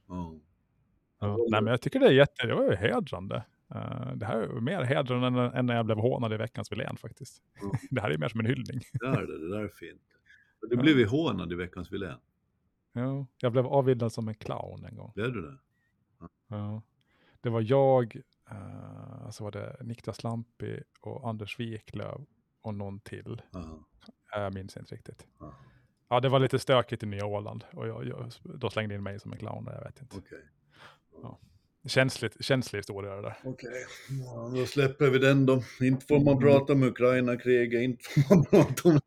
Ja. 0.08 0.34
Ja. 1.20 1.36
Nej, 1.48 1.62
men 1.62 1.70
jag 1.70 1.80
tycker 1.80 2.00
det 2.00 2.06
är 2.06 2.12
jätte, 2.12 2.46
det 2.46 2.54
var 2.54 2.64
ju 2.64 2.76
hedrande. 2.76 3.44
Eh, 3.74 4.12
det 4.14 4.26
här 4.26 4.36
är 4.36 4.54
ju 4.54 4.60
mer 4.60 4.82
hedrande 4.82 5.26
än, 5.26 5.36
än 5.36 5.66
när 5.66 5.76
jag 5.76 5.86
blev 5.86 5.98
hånad 5.98 6.32
i 6.32 6.36
veckans 6.36 6.72
Wilén 6.72 6.96
faktiskt. 6.96 7.42
Ja. 7.60 7.72
det 7.90 8.00
här 8.00 8.10
är 8.10 8.18
mer 8.18 8.28
som 8.28 8.40
en 8.40 8.46
hyllning. 8.46 8.80
Det 8.92 9.06
är 9.06 9.26
det, 9.26 9.38
det 9.38 9.50
där 9.50 9.64
är 9.64 9.68
fint. 9.68 10.02
Du 10.70 10.76
blev 10.76 10.96
vi 10.96 11.04
hånad 11.04 11.52
i 11.52 11.54
veckans 11.54 11.92
Wilén. 11.92 12.18
Ja. 12.92 13.26
Jag 13.38 13.52
blev 13.52 13.66
avbildad 13.66 14.12
som 14.12 14.28
en 14.28 14.34
clown 14.34 14.84
en 14.84 14.96
gång. 14.96 15.12
Blev 15.14 15.32
du 15.32 15.42
det? 15.42 15.58
Ja. 16.48 16.82
Det 17.40 17.50
var 17.50 17.60
jag, 17.60 18.16
uh, 18.52 19.30
så 19.30 19.44
var 19.44 19.50
det 19.50 19.76
Niklas 19.80 20.22
Lampi 20.24 20.82
och 21.00 21.28
Anders 21.28 21.60
Wiklöf 21.60 22.20
och 22.62 22.74
någon 22.74 23.00
till. 23.00 23.42
Aha. 23.54 23.84
Eh, 24.36 24.42
Jag 24.42 24.54
minns 24.54 24.76
inte 24.76 24.94
riktigt. 24.94 25.26
aha. 25.40 25.54
Ja, 26.08 26.20
det 26.20 26.28
var 26.28 26.38
lite 26.38 26.58
stökigt 26.58 27.02
i 27.02 27.06
Nya 27.06 27.26
Åland 27.26 27.64
och 27.72 27.88
jag, 27.88 28.06
jag, 28.06 28.30
då 28.42 28.70
slängde 28.70 28.94
in 28.94 29.02
mig 29.02 29.20
som 29.20 29.32
en 29.32 29.38
clown. 29.38 29.68
Jag 29.72 29.84
vet 29.84 30.02
inte. 30.02 30.16
Okej. 31.22 31.50
Känsligt, 31.88 32.44
känslig 32.44 32.78
historia 32.78 33.14
det 33.14 33.22
där. 33.22 33.36
Okej, 33.44 33.86
ja, 34.24 34.52
då 34.54 34.66
släpper 34.66 35.10
vi 35.10 35.18
den 35.18 35.46
då. 35.46 35.62
Inte 35.80 36.06
får 36.06 36.20
man 36.20 36.38
prata 36.38 36.72
om 36.72 36.82
Ukraina-kriget, 36.82 37.82
inte 37.82 38.04
får 38.04 38.34
man 38.34 38.44
prata 38.44 38.88
om... 38.88 38.94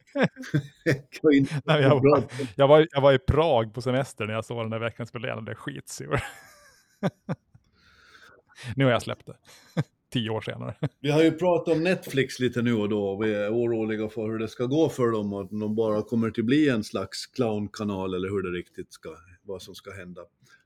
inte 0.85 1.19
får 1.21 1.67
Nej, 1.67 1.81
jag, 1.81 2.01
var, 2.01 2.23
jag, 2.55 2.67
var, 2.67 2.87
jag 2.91 3.01
var 3.01 3.13
i 3.13 3.19
Prag 3.19 3.73
på 3.73 3.81
semester 3.81 4.25
när 4.25 4.33
jag 4.33 4.45
såg 4.45 4.63
den 4.63 4.69
där 4.69 4.79
veckans 4.79 5.15
Wilén 5.15 5.37
och 5.37 5.47
är 5.47 5.55
skitsur. 5.55 6.23
nu 8.75 8.85
har 8.85 8.91
jag 8.91 9.01
släppt 9.01 9.25
det. 9.25 9.37
Tio 10.13 10.29
år 10.29 10.41
senare. 10.41 10.75
Vi 10.99 11.11
har 11.11 11.23
ju 11.23 11.31
pratat 11.31 11.75
om 11.75 11.83
Netflix 11.83 12.39
lite 12.39 12.61
nu 12.61 12.73
och 12.73 12.89
då 12.89 13.17
vi 13.17 13.33
är 13.33 13.49
oroliga 13.49 14.09
för 14.09 14.31
hur 14.31 14.39
det 14.39 14.47
ska 14.47 14.65
gå 14.65 14.89
för 14.89 15.11
dem 15.11 15.33
och 15.33 15.41
att 15.41 15.49
de 15.49 15.75
bara 15.75 16.01
kommer 16.01 16.31
till 16.31 16.43
bli 16.43 16.69
en 16.69 16.83
slags 16.83 17.25
clownkanal 17.25 18.13
eller 18.13 18.29
hur 18.29 18.41
det 18.41 18.57
riktigt 18.57 18.93
ska, 18.93 19.09
vad 19.43 19.61
som 19.61 19.75
ska 19.75 19.91
hända. 19.91 20.21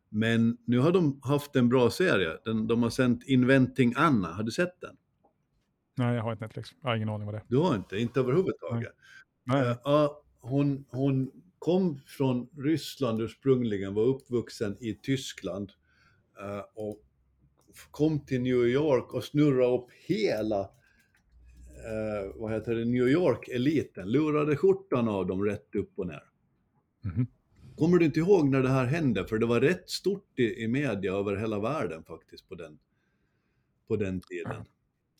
Men 0.09 0.57
nu 0.65 0.79
har 0.79 0.91
de 0.91 1.19
haft 1.23 1.55
en 1.55 1.69
bra 1.69 1.89
serie. 1.89 2.37
Den, 2.45 2.67
de 2.67 2.83
har 2.83 2.89
sänt 2.89 3.23
Inventing 3.23 3.93
Anna. 3.97 4.27
Har 4.27 4.43
du 4.43 4.51
sett 4.51 4.81
den? 4.81 4.95
Nej, 5.97 6.15
jag 6.15 6.23
har 6.23 6.31
inte 6.31 6.43
Netflix. 6.43 6.69
Jag 6.81 6.89
har 6.89 6.95
ingen 6.95 7.09
aning 7.09 7.25
vad 7.25 7.35
det 7.35 7.37
är. 7.37 7.43
Du 7.47 7.57
har 7.57 7.75
inte? 7.75 7.97
Inte 7.97 8.19
överhuvudtaget? 8.19 8.93
Nej. 9.43 9.67
Eh, 9.67 9.77
ja, 9.83 10.23
hon, 10.39 10.85
hon 10.89 11.31
kom 11.59 11.99
från 12.05 12.49
Ryssland 12.57 13.21
ursprungligen, 13.21 13.93
var 13.93 14.03
uppvuxen 14.03 14.77
i 14.79 14.93
Tyskland 14.93 15.71
eh, 16.39 16.63
och 16.73 17.03
kom 17.91 18.25
till 18.25 18.41
New 18.41 18.67
York 18.67 19.13
och 19.13 19.23
snurrade 19.23 19.77
upp 19.77 19.87
hela 19.91 20.59
eh, 20.59 22.31
vad 22.35 22.51
heter 22.51 22.75
det, 22.75 22.85
New 22.85 23.07
York-eliten, 23.07 24.11
lurade 24.11 24.55
skjortan 24.55 25.07
av 25.07 25.27
dem 25.27 25.45
rätt 25.45 25.75
upp 25.75 25.91
och 25.95 26.07
ner. 26.07 26.23
Mhm. 27.01 27.27
Kommer 27.77 27.97
du 27.97 28.05
inte 28.05 28.19
ihåg 28.19 28.49
när 28.49 28.61
det 28.61 28.69
här 28.69 28.85
hände? 28.85 29.27
För 29.27 29.37
det 29.37 29.45
var 29.45 29.61
rätt 29.61 29.89
stort 29.89 30.39
i, 30.39 30.63
i 30.63 30.67
media 30.67 31.13
över 31.13 31.35
hela 31.35 31.59
världen 31.59 32.03
faktiskt 32.03 32.49
på 32.49 32.55
den, 32.55 32.79
på 33.87 33.95
den 33.95 34.21
tiden. 34.21 34.65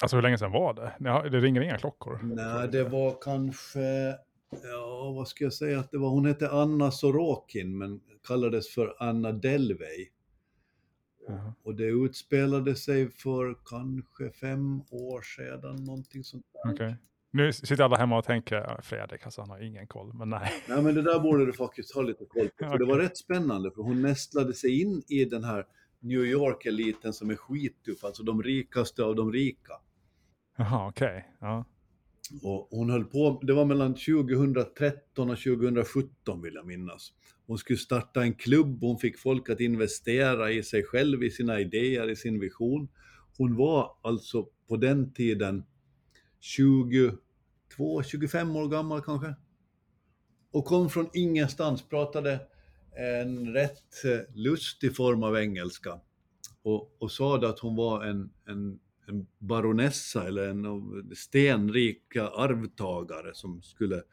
Alltså 0.02 0.18
hur 0.18 0.22
länge 0.22 0.38
sedan 0.38 0.52
var 0.52 0.74
det? 0.74 1.30
Det 1.30 1.40
ringer 1.40 1.62
inga 1.62 1.78
klockor. 1.78 2.20
Nej, 2.24 2.68
det 2.68 2.84
var 2.84 3.18
kanske, 3.22 4.16
ja 4.64 5.14
vad 5.16 5.28
ska 5.28 5.44
jag 5.44 5.54
säga 5.54 5.80
att 5.80 5.92
det 5.92 5.98
var, 5.98 6.10
hon 6.10 6.26
hette 6.26 6.50
Anna 6.50 6.92
Sorokin 6.92 7.78
men 7.78 8.02
kallades 8.28 8.70
för 8.70 8.96
Anna 9.00 9.32
Delvey. 9.32 10.08
Jaha. 11.28 11.54
Och 11.64 11.76
det 11.76 11.86
utspelade 11.86 12.76
sig 12.76 13.10
för 13.10 13.58
kanske 13.66 14.32
fem 14.32 14.82
år 14.90 15.22
sedan, 15.22 15.84
någonting 15.84 16.24
sånt 16.24 16.46
där. 16.54 16.74
Okej. 16.74 16.96
Nu 17.38 17.54
sitter 17.54 17.84
alla 17.84 17.98
hemma 17.98 18.18
och 18.18 18.26
tänker, 18.26 18.56
"Ja, 18.56 18.80
Fredrik, 18.84 19.26
alltså, 19.26 19.42
han 19.42 19.50
har 19.50 19.60
ingen 19.60 19.88
koll. 19.88 20.14
Men 20.14 20.30
nej. 20.30 20.52
Nej 20.68 20.82
men 20.82 20.96
det 20.96 21.02
där 21.02 21.20
borde 21.20 21.46
du 21.46 21.54
faktiskt 21.54 21.96
ha 21.96 22.02
lite 22.02 22.26
koll 22.26 22.50
på, 22.50 22.70
för 22.70 22.78
det 22.78 22.86
var 22.86 23.00
rätt 23.00 23.18
spännande 23.18 23.72
för 23.72 23.82
hon 23.82 24.02
nästlade 24.02 24.54
sig 24.54 24.82
in 24.82 25.04
i 25.08 25.26
den 25.26 25.44
här 25.44 25.66
New 26.00 26.26
York-eliten 26.26 27.14
som 27.14 27.30
är 27.30 27.36
skittuff, 27.36 28.04
alltså 28.04 28.24
de 28.24 28.44
rikaste 28.44 29.04
av 29.04 29.16
de 29.16 29.32
rika. 29.32 29.74
Jaha, 30.58 30.88
okej. 30.88 31.26
Ja. 31.40 31.66
Och 32.44 32.68
hon 32.72 32.90
höll 32.90 33.06
på, 33.06 33.40
det 33.44 33.54
var 33.54 33.66
mellan 33.66 33.94
2013 33.94 35.30
och 35.30 35.38
2017 35.38 36.42
vill 36.42 36.54
jag 36.54 36.66
minnas. 36.66 37.14
Hon 37.48 37.58
skulle 37.58 37.80
starta 37.80 38.22
en 38.22 38.34
klubb, 38.34 38.82
hon 38.82 38.98
fick 38.98 39.20
folk 39.20 39.50
att 39.50 39.60
investera 39.60 40.52
i 40.52 40.64
sig 40.64 40.84
själv, 40.84 41.24
i 41.24 41.32
sina 41.32 41.60
idéer, 41.60 42.10
i 42.10 42.16
sin 42.16 42.40
vision. 42.40 42.88
Hon 43.38 43.56
var 43.56 43.92
alltså 44.02 44.48
på 44.68 44.78
den 44.78 45.14
tiden 45.14 45.64
22, 47.78 48.04
25 48.04 48.56
år 48.56 48.68
gammal 48.68 49.02
kanske. 49.02 49.34
Och 50.52 50.66
kom 50.66 50.90
från 50.90 51.10
ingenstans, 51.14 51.82
pratade 51.82 52.40
en 52.98 53.54
rätt 53.54 54.06
eh, 54.06 54.36
lustig 54.36 54.96
form 54.96 55.24
av 55.24 55.38
engelska. 55.38 56.00
Och, 56.62 56.96
och 57.00 57.12
sa 57.12 57.50
att 57.50 57.60
hon 57.60 57.76
var 57.76 58.04
en, 58.04 58.30
en, 58.46 58.80
en 59.08 59.28
baronessa 59.40 60.28
eller 60.28 60.50
en 60.50 60.66
av 60.66 61.04
stenrika 61.16 62.28
arvtagare 62.28 63.34
som, 63.34 63.62
skulle, 63.62 64.04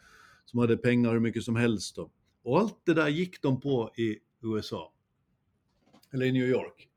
som 0.45 0.59
hade 0.61 0.77
pengar 0.77 1.13
hur 1.13 1.21
mycket 1.21 1.43
som 1.43 1.57
helst. 1.57 1.97
Då. 1.97 2.11
Och 2.43 2.59
allt 2.59 2.81
det 2.87 2.95
där 2.95 3.09
gick 3.09 3.43
de 3.43 3.61
på 3.61 3.93
i 3.97 4.19
USA. 4.43 4.93
Eller 6.13 6.27
i 6.27 6.33
New 6.33 6.49
York. 6.49 6.89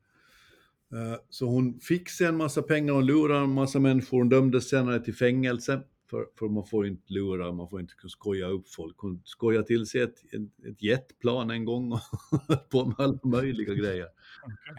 Eh, 0.94 1.20
så 1.30 1.46
hon 1.46 1.80
fick 1.80 2.10
sig 2.10 2.28
en 2.28 2.38
massa 2.38 2.62
pengar 2.62 2.94
och 2.94 3.04
lurade 3.04 3.40
en 3.40 3.54
massa 3.54 3.80
människor. 3.80 4.18
Hon 4.18 4.30
dömdes 4.30 4.70
senare 4.70 5.00
till 5.00 5.16
fängelse. 5.16 5.84
För, 6.10 6.28
för 6.40 6.48
man 6.48 6.66
får 6.66 6.88
inte 6.88 7.14
lura, 7.14 7.52
man 7.52 7.70
får 7.70 7.82
inte 7.82 7.94
skoja 8.08 8.48
upp 8.48 8.70
folk. 8.70 8.98
Hon 8.98 9.22
skojade 9.26 9.68
till 9.68 9.86
sig 9.86 10.02
ett, 10.02 10.24
ett, 10.68 10.84
jetplan 10.84 11.52
en 11.52 11.66
gång 11.66 11.92
och 11.92 12.00
på 12.70 12.86
med 12.86 12.96
alla 12.98 13.20
möjliga 13.24 13.74
grejer. 13.74 14.08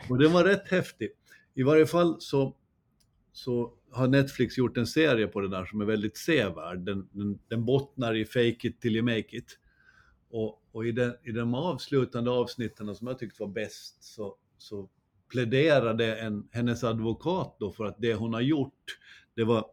Och 0.09 0.19
den 0.19 0.33
var 0.33 0.45
rätt 0.45 0.69
häftig. 0.69 1.11
I 1.55 1.63
varje 1.63 1.87
fall 1.87 2.17
så, 2.21 2.57
så 3.33 3.75
har 3.91 4.09
Netflix 4.09 4.59
gjort 4.59 4.77
en 4.77 4.87
serie 4.87 5.27
på 5.27 5.41
det 5.41 5.49
där 5.49 5.65
som 5.65 5.81
är 5.81 5.85
väldigt 5.85 6.17
sevärd. 6.17 6.79
Den, 6.79 7.09
den, 7.13 7.39
den 7.49 7.65
bottnar 7.65 8.15
i 8.15 8.25
Fake 8.25 8.69
it 8.69 8.81
till 8.81 8.97
you 8.97 9.05
make 9.05 9.37
it. 9.37 9.59
Och, 10.31 10.63
och 10.73 10.87
i, 10.87 10.93
den, 10.93 11.15
i 11.23 11.33
de 11.33 11.55
avslutande 11.55 12.31
avsnitten 12.31 12.95
som 12.95 13.07
jag 13.07 13.19
tyckte 13.19 13.43
var 13.43 13.51
bäst 13.51 14.05
så, 14.05 14.37
så 14.59 14.89
pläderade 15.29 16.17
en, 16.17 16.49
hennes 16.53 16.85
advokat 16.85 17.57
då 17.61 17.73
för 17.73 17.85
att 17.85 17.97
det 17.99 18.15
hon 18.15 18.35
har 18.35 18.41
gjort, 18.41 18.99
det 19.35 19.45
var 19.45 19.67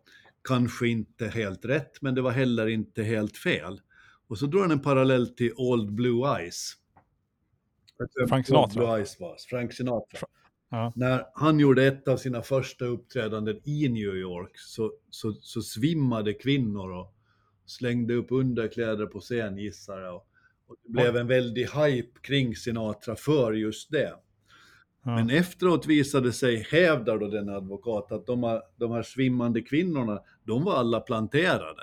kanske 0.47 0.87
inte 0.87 1.27
helt 1.27 1.65
rätt, 1.65 2.01
men 2.01 2.15
det 2.15 2.21
var 2.21 2.31
heller 2.31 2.67
inte 2.67 3.03
helt 3.03 3.37
fel. 3.37 3.81
Och 4.27 4.37
så 4.37 4.45
drar 4.45 4.61
han 4.61 4.71
en 4.71 4.81
parallell 4.81 5.27
till 5.27 5.53
Old 5.57 5.93
Blue 5.93 6.39
Eyes. 6.39 6.73
Frank 8.29 8.47
Sinatra. 8.47 8.63
Old 8.63 8.73
Blue 8.73 8.97
Eyes 8.97 9.19
var, 9.19 9.35
Frank 9.49 9.73
Sinatra. 9.73 10.27
Ja. 10.69 10.93
När 10.95 11.25
han 11.33 11.59
gjorde 11.59 11.85
ett 11.85 12.07
av 12.07 12.17
sina 12.17 12.41
första 12.41 12.85
uppträdanden 12.85 13.59
i 13.63 13.89
New 13.89 14.15
York 14.15 14.51
så, 14.55 14.91
så, 15.09 15.33
så 15.33 15.61
svimmade 15.61 16.33
kvinnor 16.33 16.91
och 16.91 17.15
slängde 17.65 18.13
upp 18.13 18.27
underkläder 18.29 19.05
på 19.05 19.19
scen 19.19 19.57
gissar 19.57 19.99
jag. 19.99 20.15
Och 20.67 20.75
det 20.83 20.91
blev 20.91 21.17
en 21.17 21.27
väldig 21.27 21.67
hype 21.67 22.19
kring 22.21 22.55
Sinatra 22.55 23.15
för 23.15 23.53
just 23.53 23.91
det. 23.91 24.13
Ja. 25.03 25.15
Men 25.15 25.29
efteråt 25.29 25.85
visade 25.85 26.31
sig, 26.31 26.67
hävdar 26.71 27.17
då 27.17 27.27
den 27.27 27.49
advokat, 27.49 28.11
att 28.11 28.25
de 28.25 28.43
här, 28.43 28.61
de 28.75 28.91
här 28.91 29.03
svimmande 29.03 29.61
kvinnorna, 29.61 30.21
de 30.45 30.63
var 30.63 30.75
alla 30.75 30.99
planterade. 30.99 31.81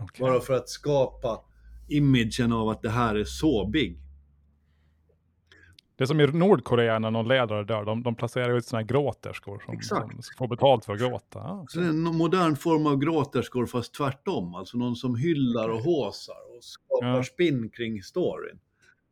Okej. 0.00 0.26
Bara 0.26 0.40
för 0.40 0.54
att 0.54 0.68
skapa 0.68 1.40
imagen 1.88 2.52
av 2.52 2.68
att 2.68 2.82
det 2.82 2.90
här 2.90 3.14
är 3.14 3.24
så 3.24 3.66
big. 3.66 3.98
Det 5.96 6.04
är 6.04 6.06
som 6.06 6.20
i 6.20 6.26
Nordkorea 6.26 6.98
när 6.98 7.10
någon 7.10 7.28
ledare 7.28 7.64
dör. 7.64 7.84
De, 7.84 8.02
de 8.02 8.14
placerar 8.14 8.56
ut 8.56 8.64
såna 8.66 8.80
här 8.80 8.86
gråterskor 8.86 9.62
som, 9.66 9.80
som 9.82 10.22
får 10.38 10.48
betalt 10.48 10.84
för 10.84 10.92
att 10.92 10.98
gråta. 10.98 11.38
Ja, 11.38 11.64
Så 11.68 11.78
det 11.80 11.84
är 11.86 11.90
en 11.90 12.02
modern 12.02 12.56
form 12.56 12.86
av 12.86 12.96
gråterskor 12.96 13.66
fast 13.66 13.94
tvärtom. 13.94 14.54
Alltså 14.54 14.78
någon 14.78 14.96
som 14.96 15.16
hyllar 15.16 15.68
och 15.68 15.80
håsar 15.80 16.56
och 16.56 16.64
skapar 16.64 17.16
Ja. 17.16 17.22
spinn 17.24 17.70
kring 17.70 18.02
storyn. 18.02 18.58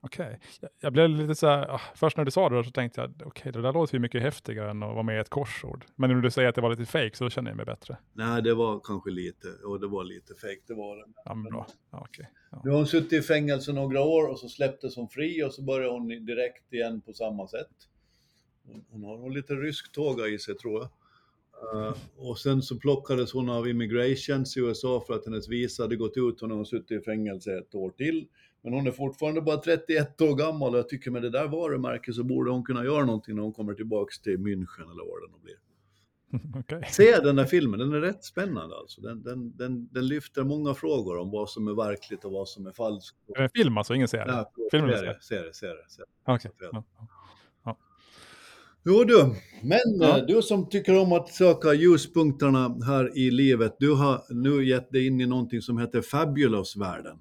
Okej. 0.07 0.39
Jag, 0.61 0.71
jag 0.81 0.93
blev 0.93 1.11
lite 1.11 1.35
så 1.35 1.47
här, 1.47 1.69
ah, 1.69 1.81
först 1.95 2.17
när 2.17 2.25
du 2.25 2.31
sa 2.31 2.49
det 2.49 2.65
så 2.65 2.71
tänkte 2.71 3.01
jag, 3.01 3.23
okej 3.25 3.53
det 3.53 3.63
där 3.63 3.73
låter 3.73 3.95
ju 3.95 4.01
mycket 4.01 4.23
häftigare 4.23 4.71
än 4.71 4.83
att 4.83 4.95
vara 4.95 5.03
med 5.03 5.17
i 5.17 5.21
ett 5.21 5.29
korsord. 5.29 5.85
Men 5.97 6.11
när 6.11 6.21
du 6.21 6.31
säger 6.31 6.49
att 6.49 6.55
det 6.55 6.61
var 6.61 6.71
lite 6.71 6.87
fake 6.87 7.17
så 7.17 7.31
känner 7.31 7.51
jag 7.51 7.57
mig 7.57 7.67
bättre. 7.67 7.97
Nej, 8.13 8.43
det 8.43 8.55
var 8.55 8.81
kanske 8.85 9.11
lite, 9.11 9.49
och 9.65 9.81
det 9.81 9.87
var 9.87 10.05
lite 10.05 10.35
fake, 10.35 10.61
det 10.67 10.75
var 10.75 10.97
det. 10.97 11.05
Ja, 11.25 11.35
men 11.35 11.53
bra. 11.53 11.67
Ja, 11.91 12.07
okej. 12.09 12.31
Ja. 12.51 12.61
Nu 12.65 12.71
har 12.71 12.77
hon 12.77 12.87
suttit 12.87 13.13
i 13.13 13.23
fängelse 13.23 13.73
några 13.73 14.01
år 14.01 14.29
och 14.29 14.39
så 14.39 14.49
släpptes 14.49 14.97
hon 14.97 15.09
fri 15.09 15.45
och 15.45 15.53
så 15.53 15.63
började 15.63 15.93
hon 15.93 16.09
direkt 16.09 16.73
igen 16.73 17.01
på 17.01 17.13
samma 17.13 17.49
sätt. 17.49 17.75
Hon, 18.67 18.85
hon 18.89 19.05
har 19.05 19.19
nog 19.19 19.31
lite 19.31 19.55
rysk 19.55 19.93
tåga 19.93 20.27
i 20.27 20.39
sig 20.39 20.55
tror 20.55 20.81
jag. 20.81 20.89
Eh, 21.63 21.97
och 22.17 22.39
sen 22.39 22.63
så 22.63 22.77
plockades 22.79 23.33
hon 23.33 23.51
av 23.51 23.69
immigrations 23.69 24.57
i 24.57 24.61
USA 24.61 25.05
för 25.07 25.15
att 25.15 25.25
hennes 25.25 25.49
visa 25.49 25.83
hade 25.83 25.97
gått 25.97 26.17
ut 26.17 26.43
och 26.43 26.49
nu 26.49 26.55
har 26.55 26.57
hon 26.57 26.67
suttit 26.67 26.91
i 26.91 27.05
fängelse 27.05 27.59
ett 27.59 27.75
år 27.75 27.91
till. 27.91 28.27
Men 28.67 28.75
hon 28.75 28.87
är 28.87 28.91
fortfarande 28.91 29.41
bara 29.41 29.57
31 29.57 30.21
år 30.21 30.35
gammal 30.37 30.73
och 30.73 30.79
jag 30.79 30.89
tycker 30.89 31.11
med 31.11 31.23
det 31.23 31.31
där 31.31 31.49
varumärket 31.49 32.15
så 32.15 32.25
borde 32.25 32.51
hon 32.51 32.65
kunna 32.65 32.85
göra 32.85 33.05
någonting 33.05 33.35
när 33.35 33.43
hon 33.43 33.53
kommer 33.53 33.75
tillbaks 33.75 34.21
till 34.21 34.39
München 34.39 34.83
eller 34.83 35.05
var 35.11 35.21
det 35.21 35.33
nu 35.33 35.43
blir. 35.43 35.57
Okej. 36.61 36.89
Se 36.91 37.21
den 37.21 37.37
där 37.37 37.45
filmen, 37.45 37.79
den 37.79 37.93
är 37.93 38.01
rätt 38.01 38.25
spännande 38.25 38.77
alltså. 38.77 39.01
Den, 39.01 39.23
den, 39.23 39.57
den, 39.57 39.89
den 39.93 40.07
lyfter 40.07 40.45
många 40.45 40.75
frågor 40.75 41.19
om 41.19 41.31
vad 41.31 41.51
som 41.51 41.69
är 41.69 41.75
verkligt 41.75 42.25
och 42.25 42.33
vad 42.33 42.49
som 42.49 42.67
är 42.67 42.73
falskt. 42.73 43.17
Är 43.29 43.39
det 43.39 43.43
en 43.45 43.51
film 43.55 43.79
alltså, 43.79 43.95
ingen 43.95 44.09
serie? 44.09 44.25
Ja, 44.29 44.53
är 44.57 44.71
serie, 44.71 45.17
serie, 45.21 45.53
serie, 45.53 45.89
serie. 45.89 46.07
Ja. 47.65 47.79
Jo 48.85 49.05
du, 49.05 49.35
men 49.63 49.79
Ja. 50.01 50.19
eh, 50.19 50.27
du 50.27 50.43
som 50.43 50.69
tycker 50.69 50.99
om 50.99 51.13
att 51.13 51.29
söka 51.29 51.73
ljuspunkterna 51.75 52.77
här 52.87 53.19
i 53.19 53.31
livet, 53.31 53.77
du 53.79 53.95
har 53.95 54.23
nu 54.35 54.65
gett 54.65 54.93
dig 54.93 55.07
in 55.07 55.21
i 55.21 55.27
någonting 55.27 55.61
som 55.63 55.79
heter 55.79 56.03
Fabulous-världen. 56.03 57.19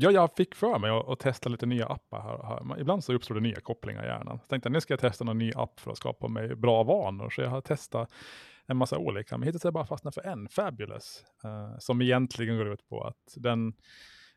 Ja, 0.00 0.10
jag 0.10 0.36
fick 0.36 0.54
för 0.54 0.78
mig 0.78 0.90
att, 0.90 1.08
att 1.08 1.18
testa 1.18 1.48
lite 1.48 1.66
nya 1.66 1.86
appar. 1.86 2.20
Här, 2.20 2.42
här. 2.48 2.80
Ibland 2.80 3.04
så 3.04 3.12
uppstår 3.12 3.34
det 3.34 3.40
nya 3.40 3.60
kopplingar 3.60 4.04
i 4.04 4.06
hjärnan. 4.06 4.38
Jag 4.42 4.48
tänkte 4.48 4.68
nu 4.68 4.80
ska 4.80 4.92
jag 4.92 5.00
testa 5.00 5.24
någon 5.24 5.38
ny 5.38 5.52
app 5.56 5.80
för 5.80 5.90
att 5.90 5.96
skapa 5.96 6.28
mig 6.28 6.56
bra 6.56 6.82
vanor. 6.82 7.30
Så 7.30 7.40
jag 7.40 7.48
har 7.48 7.60
testat 7.60 8.12
en 8.66 8.76
massa 8.76 8.98
olika. 8.98 9.38
Men 9.38 9.46
hittills 9.46 9.62
har 9.62 9.68
jag 9.68 9.74
bara 9.74 9.86
fastnat 9.86 10.14
för 10.14 10.22
en, 10.22 10.48
Fabulous. 10.48 11.24
eh, 11.44 11.78
som 11.78 12.02
egentligen 12.02 12.56
går 12.56 12.72
ut 12.72 12.88
på 12.88 13.04
att 13.04 13.34
den, 13.36 13.72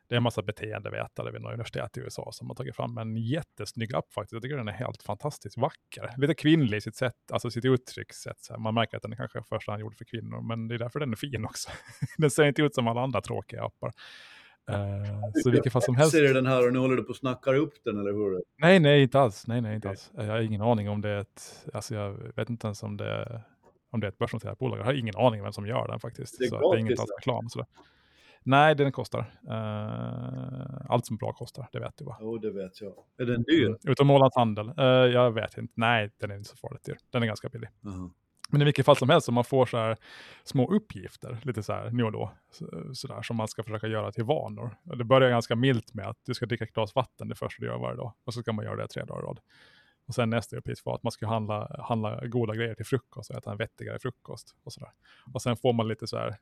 det 0.08 0.16
är 0.16 0.18
en 0.18 0.24
massa 0.24 0.42
beteendevetare 0.42 1.32
vid 1.32 1.42
något 1.42 1.50
universitet 1.50 1.98
i 1.98 2.00
USA 2.00 2.30
som 2.32 2.48
har 2.48 2.56
tagit 2.56 2.76
fram 2.76 2.98
en 2.98 3.18
jättesnygg 3.18 3.96
app 3.96 4.14
faktiskt. 4.14 4.34
Jag 4.34 4.42
tycker 4.42 4.58
den 4.58 4.68
är 4.68 4.72
helt 4.72 5.04
fantastiskt 5.04 5.58
vacker. 5.58 6.14
Lite 6.18 6.34
kvinnlig 6.34 6.78
i 6.78 6.82
sitt 6.82 6.96
sätt, 6.96 7.32
alltså 7.32 7.52
sitt 7.52 7.66
uttryckssätt. 7.66 8.44
Så 8.44 8.54
här. 8.54 8.60
Man 8.60 8.74
märker 8.74 8.98
att 8.98 9.04
den 9.04 9.12
är 9.12 9.18
kanske 9.18 9.40
är 9.40 9.44
första 9.44 9.72
hand 9.72 9.82
gjord 9.82 9.98
för 9.98 10.06
kvinnor, 10.06 10.42
men 10.42 10.68
det 10.68 10.76
är 10.76 10.80
därför 10.80 11.00
den 11.00 11.12
är 11.12 11.16
fin 11.16 11.46
också. 11.46 11.70
den 12.18 12.32
ser 12.32 12.44
inte 12.44 12.62
ut 12.62 12.76
som 12.76 12.88
alla 12.88 13.02
andra 13.02 13.22
tråkiga 13.22 13.64
appar. 13.64 13.92
Eh, 14.70 15.32
så 15.44 15.50
i 15.50 15.52
vilket 15.52 15.74
fall 15.74 15.82
som 15.82 15.96
helst. 15.96 16.12
Ser 16.12 16.22
du 16.22 16.34
den 16.34 16.46
här 16.46 16.68
och 16.68 16.74
nu 16.74 16.80
håller 16.80 16.96
du 16.96 17.04
på 17.04 17.12
att 17.12 17.18
snacka 17.18 17.54
upp 17.54 17.74
den 17.84 18.00
eller 18.00 18.14
hur? 18.14 18.44
Nej, 18.58 18.80
nej, 18.80 19.04
inte 19.04 19.20
alls. 19.20 19.48
Nej, 19.48 19.62
nej, 19.62 19.76
inte 19.76 19.90
alls. 19.90 20.12
Jag 20.16 20.24
har 20.24 20.42
ingen 20.42 20.62
aning 20.62 20.90
om 20.90 21.02
det 21.02 21.10
är 21.10 21.20
ett, 21.20 21.68
alltså 21.74 21.96
jag 21.96 22.36
vet 22.36 22.50
inte 22.50 22.68
ens 22.68 22.84
om 22.84 22.98
det, 22.98 23.42
om 23.92 24.00
det 24.00 24.08
är 24.08 24.12
ett 24.12 24.18
börsnoterat 24.18 24.60
bolag. 24.60 24.80
Jag 24.80 24.86
har 24.86 24.94
ingen 24.94 25.16
aning 25.18 25.44
vem 25.44 25.54
som 25.54 25.68
gör 25.68 25.88
den 25.88 26.00
faktiskt. 26.00 26.40
Det 26.40 26.46
är 26.46 26.50
så 26.50 26.56
att 26.56 26.62
det 26.62 26.78
är 26.78 26.80
inget 26.80 26.90
gratis, 26.90 27.02
alls 27.02 27.12
reklam. 27.18 27.50
Sådär. 27.50 27.68
Nej, 28.44 28.76
den 28.76 28.92
kostar. 28.92 29.20
Eh, 29.50 30.92
allt 30.92 31.06
som 31.06 31.14
är 31.16 31.18
bra 31.18 31.34
kostar, 31.34 31.68
det 31.72 31.80
vet 31.80 31.98
du 31.98 32.06
va? 32.06 32.18
Jo, 32.20 32.38
det 32.38 32.52
vet 32.52 32.82
jag. 32.82 32.94
Är 33.18 33.26
den 33.26 33.44
dyr? 33.44 33.66
Mm. 33.66 33.78
Utom 33.88 34.10
Ålands 34.10 34.36
handel. 34.36 34.72
Eh, 34.78 34.86
jag 34.86 35.32
vet 35.32 35.58
inte. 35.58 35.74
Nej, 35.78 36.10
den 36.20 36.32
är 36.32 36.36
inte 36.36 36.50
så 36.50 36.58
farligt 36.58 36.84
dyr. 36.84 36.98
Den 37.10 37.24
är 37.24 37.28
ganska 37.28 37.50
billig. 37.50 37.70
Jaha. 37.82 38.10
Men 38.52 38.62
i 38.62 38.66
vilket 38.66 38.86
fall 38.86 38.96
som 38.96 39.10
helst, 39.10 39.30
om 39.30 39.36
man 39.36 39.44
får 39.44 39.66
så 39.66 39.78
här 39.78 39.98
små 40.44 40.72
uppgifter, 40.72 41.38
lite 41.44 41.64
så 41.64 41.74
här 41.74 41.90
nu 41.90 42.04
och 42.04 42.12
då, 42.12 42.32
så, 42.52 42.94
så 42.94 43.08
där, 43.08 43.22
som 43.22 43.36
man 43.36 43.48
ska 43.48 43.64
försöka 43.64 43.88
göra 43.88 44.12
till 44.12 44.24
vanor. 44.24 44.76
Det 44.84 45.04
börjar 45.04 45.30
ganska 45.30 45.56
milt 45.56 45.94
med 45.94 46.08
att 46.08 46.18
du 46.26 46.34
ska 46.34 46.46
dricka 46.46 46.64
ett 46.64 46.74
glas 46.74 46.96
vatten 46.96 47.28
det 47.28 47.36
första 47.36 47.62
du 47.62 47.68
gör 47.68 47.78
varje 47.78 47.98
dag. 47.98 48.14
Och 48.24 48.34
så 48.34 48.42
ska 48.42 48.54
man 48.54 48.66
göra 48.66 48.76
det 48.76 48.88
tre 48.88 49.04
dagar 49.04 49.22
i 49.22 49.26
rad. 49.26 49.40
Och 50.08 50.16
sen 50.16 50.30
nästa 50.30 50.58
uppgift 50.58 50.86
var 50.86 50.96
att 50.96 51.04
man 51.04 51.12
ska 51.12 51.28
handla, 51.28 51.84
handla 51.88 52.28
goda 52.28 52.56
grejer 52.56 52.76
till 52.76 52.86
frukost 52.86 53.30
och 53.30 53.38
äta 53.38 53.52
en 53.52 53.58
vettigare 53.58 54.00
frukost. 54.00 54.56
Och, 54.64 54.74
så 54.74 54.80
där. 54.80 54.90
och 55.34 55.42
sen 55.42 55.58
får 55.58 55.74
man 55.74 55.88
lite 55.88 56.08
så 56.08 56.18
här 56.18 56.38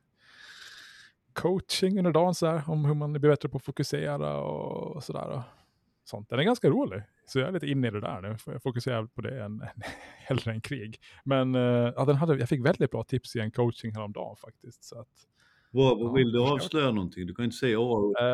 coaching 1.34 1.98
under 1.98 2.12
dagen 2.12 2.36
så 2.36 2.48
här, 2.48 2.64
om 2.68 2.86
hur 2.86 2.94
man 2.94 3.14
blir 3.14 3.30
bättre 3.32 3.50
på 3.50 3.58
att 3.58 3.64
fokusera 3.64 4.38
och, 4.38 4.96
och 4.96 5.04
sådär. 5.04 5.44
Sånt. 6.10 6.30
Den 6.30 6.40
är 6.40 6.44
ganska 6.44 6.70
rolig. 6.70 7.02
Så 7.26 7.40
jag 7.40 7.48
är 7.48 7.52
lite 7.52 7.68
inne 7.68 7.88
i 7.88 7.92
det 7.92 8.02
där 8.02 8.22
nu. 8.22 8.36
Jag 8.46 8.64
fokuserar 8.64 9.06
på 9.06 9.22
det 9.22 9.44
än, 9.44 9.62
än, 9.76 9.82
hellre 10.18 10.52
än 10.52 10.62
krig. 10.62 11.00
Men 11.24 11.56
eh, 11.56 11.94
ja, 11.96 12.06
den 12.06 12.16
hade, 12.16 12.36
jag 12.38 12.50
fick 12.50 12.66
väldigt 12.66 12.92
bra 12.92 13.04
tips 13.04 13.36
i 13.36 13.40
en 13.40 13.52
coaching 13.52 13.96
häromdagen 13.96 14.36
faktiskt. 14.36 14.84
Så 14.84 15.00
att, 15.00 15.08
Vad, 15.72 15.86
Ja, 15.92 15.96
vad 16.04 16.14
vill 16.14 16.32
du 16.32 16.40
försök. 16.40 16.54
avslöja 16.54 16.92
någonting? 16.92 17.28
Du 17.28 17.36
kan 17.36 17.46
inte 17.46 17.58
säga 17.58 17.80
åh. 17.80 18.14
eh, 18.22 18.26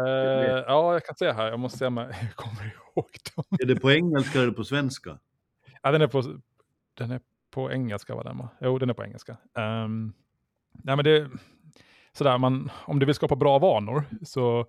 ja, 0.67 0.93
jag 0.93 1.05
kan 1.05 1.15
se 1.15 1.31
här. 1.31 1.47
Jag 1.49 1.59
måste 1.59 1.77
se 1.77 1.85
om 1.85 1.97
jag 1.97 2.09
kommer 2.35 2.65
ihåg 2.65 3.09
dem. 3.35 3.45
Är 3.59 3.65
det 3.65 3.75
på 3.75 3.91
engelska 3.91 4.41
eller 4.41 4.51
på 4.51 4.63
svenska? 4.63 5.19
Ja, 5.83 5.91
den 5.91 6.01
är 6.01 6.07
på, 6.07 6.23
den 6.93 7.11
är 7.11 7.19
på 7.51 7.71
engelska 7.71 8.15
var 8.15 8.23
den 8.23 8.37
va? 8.37 8.49
Jo, 8.61 8.79
den 8.79 8.89
är 8.89 8.93
på 8.93 9.03
engelska. 9.03 9.37
Um, 9.53 10.13
nej, 10.71 10.95
men 10.95 11.05
det, 11.05 11.29
sådär, 12.13 12.37
man, 12.37 12.71
om 12.85 12.99
du 12.99 13.05
vill 13.05 13.15
skapa 13.15 13.35
bra 13.35 13.59
vanor 13.59 14.03
så 14.23 14.65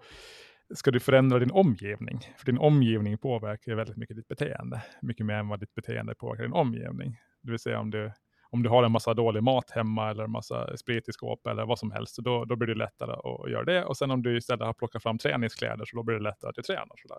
ska 0.75 0.91
du 0.91 1.01
förändra 1.01 1.39
din 1.39 1.51
omgivning. 1.51 2.21
För 2.39 2.47
din 2.47 2.59
omgivning 2.59 3.19
påverkar 3.19 3.73
ju 3.73 3.77
väldigt 3.77 3.97
mycket 3.97 4.17
ditt 4.17 4.29
beteende. 4.29 4.83
Mycket 5.03 5.27
mer 5.27 5.35
än 5.35 5.49
vad 5.49 5.61
ditt 5.61 5.75
beteende 5.75 6.14
påverkar 6.14 6.43
din 6.43 6.53
omgivning. 6.53 7.17
Det 7.43 7.51
vill 7.51 7.59
säga 7.59 7.81
om 7.81 7.91
du, 7.91 8.12
om 8.51 8.62
du 8.62 8.69
har 8.69 8.85
en 8.85 8.93
massa 8.93 9.14
dålig 9.14 9.43
mat 9.43 9.71
hemma 9.71 10.11
eller 10.11 10.25
en 10.25 10.31
massa 10.31 10.77
sprit 10.77 11.09
i 11.09 11.12
skåp 11.12 11.47
eller 11.47 11.67
vad 11.67 11.79
som 11.79 11.91
helst, 11.91 12.17
då, 12.19 12.45
då 12.45 12.57
blir 12.57 12.69
det 12.69 12.75
lättare 12.75 13.12
att 13.12 13.51
göra 13.51 13.64
det. 13.64 13.85
Och 13.85 13.97
sen 13.97 14.11
om 14.11 14.23
du 14.23 14.37
istället 14.37 14.67
har 14.67 14.73
plockat 14.73 15.03
fram 15.03 15.19
träningskläder, 15.19 15.85
så 15.85 15.97
då 15.97 16.03
blir 16.03 16.17
det 16.17 16.23
lättare 16.23 16.49
att 16.49 16.57
du 16.57 16.62
tränar. 16.62 16.97
Sådär. 16.97 17.19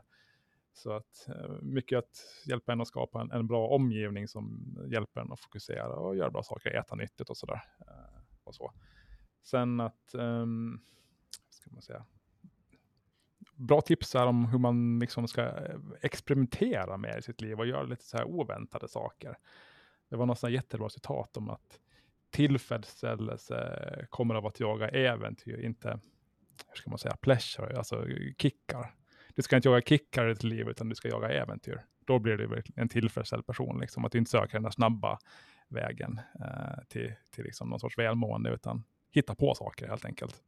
Så 0.74 0.92
att 0.92 1.28
eh, 1.28 1.62
mycket 1.62 1.98
att 1.98 2.46
hjälpa 2.46 2.72
en 2.72 2.82
att 2.82 2.88
skapa 2.88 3.22
en, 3.22 3.32
en, 3.32 3.48
bra 3.48 3.68
omgivning 3.68 4.28
som 4.28 4.76
hjälper 4.92 5.22
en 5.22 5.32
att 5.32 5.40
fokusera 5.40 5.88
och 5.88 6.16
göra 6.16 6.30
bra 6.30 6.44
saker, 6.44 6.72
äta 6.72 6.96
nyttigt 6.96 7.30
och 7.30 7.38
sådär. 7.38 7.62
Eh, 7.80 8.22
och 8.44 8.56
så. 8.56 8.74
Sen 9.44 9.80
att, 9.80 10.14
um, 10.14 10.82
ska 11.50 11.72
man 11.72 11.82
säga, 11.82 12.06
bra 13.58 13.82
tips 13.82 14.16
är 14.16 14.26
om 14.26 14.46
hur 14.46 14.60
man 14.60 15.00
liksom 15.00 15.28
ska 15.28 15.42
eh, 15.42 15.80
experimentera 16.02 16.98
med 16.98 17.20
i 17.20 17.22
sitt 17.22 17.42
liv 17.42 17.60
och 17.60 17.68
göra 17.68 17.84
lite 17.84 18.04
så 18.04 18.18
här 18.18 18.26
oväntade 18.26 18.88
saker. 18.88 19.38
Det 20.10 20.16
var 20.16 20.26
något 20.26 20.50
jättebra 20.50 20.90
citat 20.90 21.38
om 21.38 21.50
att 21.50 21.80
tillfredsställelse 22.30 24.08
kommer 24.10 24.36
av 24.36 24.46
att 24.46 24.60
jaga 24.60 24.90
äventyr, 24.90 25.60
inte, 25.60 26.00
hur 26.68 26.76
ska 26.76 26.90
man 26.90 27.00
säga, 27.00 27.16
pleasure, 27.16 27.78
alltså 27.78 28.06
kickar. 28.38 28.94
Du 29.36 29.42
ska 29.42 29.56
inte 29.56 29.70
jaga 29.70 29.82
kickar 29.82 30.26
i 30.30 30.34
ditt 30.34 30.44
liv, 30.44 30.70
utan 30.70 30.90
du 30.90 30.96
ska 30.96 31.08
jaga 31.08 31.30
äventyr. 31.30 31.86
Då 32.06 32.20
blir 32.20 32.38
du 32.38 32.64
en 32.76 32.90
tillfredsställd 32.90 33.46
person, 33.46 33.80
liksom, 33.80 34.06
att 34.06 34.12
du 34.12 34.18
inte 34.18 34.32
söker 34.32 34.54
den 34.54 34.64
där 34.64 34.72
snabba 34.72 35.20
vägen 35.68 36.20
eh, 36.40 36.84
till, 36.88 37.14
till 37.32 37.44
liksom 37.44 37.70
någon 37.70 37.80
sorts 37.80 37.98
välmående, 37.98 38.50
utan 38.50 38.84
hitta 39.12 39.36
på 39.36 39.56
saker 39.56 39.88
helt 39.88 40.06
enkelt. 40.06 40.44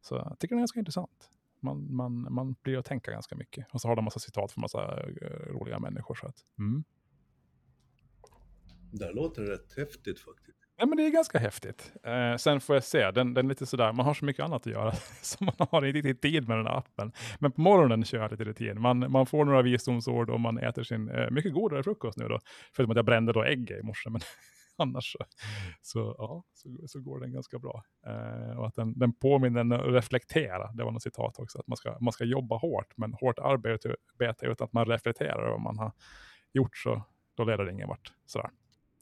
Så 0.00 0.14
jag 0.14 0.38
tycker 0.38 0.54
det 0.54 0.58
är 0.58 0.60
ganska 0.60 0.78
intressant. 0.78 1.30
Man, 1.66 1.96
man, 1.96 2.34
man 2.34 2.56
blir 2.62 2.78
att 2.78 2.84
tänka 2.84 3.10
ganska 3.10 3.36
mycket. 3.36 3.66
Och 3.72 3.80
så 3.80 3.88
har 3.88 3.96
de 3.96 4.04
massa 4.04 4.20
citat 4.20 4.52
från 4.52 4.60
massa 4.60 5.06
uh, 5.06 5.52
roliga 5.52 5.78
människor. 5.78 6.14
Så 6.14 6.26
att, 6.26 6.36
mm. 6.58 6.84
Det 8.92 9.12
låter 9.12 9.42
rätt 9.42 9.76
häftigt 9.76 10.20
faktiskt. 10.20 10.58
Ja, 10.78 10.86
men 10.86 10.96
det 10.96 11.06
är 11.06 11.10
ganska 11.10 11.38
häftigt. 11.38 11.92
Eh, 12.02 12.36
sen 12.36 12.60
får 12.60 12.76
jag 12.76 12.84
se, 12.84 13.10
den, 13.10 13.34
den 13.34 13.46
är 13.46 13.48
lite 13.48 13.66
sådär, 13.66 13.92
man 13.92 14.06
har 14.06 14.14
så 14.14 14.24
mycket 14.24 14.44
annat 14.44 14.66
att 14.66 14.72
göra, 14.72 14.92
så 15.22 15.44
man 15.44 15.54
har 15.70 15.86
inte 15.86 15.98
riktigt 15.98 16.22
tid 16.22 16.48
med 16.48 16.58
den 16.58 16.66
här 16.66 16.78
appen. 16.78 17.12
Men 17.38 17.52
på 17.52 17.60
morgonen 17.60 18.04
kör 18.04 18.18
jag 18.18 18.30
lite 18.30 18.44
rutin. 18.44 18.80
Man, 18.80 19.12
man 19.12 19.26
får 19.26 19.44
några 19.44 19.62
visdomsord 19.62 20.30
och 20.30 20.40
man 20.40 20.58
äter 20.58 20.82
sin 20.82 21.08
eh, 21.08 21.30
mycket 21.30 21.52
godare 21.52 21.82
frukost 21.82 22.18
nu 22.18 22.28
då. 22.28 22.38
Förutom 22.72 22.90
att 22.90 22.96
jag 22.96 23.04
brände 23.04 23.32
då 23.32 23.44
ägg 23.44 23.70
i 23.70 23.82
morse, 23.82 24.10
men 24.10 24.20
annars 24.82 25.12
så, 25.12 25.18
så, 25.82 26.14
ja, 26.18 26.44
så, 26.52 26.68
så, 26.86 27.00
går 27.00 27.20
den 27.20 27.32
ganska 27.32 27.58
bra. 27.58 27.84
Eh, 28.06 28.58
och 28.58 28.66
att 28.66 28.74
den, 28.74 28.98
den 28.98 29.12
påminner 29.12 29.60
en 29.60 29.72
att 29.72 29.86
reflektera, 29.86 30.72
det 30.72 30.84
var 30.84 30.92
något 30.92 31.02
citat 31.02 31.38
också, 31.38 31.58
att 31.58 31.66
man 31.66 31.76
ska, 31.76 31.96
man 32.00 32.12
ska 32.12 32.24
jobba 32.24 32.56
hårt, 32.56 32.96
men 32.96 33.12
hårt 33.12 33.38
arbete 33.38 33.96
utan 34.42 34.64
att 34.64 34.72
man 34.72 34.86
reflekterar 34.86 35.42
över 35.42 35.50
vad 35.50 35.60
man 35.60 35.78
har 35.78 35.92
gjort, 36.52 36.76
så 36.76 37.02
då 37.34 37.44
leder 37.44 37.64
det 37.64 37.72
ingen 37.72 37.88
vart. 37.88 38.12
Sådär. 38.26 38.50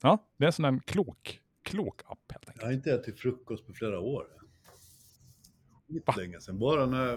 Ja, 0.02 0.18
det 0.36 0.44
är 0.44 0.46
en 0.46 0.52
sån 0.52 0.62
där 0.62 0.80
klok, 0.84 1.40
klok 1.62 2.02
app 2.04 2.32
helt 2.32 2.48
enkelt. 2.48 2.62
Jag 2.62 2.68
har 2.68 2.72
inte 2.72 2.92
ätit 2.92 3.20
frukost 3.20 3.66
på 3.66 3.72
flera 3.72 4.00
år. 4.00 4.26
länge 6.16 6.40
sedan, 6.40 6.58
bara 6.58 6.86
när, 6.86 7.16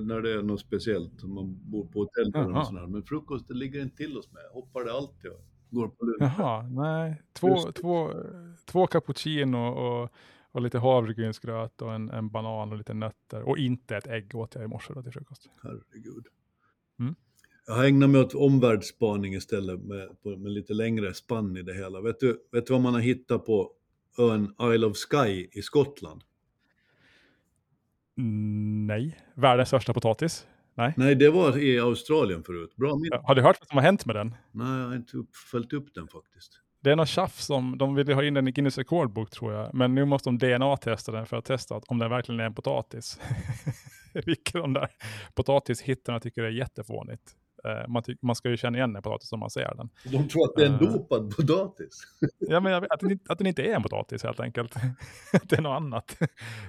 när 0.00 0.20
det 0.22 0.32
är 0.32 0.42
något 0.42 0.60
speciellt, 0.60 1.22
om 1.22 1.34
man 1.34 1.70
bor 1.70 1.86
på 1.86 1.98
hotell 1.98 2.34
eller 2.34 2.62
sådär. 2.62 2.86
Men 2.86 3.02
frukost, 3.02 3.48
det 3.48 3.54
ligger 3.54 3.82
inte 3.82 3.96
till 3.96 4.18
oss 4.18 4.32
med. 4.32 4.42
Hoppar 4.52 4.84
det 4.84 4.92
alltid 4.92 5.30
går 5.70 5.88
på 5.88 6.04
lunchen. 6.04 6.30
Jaha, 6.38 6.62
nej. 6.62 7.22
Två, 7.32 7.72
två, 7.72 8.12
två 8.64 8.86
cappuccino 8.86 9.58
och, 9.58 10.10
och 10.50 10.62
lite 10.62 10.78
havregrynsgröt 10.78 11.82
och 11.82 11.94
en, 11.94 12.10
en 12.10 12.28
banan 12.28 12.72
och 12.72 12.78
lite 12.78 12.94
nötter. 12.94 13.42
Och 13.42 13.58
inte 13.58 13.96
ett 13.96 14.06
ägg 14.06 14.34
åt 14.34 14.54
jag 14.54 14.64
i 14.64 14.66
morse 14.66 14.94
då 14.94 15.02
till 15.02 15.12
frukost. 15.12 15.50
Herregud. 15.62 16.26
Mm. 17.00 17.14
Jag 17.66 17.74
har 17.74 17.84
ägnat 17.84 18.10
mig 18.10 18.20
åt 18.20 18.34
omvärldsspaning 18.34 19.34
istället 19.34 19.80
med, 19.80 20.16
med 20.22 20.52
lite 20.52 20.74
längre 20.74 21.14
spann 21.14 21.56
i 21.56 21.62
det 21.62 21.74
hela. 21.74 22.00
Vet 22.00 22.20
du, 22.20 22.48
vet 22.52 22.66
du 22.66 22.72
vad 22.72 22.82
man 22.82 22.94
har 22.94 23.00
hittat 23.00 23.46
på 23.46 23.72
ön 24.18 24.54
Isle 24.74 24.86
of 24.86 24.96
Skye 24.96 25.48
i 25.52 25.62
Skottland? 25.62 26.22
Nej, 28.86 29.18
världens 29.34 29.68
största 29.68 29.94
potatis. 29.94 30.46
Nej. 30.78 30.94
Nej, 30.96 31.14
det 31.14 31.30
var 31.30 31.58
i 31.58 31.80
Australien 31.80 32.42
förut. 32.44 32.76
Bra 32.76 32.96
minne. 32.96 33.20
Har 33.22 33.34
du 33.34 33.42
hört 33.42 33.56
vad 33.60 33.68
som 33.68 33.78
har 33.78 33.84
hänt 33.84 34.06
med 34.06 34.16
den? 34.16 34.34
Nej, 34.52 34.80
jag 34.80 34.86
har 34.88 34.96
inte 34.96 35.16
upp, 35.16 35.36
följt 35.50 35.72
upp 35.72 35.94
den 35.94 36.08
faktiskt. 36.08 36.52
Det 36.80 36.90
är 36.90 36.96
något 36.96 37.08
tjafs 37.08 37.50
om, 37.50 37.78
de 37.78 37.94
ville 37.94 38.14
ha 38.14 38.24
in 38.24 38.34
den 38.34 38.48
i 38.48 38.52
Guinness 38.52 38.78
rekordbok 38.78 39.30
tror 39.30 39.52
jag, 39.52 39.74
men 39.74 39.94
nu 39.94 40.04
måste 40.04 40.30
de 40.30 40.38
DNA-testa 40.38 41.12
den 41.12 41.26
för 41.26 41.36
att 41.36 41.44
testa 41.44 41.80
om 41.86 41.98
den 41.98 42.10
verkligen 42.10 42.40
är 42.40 42.44
en 42.44 42.54
potatis. 42.54 43.20
Vilket 44.26 44.52
de 44.52 44.72
där 44.72 44.88
potatishittarna 45.34 46.20
tycker 46.20 46.42
är 46.42 46.50
jättefånigt. 46.50 47.36
Uh, 47.66 47.88
man, 47.88 48.02
man, 48.22 48.36
ska 48.36 48.50
ju 48.50 48.56
känna 48.56 48.78
igen 48.78 48.96
en 48.96 49.02
potatis 49.02 49.32
om 49.32 49.40
man 49.40 49.50
ser 49.50 49.74
den. 49.76 49.88
De 50.04 50.28
tror 50.28 50.44
att 50.44 50.56
det 50.56 50.62
är 50.62 50.66
en 50.66 50.72
uh, 50.72 50.92
dopad 50.92 51.36
potatis? 51.36 52.02
ja, 52.38 52.60
men 52.60 52.80
vet, 52.80 52.90
att, 52.90 53.00
den, 53.00 53.18
att 53.28 53.38
den 53.38 53.46
inte 53.46 53.62
är 53.62 53.74
en 53.74 53.82
potatis 53.82 54.22
helt 54.22 54.40
enkelt. 54.40 54.74
det 55.42 55.58
är 55.58 55.62
något 55.62 55.76
annat. 55.76 56.18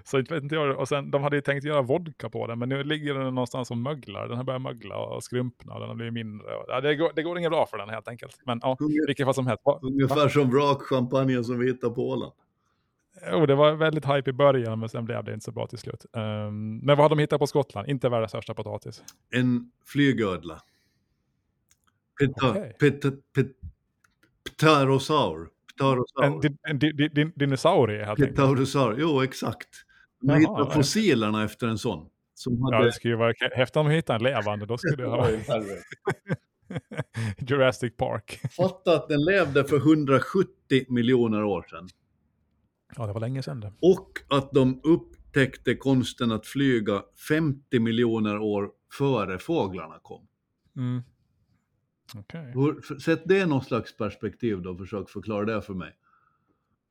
Så 0.04 0.18
vet 0.18 0.32
inte 0.32 0.56
jag, 0.56 0.80
och 0.80 0.88
sen, 0.88 1.12
de 1.12 1.24
hade 1.24 1.36
ju 1.36 1.42
tänkt 1.42 1.64
göra 1.64 1.82
vodka 1.82 2.30
på 2.30 2.48
den, 2.48 2.60
men 2.60 2.70
nu 2.70 2.84
ligger 2.84 3.14
den 3.14 3.36
någonstans 3.36 3.72
och 3.72 3.78
möglar. 3.78 4.28
Den 4.28 4.38
har 4.38 4.44
börjat 4.44 4.62
mögla 4.62 4.98
och 4.98 5.24
skrumpna 5.24 5.74
och 5.74 5.80
den 5.80 5.90
har 5.90 5.96
blivit 5.96 6.14
mindre. 6.14 6.56
Och, 6.56 6.66
ja, 6.68 6.82
det, 6.82 6.96
går, 6.96 7.12
det 7.16 7.24
går 7.24 7.38
inget 7.38 7.52
bra 7.52 7.66
för 7.66 7.78
den 7.78 7.90
helt 7.90 8.08
enkelt. 8.08 8.42
Men 8.46 8.60
ja, 8.64 8.78
vilket 9.08 9.26
fall 9.26 9.34
som 9.34 9.48
helst. 9.48 9.64
Ungefär 9.82 10.16
Va? 10.16 10.30
som 10.30 10.50
vrakchampagnen 10.50 11.44
som 11.44 11.60
vi 11.60 11.68
hittade 11.68 11.96
på 11.96 12.10
Åland. 12.10 12.34
Jo, 13.32 13.46
det 13.46 13.56
var 13.56 13.72
väldigt 13.72 14.06
hype 14.06 14.30
i 14.30 14.34
början, 14.34 14.80
men 14.80 14.90
sen 14.90 15.06
blev 15.06 15.24
det 15.24 15.34
inte 15.34 15.44
så 15.44 15.52
bra 15.52 15.68
till 15.68 15.78
slut. 15.78 16.06
Um, 16.14 16.78
men 16.78 16.88
vad 16.88 16.98
har 16.98 17.10
de 17.10 17.20
hittat 17.20 17.40
på 17.40 17.48
Skottland? 17.48 17.90
Inte 17.90 18.10
världens 18.10 18.32
största 18.32 18.54
potatis. 18.54 19.04
En 19.32 19.72
flygödla. 19.86 20.62
Pterosaur. 24.58 25.50
En, 26.24 26.42
en, 26.68 26.80
en 27.18 27.32
dinosaurie 27.36 28.06
helt 28.06 28.20
enkelt? 28.20 28.36
Pterosaur, 28.36 29.00
jo 29.00 29.24
exakt. 29.24 29.70
Man 30.22 30.40
hittar 30.40 30.70
fossilerna 30.70 31.44
efter 31.44 31.68
en 31.68 31.78
sån. 31.78 32.10
Som 32.34 32.64
hade... 32.64 32.78
Ja, 32.78 32.84
det 32.84 32.92
skulle 32.92 33.14
ju 33.14 33.18
vara 33.18 33.34
häftigt 33.56 33.76
om 33.76 33.86
de 33.86 33.92
hittade 33.92 34.18
en 34.18 34.24
levande, 34.24 34.66
då 34.66 34.78
skulle 34.78 35.04
det 35.04 35.10
ha... 35.10 35.30
Jurassic 37.38 37.98
Park. 37.98 38.40
Fatta 38.52 38.96
att 38.96 39.08
den 39.10 39.26
levde 39.26 39.64
för 39.64 39.78
170 39.78 40.50
miljoner 40.88 41.44
år 41.44 41.66
sedan. 41.70 41.90
Ja, 42.96 43.08
det 43.08 43.14
var 43.14 43.20
länge 43.20 43.44
sedan 43.44 43.60
det. 43.60 43.74
Och 43.82 44.20
att 44.30 44.52
de 44.52 44.82
upptäckte 44.84 45.76
konsten 45.76 46.32
att 46.32 46.46
flyga 46.46 47.04
50 47.28 47.80
miljoner 47.80 48.38
år 48.38 48.70
före 48.98 49.40
fåglarna 49.40 50.00
kom. 50.02 50.28
Mm. 50.78 51.04
Okay. 52.16 53.00
Sätt 53.00 53.22
det 53.26 53.38
i 53.38 53.46
någon 53.46 53.62
slags 53.62 53.98
perspektiv 53.98 54.62
då, 54.62 54.78
försök 54.78 55.10
förklara 55.10 55.46
det 55.46 55.62
för 55.62 55.74
mig. 55.74 55.96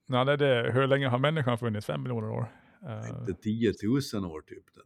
Ja, 0.06 0.24
det 0.24 0.32
är 0.32 0.36
det. 0.36 0.72
Hur 0.72 0.86
länge 0.86 1.08
har 1.08 1.18
människan 1.18 1.58
funnits? 1.58 1.86
Fem 1.86 2.02
miljoner 2.02 2.30
år? 2.30 2.46
Inte 3.20 3.42
10 3.42 3.74
000 4.14 4.24
år 4.24 4.40
typ. 4.40 4.74
Den. 4.74 4.84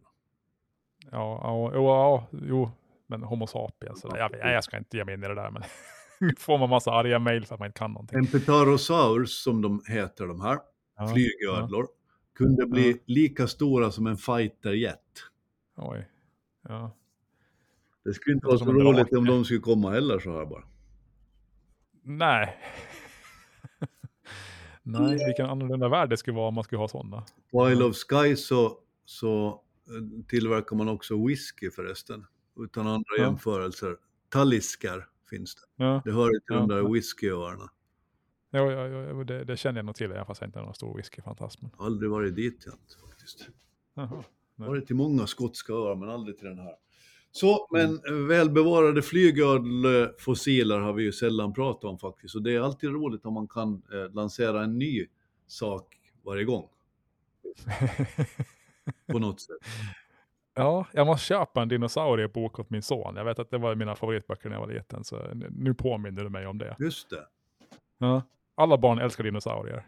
Ja, 1.11 1.41
ja, 1.43 1.71
ja, 1.75 2.29
jo, 2.33 2.71
men 3.07 3.23
Homo 3.23 3.47
sapiens. 3.47 4.05
Ja, 4.05 4.17
jag, 4.17 4.53
jag 4.55 4.65
ska 4.65 4.79
inte 4.79 4.97
ge 4.97 5.05
mig 5.05 5.15
in 5.15 5.25
i 5.25 5.29
det 5.29 5.35
där, 5.35 5.51
men 5.51 5.63
nu 6.21 6.35
får 6.39 6.59
man 6.59 6.69
massa 6.69 6.93
arga 6.93 7.19
mejl 7.19 7.47
för 7.47 7.55
att 7.55 7.61
man 7.61 7.67
inte 7.67 7.79
kan 7.79 7.93
någonting. 7.93 8.19
En 8.19 8.27
pterosaurus, 8.27 9.43
som 9.43 9.63
de 9.63 9.83
heter 9.89 10.27
de 10.27 10.41
här, 10.41 10.59
ja, 10.97 11.09
flygödlor, 11.09 11.87
ja. 11.89 11.97
kunde 12.35 12.67
bli 12.67 13.03
lika 13.07 13.47
stora 13.47 13.91
som 13.91 14.07
en 14.07 14.17
fighterjet. 14.17 14.99
Oj, 15.77 16.09
ja. 16.69 16.97
Det 18.05 18.15
skulle 18.15 18.35
inte 18.35 18.47
vara 18.47 18.59
så 18.59 18.73
roligt 18.73 19.13
om 19.13 19.25
de 19.25 19.45
skulle 19.45 19.61
komma 19.61 19.91
heller 19.91 20.19
så 20.19 20.39
här 20.39 20.47
bara. 20.47 20.65
Nej. 22.03 22.59
Nej, 24.83 25.27
vilken 25.27 25.47
annorlunda 25.47 25.89
värld 25.89 26.11
det 26.11 26.17
skulle 26.17 26.37
vara 26.37 26.49
om 26.49 26.55
man 26.55 26.65
skulle 26.65 26.79
ha 26.79 26.89
sådana. 26.89 27.25
På 27.51 27.71
Isle 27.71 27.85
of 27.85 27.97
Sky 27.97 28.37
så, 28.37 28.79
så 29.05 29.49
eh, 29.87 30.25
tillverkar 30.29 30.77
man 30.77 30.89
också 30.89 31.27
whisky 31.27 31.71
förresten. 31.71 32.27
Utan 32.57 32.87
andra 32.87 33.17
ja. 33.19 33.25
jämförelser. 33.25 33.97
Taliskar 34.29 35.09
finns 35.31 35.55
det. 35.55 35.85
Ja. 35.85 36.03
Det 36.05 36.13
hör 36.13 36.29
till 36.29 36.41
ja. 36.47 36.55
de 36.55 36.69
där 36.69 36.93
whiskyöarna. 36.93 37.71
Ja, 38.51 38.73
ja, 38.73 38.87
ja 38.87 39.25
det, 39.25 39.45
det, 39.45 39.57
känner 39.57 39.79
jag 39.79 39.87
nog 39.87 39.95
till, 39.95 40.11
även 40.13 40.27
fast 40.27 40.41
jag 40.41 40.49
inte 40.49 40.59
är 40.59 40.63
någon 40.63 40.75
stor 40.75 40.97
whiskyfantast. 40.97 41.63
Men... 41.63 41.71
Aldrig 41.77 42.11
varit 42.11 42.37
dit 42.37 42.63
jag 42.67 42.75
inte 42.75 43.09
faktiskt. 43.09 43.49
Jaha, 43.95 44.25
varit 44.55 44.87
till 44.87 44.97
många 44.97 45.27
skotska 45.27 45.73
öar, 45.73 45.95
men 45.95 46.09
aldrig 46.09 46.39
till 46.39 46.49
den 46.49 46.59
här. 46.59 46.75
Så, 47.33 47.69
men 47.71 48.01
mm. 48.09 48.29
välbevarade 48.29 49.03
flygödlfossiler 49.03 50.79
har 50.79 50.93
vi 50.93 51.03
ju 51.03 51.13
sällan 51.13 51.53
pratat 51.53 51.85
om 51.85 51.99
faktiskt. 51.99 52.35
Och 52.35 52.43
det 52.43 52.55
är 52.55 52.61
alltid 52.61 52.91
roligt 52.91 53.27
om 53.27 53.35
man 53.35 53.49
kan 53.49 53.83
eh, 53.93 54.15
lansera 54.15 54.65
en 54.65 54.79
ny 54.79 55.07
sak 55.47 55.97
varje 56.25 56.45
gång. 56.45 56.69
På 59.13 59.19
något 59.19 59.41
sätt. 59.41 59.57
Ja, 60.55 60.87
jag 60.93 61.07
måste 61.07 61.27
köpa 61.27 61.63
en 61.63 61.69
dinosauriebok 61.69 62.59
åt 62.59 62.71
min 62.71 62.83
son. 62.83 63.17
Jag 63.17 63.25
vet 63.25 63.39
att 63.39 63.51
det 63.51 63.59
var 63.59 63.75
mina 63.75 63.97
favoritböcker 63.97 64.49
när 64.49 64.57
jag 64.57 64.67
var 64.67 64.75
liten, 64.75 65.05
så 65.05 65.31
nu 65.51 65.75
påminner 65.75 66.25
du 66.25 66.31
mig 66.31 66.47
om 66.47 66.59
det. 66.59 66.77
Just 66.79 67.11
det. 67.11 67.27
Ja. 67.99 68.23
Alla 68.55 68.79
barn 68.79 68.99
älskar 68.99 69.25
dinosaurier. 69.25 69.87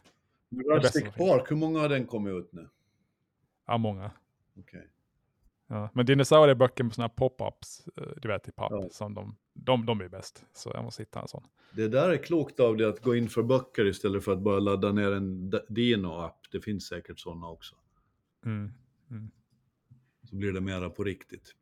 Jurassic 0.49 1.05
Park, 1.17 1.51
hur 1.51 1.57
många 1.57 1.81
har 1.81 1.89
den 1.89 2.07
kommit 2.07 2.35
ut 2.35 2.53
nu? 2.53 2.69
Ja, 3.67 3.79
många. 3.79 4.11
Okay. 4.57 4.83
Ja. 5.75 5.91
Men 5.93 6.07
dinosaurieböcker 6.07 6.85
med 6.85 6.95
sådana 6.95 7.13
här 7.19 7.29
pop-ups, 7.29 7.89
eh, 7.97 8.09
du 8.23 8.29
vet 8.29 8.49
i 8.49 8.53
papp, 8.53 8.73
Ja. 8.73 8.89
som 8.91 9.15
de, 9.15 9.37
de, 9.55 9.87
de 9.87 10.01
är 10.01 10.09
bäst. 10.09 10.45
Så 10.53 10.71
jag 10.75 10.85
måste 10.85 11.03
hitta 11.03 11.21
en 11.23 11.29
sån. 11.29 11.43
Det 11.73 11.89
där 11.89 12.09
är 12.11 12.17
klokt 12.17 12.61
av 12.61 12.77
dig 12.77 12.87
att 12.87 13.01
gå 13.03 13.17
in 13.17 13.29
för 13.29 13.43
böcker 13.43 13.85
istället 13.87 14.25
för 14.25 14.33
att 14.33 14.41
bara 14.41 14.59
ladda 14.59 14.93
ner 14.93 15.13
en 15.13 15.51
Dino-app. 15.69 16.39
Det 16.53 16.61
finns 16.61 16.87
säkert 16.87 17.21
sådana 17.21 17.49
också. 17.49 17.75
Mm. 18.47 18.71
Så 20.31 20.37
blir 20.37 20.53
det 20.53 20.61
mera 20.61 20.91
på 20.91 21.05
riktigt. 21.05 21.55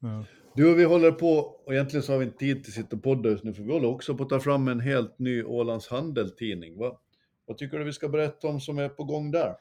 Ja. 0.00 0.24
Du, 0.54 0.74
vi 0.74 0.84
håller 0.84 1.12
på, 1.12 1.38
och 1.38 1.72
egentligen 1.74 2.02
så 2.02 2.12
har 2.12 2.18
vi 2.18 2.24
inte 2.24 2.38
tid 2.38 2.64
till 2.64 2.70
att 2.70 2.74
sitta 2.74 2.96
och 2.96 3.02
podda 3.02 3.28
just 3.30 3.44
nu, 3.44 3.54
för 3.54 3.62
vi 3.62 3.72
håller 3.72 3.88
också 3.88 4.16
på 4.16 4.22
att 4.22 4.28
ta 4.28 4.40
fram 4.40 4.68
en 4.68 4.80
helt 4.80 5.18
ny 5.18 5.42
Ålands 5.42 5.88
Handel-tidning. 5.88 6.78
Va? 6.78 7.00
Vad 7.46 7.58
tycker 7.58 7.78
du 7.78 7.84
vi 7.84 7.92
ska 7.92 8.08
berätta 8.08 8.48
om 8.48 8.60
som 8.60 8.78
är 8.78 8.88
på 8.88 9.04
gång 9.04 9.30
där? 9.30 9.54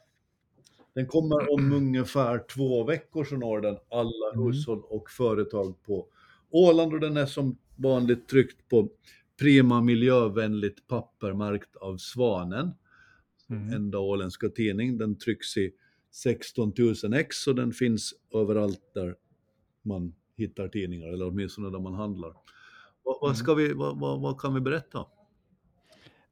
Den 0.98 1.08
kommer 1.08 1.54
om 1.54 1.72
ungefär 1.74 2.40
två 2.40 2.84
veckor 2.84 3.24
så 3.24 3.36
når 3.38 3.62
den 3.62 3.78
alla 3.92 4.34
Mm. 4.34 4.46
hushåll 4.48 4.82
och 4.84 5.10
företag 5.10 5.84
på 5.84 6.08
Åland 6.52 6.94
och 6.94 7.00
den 7.00 7.18
är 7.18 7.26
som 7.26 7.58
vanligt 7.76 8.28
tryckt 8.28 8.70
på 8.70 8.90
prima 9.40 9.82
miljövänligt 9.82 10.88
papper 10.88 11.34
märkt 11.34 11.76
av 11.76 11.98
Svanen. 11.98 12.72
Mm. 13.50 13.74
Enda 13.74 14.00
åländska 14.00 14.50
tidning. 14.50 14.98
Den 14.98 15.16
trycks 15.18 15.58
i 15.58 15.72
16 16.12 16.74
000 17.04 17.14
ex 17.14 17.48
och 17.48 17.56
den 17.56 17.72
finns 17.74 18.14
överallt 18.34 18.82
där 18.94 19.16
man 19.82 20.14
hittar 20.38 20.68
tidningar, 20.68 21.08
eller 21.08 21.28
åtminstone 21.28 21.70
där 21.70 21.80
man 21.80 21.94
handlar. 21.94 22.34
Vad, 23.04 23.18
vad, 23.22 23.30
Mm. 23.30 23.36
ska 23.36 23.54
vi, 23.54 23.74
vad, 23.74 24.00
vad, 24.00 24.22
vad 24.22 24.40
kan 24.42 24.54
vi 24.54 24.60
berätta? 24.62 25.06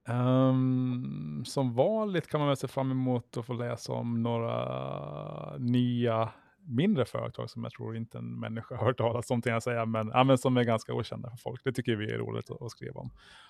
Um, 0.09 1.45
som 1.45 1.73
vanligt 1.73 2.27
kan 2.27 2.39
man 2.39 2.47
väl 2.47 2.57
se 2.57 2.67
fram 2.67 2.91
emot 2.91 3.37
att 3.37 3.45
få 3.45 3.53
läsa 3.53 3.93
om 3.93 4.23
några 4.23 5.57
nya 5.57 6.33
mindre 6.67 7.05
företag 7.05 7.49
som 7.49 7.63
jag 7.63 7.73
tror 7.73 7.95
inte 7.95 8.17
en 8.17 8.39
människa 8.39 8.75
har 8.75 8.85
hört 8.85 8.97
talas 8.97 9.31
om, 9.31 9.41
till 9.41 9.51
jag 9.51 9.63
säga, 9.63 9.85
men, 9.85 10.07
ja, 10.13 10.23
men 10.23 10.37
som 10.37 10.57
är 10.57 10.63
ganska 10.63 10.93
okända 10.93 11.29
för 11.29 11.37
folk. 11.37 11.61
Det 11.63 11.71
tycker 11.71 11.95
vi 11.95 12.11
är 12.11 12.17
roligt 12.17 12.51
att, 12.51 12.61
att 12.61 12.71
skriva 12.71 13.01
om. 13.01 13.09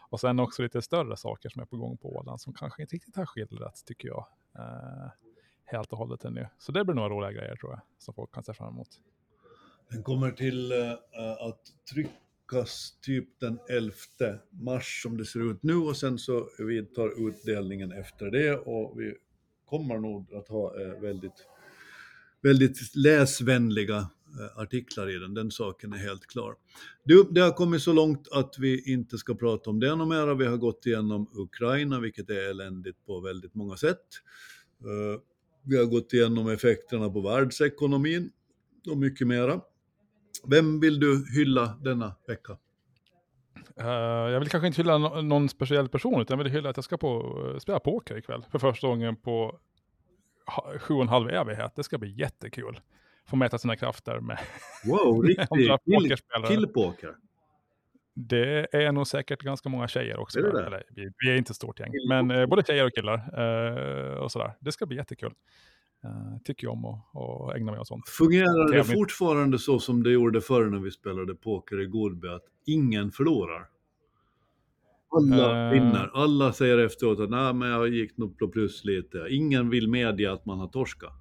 Och 0.09 0.19
sen 0.19 0.39
också 0.39 0.61
lite 0.61 0.81
större 0.81 1.17
saker 1.17 1.49
som 1.49 1.61
är 1.61 1.65
på 1.65 1.77
gång 1.77 1.97
på 1.97 2.15
Åland 2.15 2.41
som 2.41 2.53
kanske 2.53 2.81
inte 2.81 2.95
riktigt 2.95 3.15
har 3.15 3.25
skildrats, 3.25 3.83
tycker 3.83 4.07
jag. 4.07 4.25
eh, 4.57 5.11
helt 5.65 5.91
och 5.91 5.97
hållet 5.97 6.25
ännu. 6.25 6.47
Så 6.57 6.71
det 6.71 6.85
blir 6.85 6.95
några 6.95 7.09
roliga 7.09 7.31
grejer 7.31 7.55
tror 7.55 7.71
jag, 7.71 7.81
som 7.97 8.13
folk 8.13 8.31
kan 8.31 8.43
se 8.43 8.53
fram 8.53 8.73
emot. 8.73 8.87
Den 9.89 10.03
kommer 10.03 10.31
till 10.31 10.71
eh, 10.71 10.91
att 11.47 11.61
tryckas 12.49 12.93
typ 13.01 13.39
den 13.39 13.59
11 13.69 13.93
mars 14.51 15.01
som 15.03 15.17
det 15.17 15.25
ser 15.25 15.51
ut 15.51 15.63
nu 15.63 15.75
och 15.75 15.97
sen 15.97 16.17
så 16.17 16.49
vidtar 16.59 17.27
utdelningen 17.29 17.91
efter 17.91 18.31
det 18.31 18.57
och 18.57 18.99
vi 18.99 19.13
kommer 19.65 19.97
nog 19.99 20.33
att 20.33 20.47
ha 20.47 20.81
eh, 20.81 21.01
väldigt, 21.01 21.47
väldigt 22.41 22.95
läsvänliga 22.95 23.97
eh, 23.97 24.61
artiklar 24.61 25.09
i 25.15 25.19
den, 25.19 25.33
den 25.33 25.51
saken 25.51 25.93
är 25.93 25.97
helt 25.97 26.27
klar. 26.27 26.55
Du, 27.03 27.27
det 27.31 27.41
har 27.41 27.51
kommit 27.51 27.81
så 27.81 27.93
långt 27.93 28.27
att 28.31 28.55
vi 28.59 28.93
inte 28.93 29.17
ska 29.17 29.35
prata 29.35 29.69
om 29.69 29.79
det 29.79 29.95
mera. 30.05 30.33
Vi 30.33 30.45
har 30.45 30.57
gått 30.57 30.85
igenom 30.85 31.29
Ukraina, 31.33 31.99
vilket 31.99 32.29
är 32.29 32.49
eländigt 32.49 33.05
på 33.05 33.19
väldigt 33.19 33.55
många 33.55 33.77
sätt. 33.77 34.05
Eh, 34.79 35.21
vi 35.63 35.77
har 35.77 35.85
gått 35.85 36.13
igenom 36.13 36.49
effekterna 36.49 37.09
på 37.09 37.21
världsekonomin 37.21 38.31
och 38.89 38.97
mycket 38.97 39.27
mera. 39.27 39.61
Vem 40.49 40.79
vill 40.79 40.99
du 40.99 41.25
hylla 41.36 41.65
denna 41.81 42.15
vecka? 42.27 42.57
Eh, 43.79 43.88
jag 44.31 44.39
vill 44.39 44.49
kanske 44.49 44.67
inte 44.67 44.81
hylla 44.81 44.93
no- 44.97 45.21
någon 45.21 45.49
speciell 45.49 45.89
person, 45.89 46.21
utan 46.21 46.38
jag 46.38 46.43
vill 46.43 46.53
hylla 46.53 46.69
att 46.69 46.77
jag 46.77 46.83
ska 46.83 46.97
på, 46.97 47.41
eh, 47.53 47.59
spela 47.59 47.79
poker 47.79 48.17
ikväll. 48.17 48.45
För 48.51 48.59
första 48.59 48.88
gången 48.88 49.15
på 49.15 49.59
sju 50.79 50.93
och 50.93 51.01
en 51.01 51.07
halv 51.07 51.29
evighet. 51.29 51.75
Det 51.75 51.83
ska 51.83 51.97
bli 51.97 52.09
jättekul. 52.11 52.79
Få 53.27 53.36
mäta 53.36 53.57
sina 53.57 53.75
krafter 53.75 54.19
med 54.19 54.39
Wow, 54.86 55.21
riktig 55.27 55.47
andra 55.51 55.77
kill, 55.77 55.93
pokerspelare. 55.95 56.47
killpoker. 56.47 57.15
Det 58.13 58.67
är 58.75 58.91
nog 58.91 59.07
säkert 59.07 59.41
ganska 59.41 59.69
många 59.69 59.88
tjejer 59.88 60.17
också. 60.19 60.39
Är 60.39 60.43
det 60.43 60.51
där. 60.51 60.61
det? 60.61 60.67
Eller, 60.67 60.83
vi, 60.89 61.09
vi 61.17 61.31
är 61.31 61.36
inte 61.36 61.51
ett 61.51 61.55
stort 61.55 61.79
gäng, 61.79 61.91
men 62.09 62.31
eh, 62.31 62.45
både 62.45 62.63
tjejer 62.63 62.86
och 62.86 62.91
killar. 62.93 64.19
och 64.19 64.31
sådär. 64.31 64.53
Det 64.59 64.71
ska 64.71 64.86
bli 64.86 64.97
jättekul. 64.97 65.33
Uh, 66.05 66.37
tycker 66.43 66.67
jag 66.67 66.73
om 66.73 66.85
att, 66.85 66.99
att 67.15 67.55
ägna 67.55 67.71
mig 67.71 67.79
åt 67.81 67.87
sånt. 67.87 68.07
Fungerar 68.09 68.65
det 68.65 68.71
Trevligt. 68.71 68.93
fortfarande 68.99 69.59
så 69.59 69.79
som 69.79 70.03
det 70.03 70.11
gjorde 70.11 70.41
förr 70.41 70.65
när 70.65 70.79
vi 70.79 70.91
spelade 70.91 71.35
poker 71.35 71.81
i 71.81 71.85
Godby, 71.85 72.27
att 72.27 72.43
ingen 72.65 73.11
förlorar? 73.11 73.67
Alla 75.09 75.65
Eh. 75.67 75.71
vinner. 75.73 76.11
Alla 76.13 76.53
säger 76.53 76.77
efteråt 76.77 77.19
att 77.19 77.29
nej, 77.29 77.53
men 77.53 77.69
jag 77.69 77.87
gick 77.87 78.17
nog 78.17 78.51
plus 78.53 78.85
lite. 78.85 79.27
Ingen 79.29 79.69
vill 79.69 79.89
medge 79.89 80.31
att 80.31 80.45
man 80.45 80.59
har 80.59 80.67
torskat. 80.67 81.13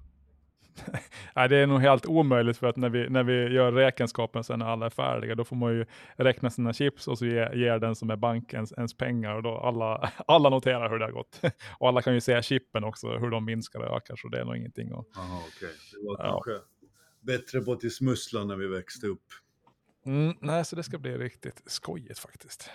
Nej, 1.35 1.49
det 1.49 1.57
är 1.57 1.67
nog 1.67 1.79
helt 1.81 2.05
omöjligt 2.05 2.57
för 2.57 2.67
att 2.67 2.75
när 2.75 2.89
vi, 2.89 3.09
när 3.09 3.23
vi 3.23 3.33
gör 3.53 3.71
räkenskapen 3.71 4.43
sen 4.43 4.59
när 4.59 4.65
alla 4.65 4.85
är 4.85 4.89
färdiga, 4.89 5.35
då 5.35 5.43
får 5.43 5.55
man 5.55 5.73
ju 5.73 5.85
räkna 6.15 6.49
sina 6.49 6.73
chips 6.73 7.07
och 7.07 7.17
så 7.17 7.25
ger, 7.25 7.53
ger 7.53 7.79
den 7.79 7.95
som 7.95 8.09
är 8.09 8.15
bankens 8.15 8.71
ens 8.71 8.97
pengar 8.97 9.35
och 9.35 9.43
då 9.43 9.57
alla, 9.57 10.11
alla 10.27 10.49
noterar 10.49 10.89
hur 10.89 10.99
det 10.99 11.05
har 11.05 11.11
gått. 11.11 11.41
Och 11.79 11.87
alla 11.87 12.01
kan 12.01 12.13
ju 12.13 12.21
se 12.21 12.41
chippen 12.41 12.83
också, 12.83 13.07
hur 13.17 13.29
de 13.29 13.45
minskar 13.45 13.79
och 13.79 13.97
ökar, 13.97 14.15
så 14.15 14.27
det 14.27 14.39
är 14.39 14.45
nog 14.45 14.57
ingenting 14.57 14.87
att... 14.91 15.05
Jaha, 15.15 15.39
okej. 15.47 15.69
Det 15.91 16.07
var 16.07 16.25
Ja. 16.25 16.31
kanske 16.43 16.65
bättre 17.21 17.61
på 17.61 17.75
till 17.75 17.95
smussla 17.95 18.43
när 18.43 18.55
vi 18.55 18.67
växte 18.67 19.07
upp. 19.07 19.23
Mm, 20.05 20.35
nej, 20.41 20.65
så 20.65 20.75
det 20.75 20.83
ska 20.83 20.97
bli 20.97 21.17
riktigt 21.17 21.61
skojigt 21.65 22.19
faktiskt. 22.19 22.69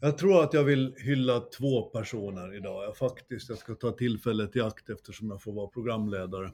Jag 0.00 0.18
tror 0.18 0.44
att 0.44 0.52
jag 0.54 0.64
vill 0.64 0.94
hylla 0.98 1.40
två 1.40 1.82
personer 1.82 2.56
idag. 2.56 2.84
Jag 2.84 2.96
faktiskt, 2.96 3.48
jag 3.48 3.58
ska 3.58 3.74
ta 3.74 3.90
tillfället 3.92 4.56
i 4.56 4.60
akt 4.60 4.90
eftersom 4.90 5.30
jag 5.30 5.42
får 5.42 5.52
vara 5.52 5.66
programledare. 5.66 6.52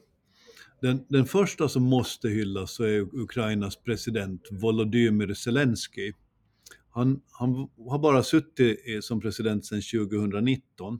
Den, 0.81 1.05
den 1.09 1.25
första 1.25 1.69
som 1.69 1.83
måste 1.83 2.29
hyllas 2.29 2.71
så 2.71 2.83
är 2.83 3.15
Ukrainas 3.15 3.75
president 3.75 4.47
Volodymyr 4.51 5.33
Zelensky. 5.33 6.13
Han, 6.89 7.21
han 7.31 7.69
har 7.89 7.99
bara 7.99 8.23
suttit 8.23 9.05
som 9.05 9.21
president 9.21 9.65
sedan 9.65 9.81
2019. 9.81 10.99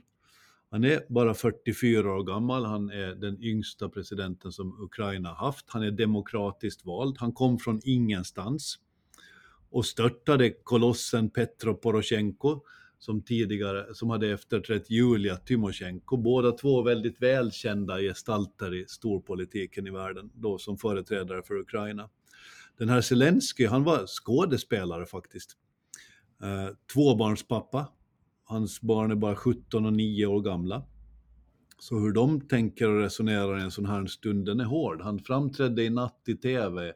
Han 0.72 0.84
är 0.84 1.02
bara 1.10 1.34
44 1.34 2.14
år 2.14 2.24
gammal, 2.24 2.66
han 2.66 2.90
är 2.90 3.16
den 3.16 3.44
yngsta 3.44 3.90
presidenten 3.90 4.52
som 4.52 4.84
Ukraina 4.84 5.34
haft. 5.34 5.66
Han 5.68 5.84
är 5.84 5.92
demokratiskt 5.92 6.86
vald, 6.86 7.16
han 7.20 7.32
kom 7.32 7.60
från 7.60 7.82
ingenstans 7.84 8.80
och 9.70 9.86
störtade 9.86 10.50
kolossen 10.50 11.30
Petro 11.30 11.74
Poroshenko 11.74 12.62
som 13.00 13.22
tidigare, 13.22 13.96
som 13.96 14.10
hade 14.10 14.32
efterträtt 14.32 14.90
Julia 14.90 15.36
Tymosjenko. 15.36 16.18
Båda 16.18 16.52
två 16.52 16.82
väldigt 16.82 17.22
välkända 17.22 18.00
gestalter 18.00 18.76
i 18.76 18.86
storpolitiken 18.88 19.88
i 19.88 19.92
världen, 19.92 20.32
då 20.34 20.58
som 20.58 20.78
företrädare 20.78 21.44
för 21.44 21.56
Ukraina. 21.56 22.10
Den 22.78 22.90
här 22.90 23.02
Zelensky, 23.02 23.66
han 23.66 23.84
var 23.84 24.06
skådespelare 24.08 25.06
faktiskt. 25.06 25.58
Eh, 26.44 26.76
tvåbarnspappa. 26.94 27.88
Hans 28.44 28.82
barn 28.82 29.12
är 29.12 29.16
bara 29.16 29.36
17 29.36 29.86
och 29.86 29.94
9 29.94 30.26
år 30.26 30.42
gamla. 30.42 30.84
Så 31.80 32.00
hur 32.00 32.12
de 32.12 32.42
tänker 32.42 32.90
och 32.90 33.02
resonerar 33.02 33.60
i 33.60 33.62
en 33.62 33.72
sån 33.72 33.86
här 33.86 34.06
stund, 34.06 34.46
den 34.46 34.60
är 34.60 34.66
hård. 34.66 35.02
Han 35.02 35.20
framträdde 35.20 35.84
i 35.84 35.90
natt 35.90 36.24
i 36.28 36.36
tv, 36.36 36.94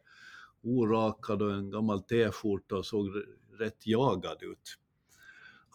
orakad 0.63 1.41
och 1.41 1.53
en 1.53 1.69
gammal 1.69 2.01
t-skjorta 2.01 2.75
och 2.75 2.85
såg 2.85 3.09
rätt 3.59 3.87
jagad 3.87 4.37
ut. 4.43 4.77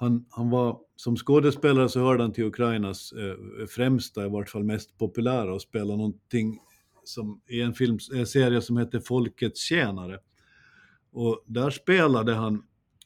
Han, 0.01 0.27
han 0.31 0.51
var, 0.51 0.81
som 0.97 1.17
skådespelare 1.17 1.89
så 1.89 2.01
hörde 2.01 2.23
han 2.23 2.33
till 2.33 2.45
Ukrainas 2.45 3.13
eh, 3.13 3.67
främsta, 3.67 4.27
i 4.27 4.29
vart 4.29 4.51
fall 4.51 4.65
mest 4.65 4.99
populära, 4.99 5.55
och 5.55 5.63
spelade 5.63 5.97
någonting 5.97 6.59
som, 7.05 7.41
i 7.49 7.61
en, 7.61 7.75
film, 7.75 7.99
en 8.15 8.27
serie 8.27 8.61
som 8.61 8.77
hette 8.77 9.01
Folkets 9.01 9.61
tjänare. 9.61 10.19
Och 11.13 11.45
där 11.47 11.71
spelade 11.71 12.35
han 12.35 12.63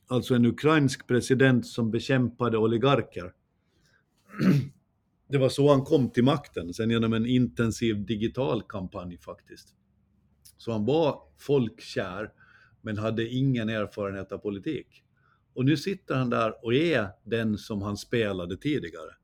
alltså 0.09 0.35
en 0.35 0.47
ukrainsk 0.47 1.07
president 1.07 1.67
som 1.67 1.91
bekämpade 1.91 2.59
oligarker. 2.59 3.33
Det 5.29 5.39
var 5.39 5.49
så 5.49 5.71
han 5.71 5.85
kom 5.85 6.11
till 6.11 6.25
makten, 6.25 6.75
sen 6.75 6.91
genom 6.91 7.13
en 7.13 7.27
intensiv 7.27 8.07
digital 8.07 8.63
kampanj 8.63 9.19
faktiskt. 9.19 9.69
Så 10.57 10.73
han 10.73 10.85
var 10.85 11.19
folkkär, 11.39 12.33
men 12.83 12.99
hade 12.99 13.29
ingen 13.29 13.69
erfarenhet 13.69 14.33
av 14.33 14.39
politik. 14.39 15.03
Och 15.55 15.65
nu 15.65 15.77
sitter 15.77 16.15
han 16.15 16.31
där 16.31 16.65
och 16.65 16.75
är 16.75 17.09
den 17.25 17.59
som 17.59 17.83
han 17.83 17.97
spelade 17.97 18.57
tidigare. 18.57 19.17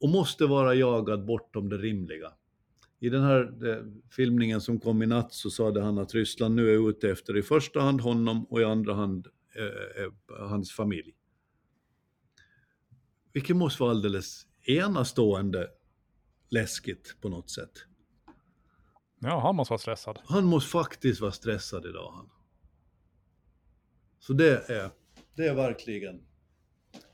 Och 0.00 0.08
måste 0.08 0.46
vara 0.46 0.74
jagad 0.74 1.24
bortom 1.24 1.68
det 1.68 1.78
rimliga. 1.78 2.32
I 3.00 3.08
den 3.08 3.22
här 3.22 3.68
eh, 3.70 3.84
filmningen 4.10 4.60
som 4.60 4.80
kom 4.80 5.02
i 5.02 5.06
natt 5.06 5.32
så 5.32 5.50
sade 5.50 5.82
han 5.82 5.98
att 5.98 6.14
Ryssland 6.14 6.54
nu 6.54 6.70
är 6.70 6.90
ute 6.90 7.10
efter 7.10 7.36
i 7.36 7.42
första 7.42 7.80
hand 7.80 8.00
honom 8.00 8.44
och 8.44 8.60
i 8.60 8.64
andra 8.64 8.94
hand 8.94 9.26
eh, 9.54 10.02
eh, 10.04 10.48
hans 10.48 10.72
familj. 10.72 11.14
Vilket 13.32 13.56
måste 13.56 13.82
vara 13.82 13.90
alldeles 13.90 14.46
enastående 14.66 15.68
läskigt 16.48 17.16
på 17.20 17.28
något 17.28 17.50
sätt. 17.50 17.72
Ja, 19.20 19.40
han 19.40 19.56
måste 19.56 19.72
vara 19.72 19.78
stressad. 19.78 20.18
Han 20.24 20.44
måste 20.44 20.70
faktiskt 20.70 21.20
vara 21.20 21.32
stressad 21.32 21.86
idag 21.86 22.12
han. 22.12 22.30
Så 24.18 24.32
det 24.32 24.70
är, 24.70 24.90
det 25.38 25.48
är 25.48 25.54
verkligen, 25.54 26.20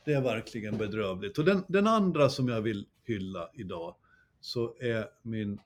det 0.04 0.12
är 0.12 0.22
verkligen 0.22 0.78
bedrövligt. 0.78 1.38
Och 1.38 1.44
den, 1.44 1.64
den 1.68 1.86
andra 1.86 2.28
som 2.28 2.48
jag 2.48 2.60
vill 2.60 2.86
hylla 3.02 3.50
idag 3.54 3.96
så 4.40 4.76
är 4.80 5.06
min 5.22 5.60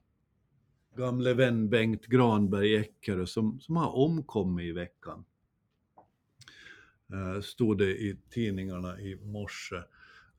gamle 0.97 1.35
vän 1.35 1.69
Bengt 1.69 2.07
Granberg 2.07 2.77
Eckerö 2.77 3.27
som, 3.27 3.61
som 3.61 3.77
har 3.77 3.97
omkommit 3.97 4.65
i 4.65 4.73
veckan. 4.73 5.25
Eh, 7.13 7.43
stod 7.43 7.79
det 7.79 7.91
i 7.91 8.17
tidningarna 8.31 9.01
i 9.01 9.17
morse. 9.17 9.77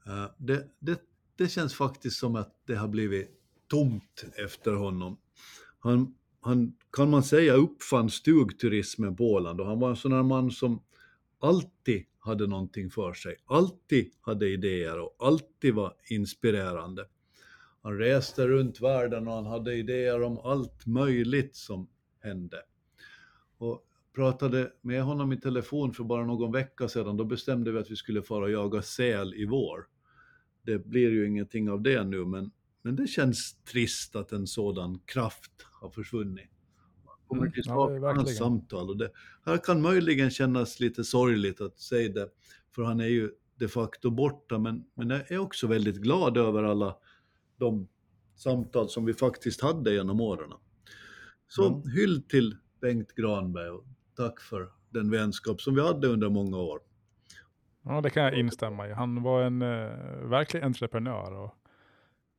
Eh, 0.05 0.25
det, 0.37 0.67
det, 0.79 1.01
det 1.35 1.47
känns 1.47 1.75
faktiskt 1.75 2.19
som 2.19 2.35
att 2.35 2.55
det 2.65 2.75
har 2.75 2.87
blivit 2.87 3.29
tomt 3.67 4.25
efter 4.45 4.73
honom. 4.73 5.17
Han, 5.79 6.15
han, 6.41 6.73
kan 6.91 7.09
man 7.09 7.23
säga, 7.23 7.53
uppfann 7.53 8.09
stugturismen 8.09 9.15
på 9.15 9.33
Åland 9.33 9.61
och 9.61 9.67
han 9.67 9.79
var 9.79 9.89
en 9.89 9.95
sån 9.95 10.11
här 10.11 10.23
man 10.23 10.51
som 10.51 10.81
alltid 11.39 12.05
hade 12.19 12.47
någonting 12.47 12.89
för 12.89 13.13
sig, 13.13 13.35
alltid 13.45 14.11
hade 14.21 14.49
idéer 14.49 14.99
och 14.99 15.15
alltid 15.19 15.73
var 15.73 15.93
inspirerande. 16.09 17.05
Han 17.83 17.97
reste 17.97 18.47
runt 18.47 18.81
världen 18.81 19.27
och 19.27 19.33
han 19.33 19.45
hade 19.45 19.75
idéer 19.75 20.21
om 20.23 20.37
allt 20.37 20.85
möjligt 20.85 21.55
som 21.55 21.89
hände. 22.19 22.61
Och 23.57 23.85
pratade 24.15 24.71
med 24.81 25.03
honom 25.03 25.33
i 25.33 25.37
telefon 25.37 25.93
för 25.93 26.03
bara 26.03 26.25
någon 26.25 26.51
vecka 26.51 26.87
sedan, 26.87 27.17
då 27.17 27.25
bestämde 27.25 27.71
vi 27.71 27.79
att 27.79 27.91
vi 27.91 27.95
skulle 27.95 28.21
fara 28.21 28.43
och 28.43 28.51
jaga 28.51 28.81
säl 28.81 29.33
i 29.33 29.45
vår. 29.45 29.87
Det 30.61 30.85
blir 30.85 31.09
ju 31.09 31.27
ingenting 31.27 31.69
av 31.69 31.81
det 31.81 32.03
nu, 32.03 32.25
men, 32.25 32.51
men 32.81 32.95
det 32.95 33.07
känns 33.07 33.63
trist 33.63 34.15
att 34.15 34.31
en 34.31 34.47
sådan 34.47 34.99
kraft 35.05 35.51
har 35.81 35.89
försvunnit. 35.89 36.58
Kommer 37.29 37.41
Mm, 37.41 37.51
till 37.53 37.63
ja, 37.65 37.73
sakna 37.75 38.07
hans 38.07 38.17
verkligen. 38.17 38.37
samtal 38.37 38.89
och 38.89 38.97
det 38.97 39.11
här 39.45 39.57
kan 39.57 39.81
möjligen 39.81 40.29
kännas 40.29 40.79
lite 40.79 41.03
sorgligt 41.03 41.61
att 41.61 41.79
säga 41.79 42.09
det, 42.13 42.29
för 42.75 42.83
han 42.83 42.99
är 42.99 43.05
ju 43.07 43.31
de 43.55 43.67
facto 43.67 44.09
borta, 44.09 44.57
men, 44.59 44.85
men 44.95 45.09
jag 45.09 45.31
är 45.31 45.37
också 45.37 45.67
väldigt 45.67 45.97
glad 45.97 46.37
över 46.37 46.63
alla 46.63 46.95
de 47.57 47.87
samtal 48.35 48.89
som 48.89 49.05
vi 49.05 49.13
faktiskt 49.13 49.61
hade 49.61 49.93
genom 49.93 50.21
åren. 50.21 50.51
Så 51.47 51.67
Mm. 51.67 51.81
hyll 51.95 52.23
till 52.27 52.57
Bengt 52.81 53.15
Granberg 53.15 53.69
och 53.69 53.83
tack 54.17 54.39
för 54.41 54.71
den 54.89 55.11
vänskap 55.11 55.61
som 55.61 55.75
vi 55.75 55.81
hade 55.81 56.07
under 56.07 56.29
många 56.29 56.57
år. 56.57 56.79
Ja, 57.83 58.01
det 58.01 58.09
kan 58.09 58.23
jag 58.23 58.33
instämma 58.39 58.87
i. 58.87 58.91
Han 58.93 59.23
var 59.23 59.41
en 59.43 59.61
uh, 59.61 60.29
verklig 60.29 60.63
entreprenör 60.63 61.31
och, 61.33 61.53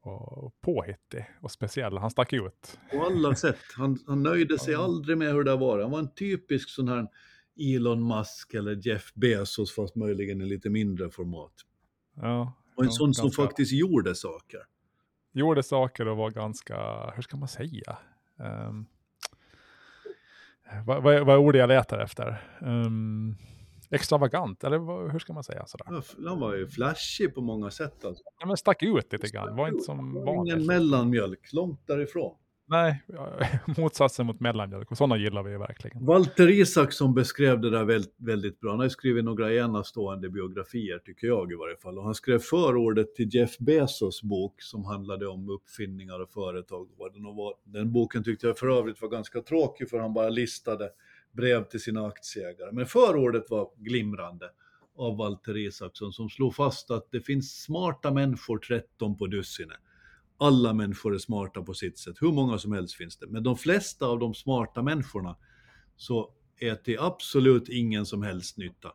och 0.03 0.61
påhittig 0.61 1.24
och 1.40 1.51
speciell. 1.51 1.98
Han 1.98 2.11
stack 2.11 2.32
ut. 2.32 2.78
På 2.92 3.05
alla 3.05 3.34
sätt. 3.34 3.59
Han, 3.76 3.98
han 4.07 4.22
nöjde 4.22 4.59
sig 4.59 4.72
Ja. 4.72 4.84
aldrig 4.84 5.18
med 5.18 5.32
hur 5.32 5.44
det 5.44 5.57
var. 5.57 5.78
Han 5.80 5.90
var 5.90 5.98
en 5.98 6.14
typisk 6.14 6.68
sån 6.70 6.88
här 6.88 7.07
Elon 7.61 8.09
Musk 8.09 8.55
eller 8.55 8.86
Jeff 8.88 9.14
Bezos 9.14 9.74
fast 9.74 9.96
möjligen 9.96 10.40
i 10.40 10.44
lite 10.44 10.70
mindre 10.70 11.11
format. 11.11 11.53
Ja, 12.16 12.53
Och 12.76 12.82
en 12.82 12.88
ja, 12.88 12.92
sån 12.92 13.14
som 13.14 13.24
ganska- 13.24 13.42
faktiskt 13.42 13.72
gjorde 13.72 14.14
saker. 14.14 14.61
Gjorde 15.32 15.62
saker 15.62 16.09
och 16.09 16.16
var 16.16 16.30
ganska, 16.30 17.11
hur 17.14 17.22
ska 17.22 17.36
man 17.36 17.48
säga? 17.48 17.98
Um, 18.36 18.86
vad, 20.86 21.03
vad, 21.03 21.26
vad 21.26 21.34
är 21.34 21.38
ordet 21.38 21.59
jag 21.59 21.68
letar 21.68 21.98
efter? 21.98 22.42
Um, 22.61 23.36
extravagant, 23.91 24.64
eller 24.64 25.12
hur 25.12 25.18
ska 25.18 25.32
man 25.32 25.45
säga? 25.45 25.66
Sådär? 25.66 25.86
Ja, 25.91 26.03
Han 26.28 26.41
var 26.41 26.55
ju 26.55 26.68
flashig 26.68 27.34
på 27.34 27.41
många 27.41 27.70
sätt. 27.70 28.05
Alltså. 28.05 28.24
Ja, 28.41 28.47
men 28.47 28.57
stack 28.57 28.82
ut 28.82 29.12
lite 29.12 29.28
grann, 29.28 29.57
var 29.57 29.68
inte 29.68 29.84
som 29.84 30.11
Ingen 30.11 30.24
vanligt. 30.24 30.66
mellanmjölk, 30.66 31.53
långt 31.53 31.86
därifrån. 31.86 32.34
Nej, 32.70 33.03
motsatsen 33.78 34.26
mot 34.26 34.41
mellanmjölk 34.41 34.91
och 34.91 34.97
sådana 34.97 35.16
gillar 35.16 35.43
vi 35.43 35.51
ju 35.51 35.59
verkligen. 35.59 36.07
Walter 36.07 36.51
Isaksson 36.51 37.14
beskrev 37.14 37.61
det 37.61 37.70
där 37.70 37.84
väldigt, 37.84 38.14
väldigt 38.18 38.61
bra. 38.61 38.70
Han 38.70 38.78
har 38.78 38.86
ju 38.86 38.91
skrivit 38.91 39.24
några 39.24 39.55
enastående 39.55 40.30
biografier, 40.30 40.99
tycker 40.99 41.26
jag 41.26 41.53
i 41.53 41.55
varje 41.55 41.76
fall. 41.76 41.99
Och 41.99 42.05
han 42.05 42.14
skrev 42.14 42.38
förordet 42.38 43.14
till 43.14 43.34
Jeff 43.34 43.59
Bezos 43.59 44.22
bok 44.22 44.62
som 44.62 44.84
handlade 44.84 45.26
om 45.26 45.49
uppfinningar 45.49 46.20
och 46.20 46.30
företag. 46.30 46.88
Och 46.99 47.12
den, 47.12 47.22
var, 47.24 47.55
den 47.64 47.93
boken 47.93 48.24
tyckte 48.24 48.47
jag 48.47 48.59
för 48.59 48.78
övrigt 48.78 49.03
var 49.03 49.09
ganska 49.09 49.41
tråkig 49.43 49.91
för 49.91 49.99
han 49.99 50.14
bara 50.14 50.28
listade 50.28 50.91
brev 51.33 51.64
till 51.64 51.81
sina 51.81 52.07
aktieägare. 52.07 52.72
Men 52.72 52.87
förordet 52.87 53.51
var 53.51 53.70
glimrande 53.76 54.51
av 54.97 55.16
Walter 55.16 55.57
Isaksson 55.57 56.12
som 56.12 56.28
slog 56.31 56.55
fast 56.55 56.91
att 56.91 57.09
det 57.11 57.20
finns 57.20 57.62
smarta 57.62 58.11
människor 58.11 58.59
13 58.59 59.16
på 59.16 59.26
dussinet. 59.26 59.76
Alla 60.39 60.72
människor 60.72 61.14
är 61.14 61.18
smarta 61.18 61.62
på 61.62 61.74
sitt 61.74 61.99
sätt, 61.99 62.16
hur 62.20 62.33
många 62.33 62.59
som 62.59 62.72
helst 62.72 62.95
finns 62.95 63.16
det. 63.16 63.26
Men 63.26 63.43
de 63.43 63.57
flesta 63.57 64.07
av 64.07 64.18
de 64.18 64.35
smarta 64.35 64.83
människorna 64.83 65.37
så 65.97 66.33
är 66.61 66.74
till 66.74 66.99
absolut 67.01 67.68
ingen 67.68 68.07
som 68.07 68.22
helst 68.22 68.57
nytta. 68.57 68.93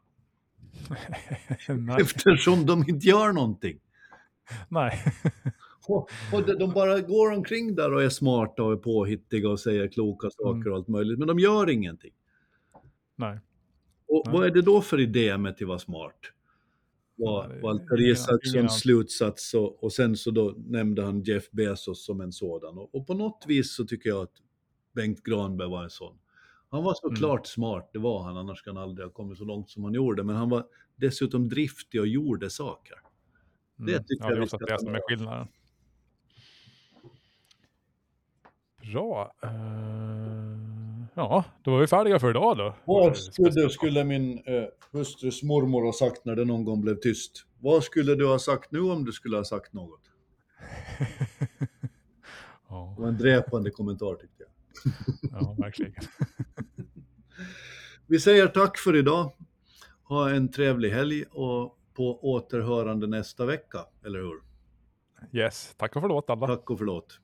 Eftersom 2.00 2.66
de 2.66 2.80
inte 2.88 3.08
gör 3.08 3.32
någonting. 3.34 3.80
Nej. 4.70 5.04
Och, 5.88 6.10
och 6.34 6.46
de- 6.46 6.54
de 6.60 6.74
bara 6.74 7.00
går 7.00 7.32
omkring 7.32 7.76
där 7.76 7.94
och 7.94 8.04
är 8.04 8.10
smarta 8.10 8.64
och 8.64 8.72
är 8.74 8.78
påhittiga 8.78 9.50
och 9.50 9.60
säger 9.60 9.88
kloka 9.88 10.30
saker 10.30 10.52
Mm. 10.62 10.72
och 10.72 10.78
allt 10.78 10.88
möjligt, 10.88 11.20
men 11.20 11.28
de 11.28 11.40
gör 11.40 11.70
ingenting. 11.70 12.12
Nej. 13.16 13.40
Och 14.08 14.22
Nej. 14.26 14.34
vad 14.36 14.46
är 14.48 14.52
det 14.52 14.62
då 14.62 14.82
för 14.82 15.00
idé 15.00 15.38
med 15.38 15.52
att 15.52 15.62
vara 15.62 15.80
smart? 15.80 16.20
Var 17.16 17.62
Walter 17.62 18.02
Isakssons 18.02 18.80
slutsats 18.80 19.54
och, 19.54 19.84
och 19.84 19.94
sen 19.94 20.18
så 20.18 20.32
då 20.32 20.54
nämnde 20.58 21.04
han 21.04 21.22
Jeff 21.24 21.52
Bezos 21.52 22.06
som 22.06 22.22
en 22.22 22.32
sådan. 22.32 22.78
Och, 22.78 22.96
och 22.96 23.08
på 23.08 23.14
något 23.14 23.44
vis 23.48 23.76
så 23.76 23.86
tycker 23.86 24.10
jag 24.10 24.22
att 24.22 24.34
Bengt 24.94 25.24
Granberg 25.24 25.70
var 25.70 25.84
en 25.84 25.90
sån. 25.90 26.18
Han 26.70 26.84
var 26.84 26.94
såklart 26.94 27.40
Mm. 27.40 27.46
smart, 27.46 27.90
det 27.94 28.00
var 28.00 28.24
han, 28.24 28.38
annars 28.38 28.62
kan 28.62 28.76
han 28.76 28.84
aldrig 28.90 29.06
ha 29.08 29.14
kommit 29.14 29.38
så 29.38 29.44
långt 29.46 29.70
som 29.70 29.84
han 29.84 29.94
gjorde. 29.94 30.24
Men 30.24 30.36
han 30.36 30.50
var 30.50 30.66
dessutom 30.96 31.50
driftig 31.50 32.02
och 32.02 32.08
gjorde 32.08 32.50
saker. 32.50 32.96
Mm. 33.80 33.92
Det 33.92 34.00
tycker 34.04 34.26
ja, 34.26 34.30
jag 34.30 34.32
det 34.32 34.36
är 34.36 34.40
vi 34.40 34.46
också 34.46 34.58
ska 34.58 34.66
det 34.66 34.72
ta 34.72 34.78
som 34.78 34.88
är 34.88 34.92
med. 34.92 35.02
skillnaden. 35.08 35.48
Bra. 38.94 39.34
Eh, 39.44 40.05
ja, 41.16 41.44
då 41.64 41.72
var 41.72 41.80
vi 41.80 41.88
färdiga 41.88 42.20
för 42.20 42.30
idag 42.30 42.58
då. 42.58 42.76
Vad 42.86 43.18
skulle, 43.18 43.70
skulle 43.70 44.04
min 44.04 44.38
eh, 44.46 44.64
hustrus 44.92 45.44
mormor 45.44 45.86
ha 45.86 45.94
sagt 45.94 46.26
när 46.26 46.36
det 46.36 46.46
någon 46.46 46.66
gång 46.66 46.82
blev 46.82 46.96
tyst? 46.96 47.46
Vad 47.60 47.84
skulle 47.84 48.16
du 48.16 48.28
ha 48.28 48.40
sagt 48.40 48.72
nu 48.72 48.80
om 48.80 49.06
du 49.06 49.12
skulle 49.12 49.38
ha 49.38 49.44
sagt 49.44 49.74
något? 49.74 50.02
ja, 52.70 52.94
Det 52.96 53.02
var 53.02 53.08
en 53.10 53.18
dräpande 53.18 53.72
kommentar 53.72 54.16
tyckte 54.16 54.44
jag. 54.44 54.50
ja, 55.32 55.56
verkligen. 55.60 55.94
Vi 58.08 58.20
säger 58.20 58.48
tack 58.48 58.78
för 58.78 58.96
idag. 58.96 59.32
Ha 60.04 60.30
en 60.30 60.52
trevlig 60.52 60.90
helg 60.90 61.24
och 61.24 61.78
på 61.94 62.20
återhörande 62.34 63.08
nästa 63.08 63.46
vecka, 63.46 63.86
eller 64.06 64.20
hur? 64.20 64.42
Yes, 65.32 65.74
tack 65.78 65.96
och 65.96 66.02
förlåt 66.02 66.30
alla. 66.30 66.48
Tack 66.48 66.70
och 66.70 66.78
förlåt. 66.78 67.20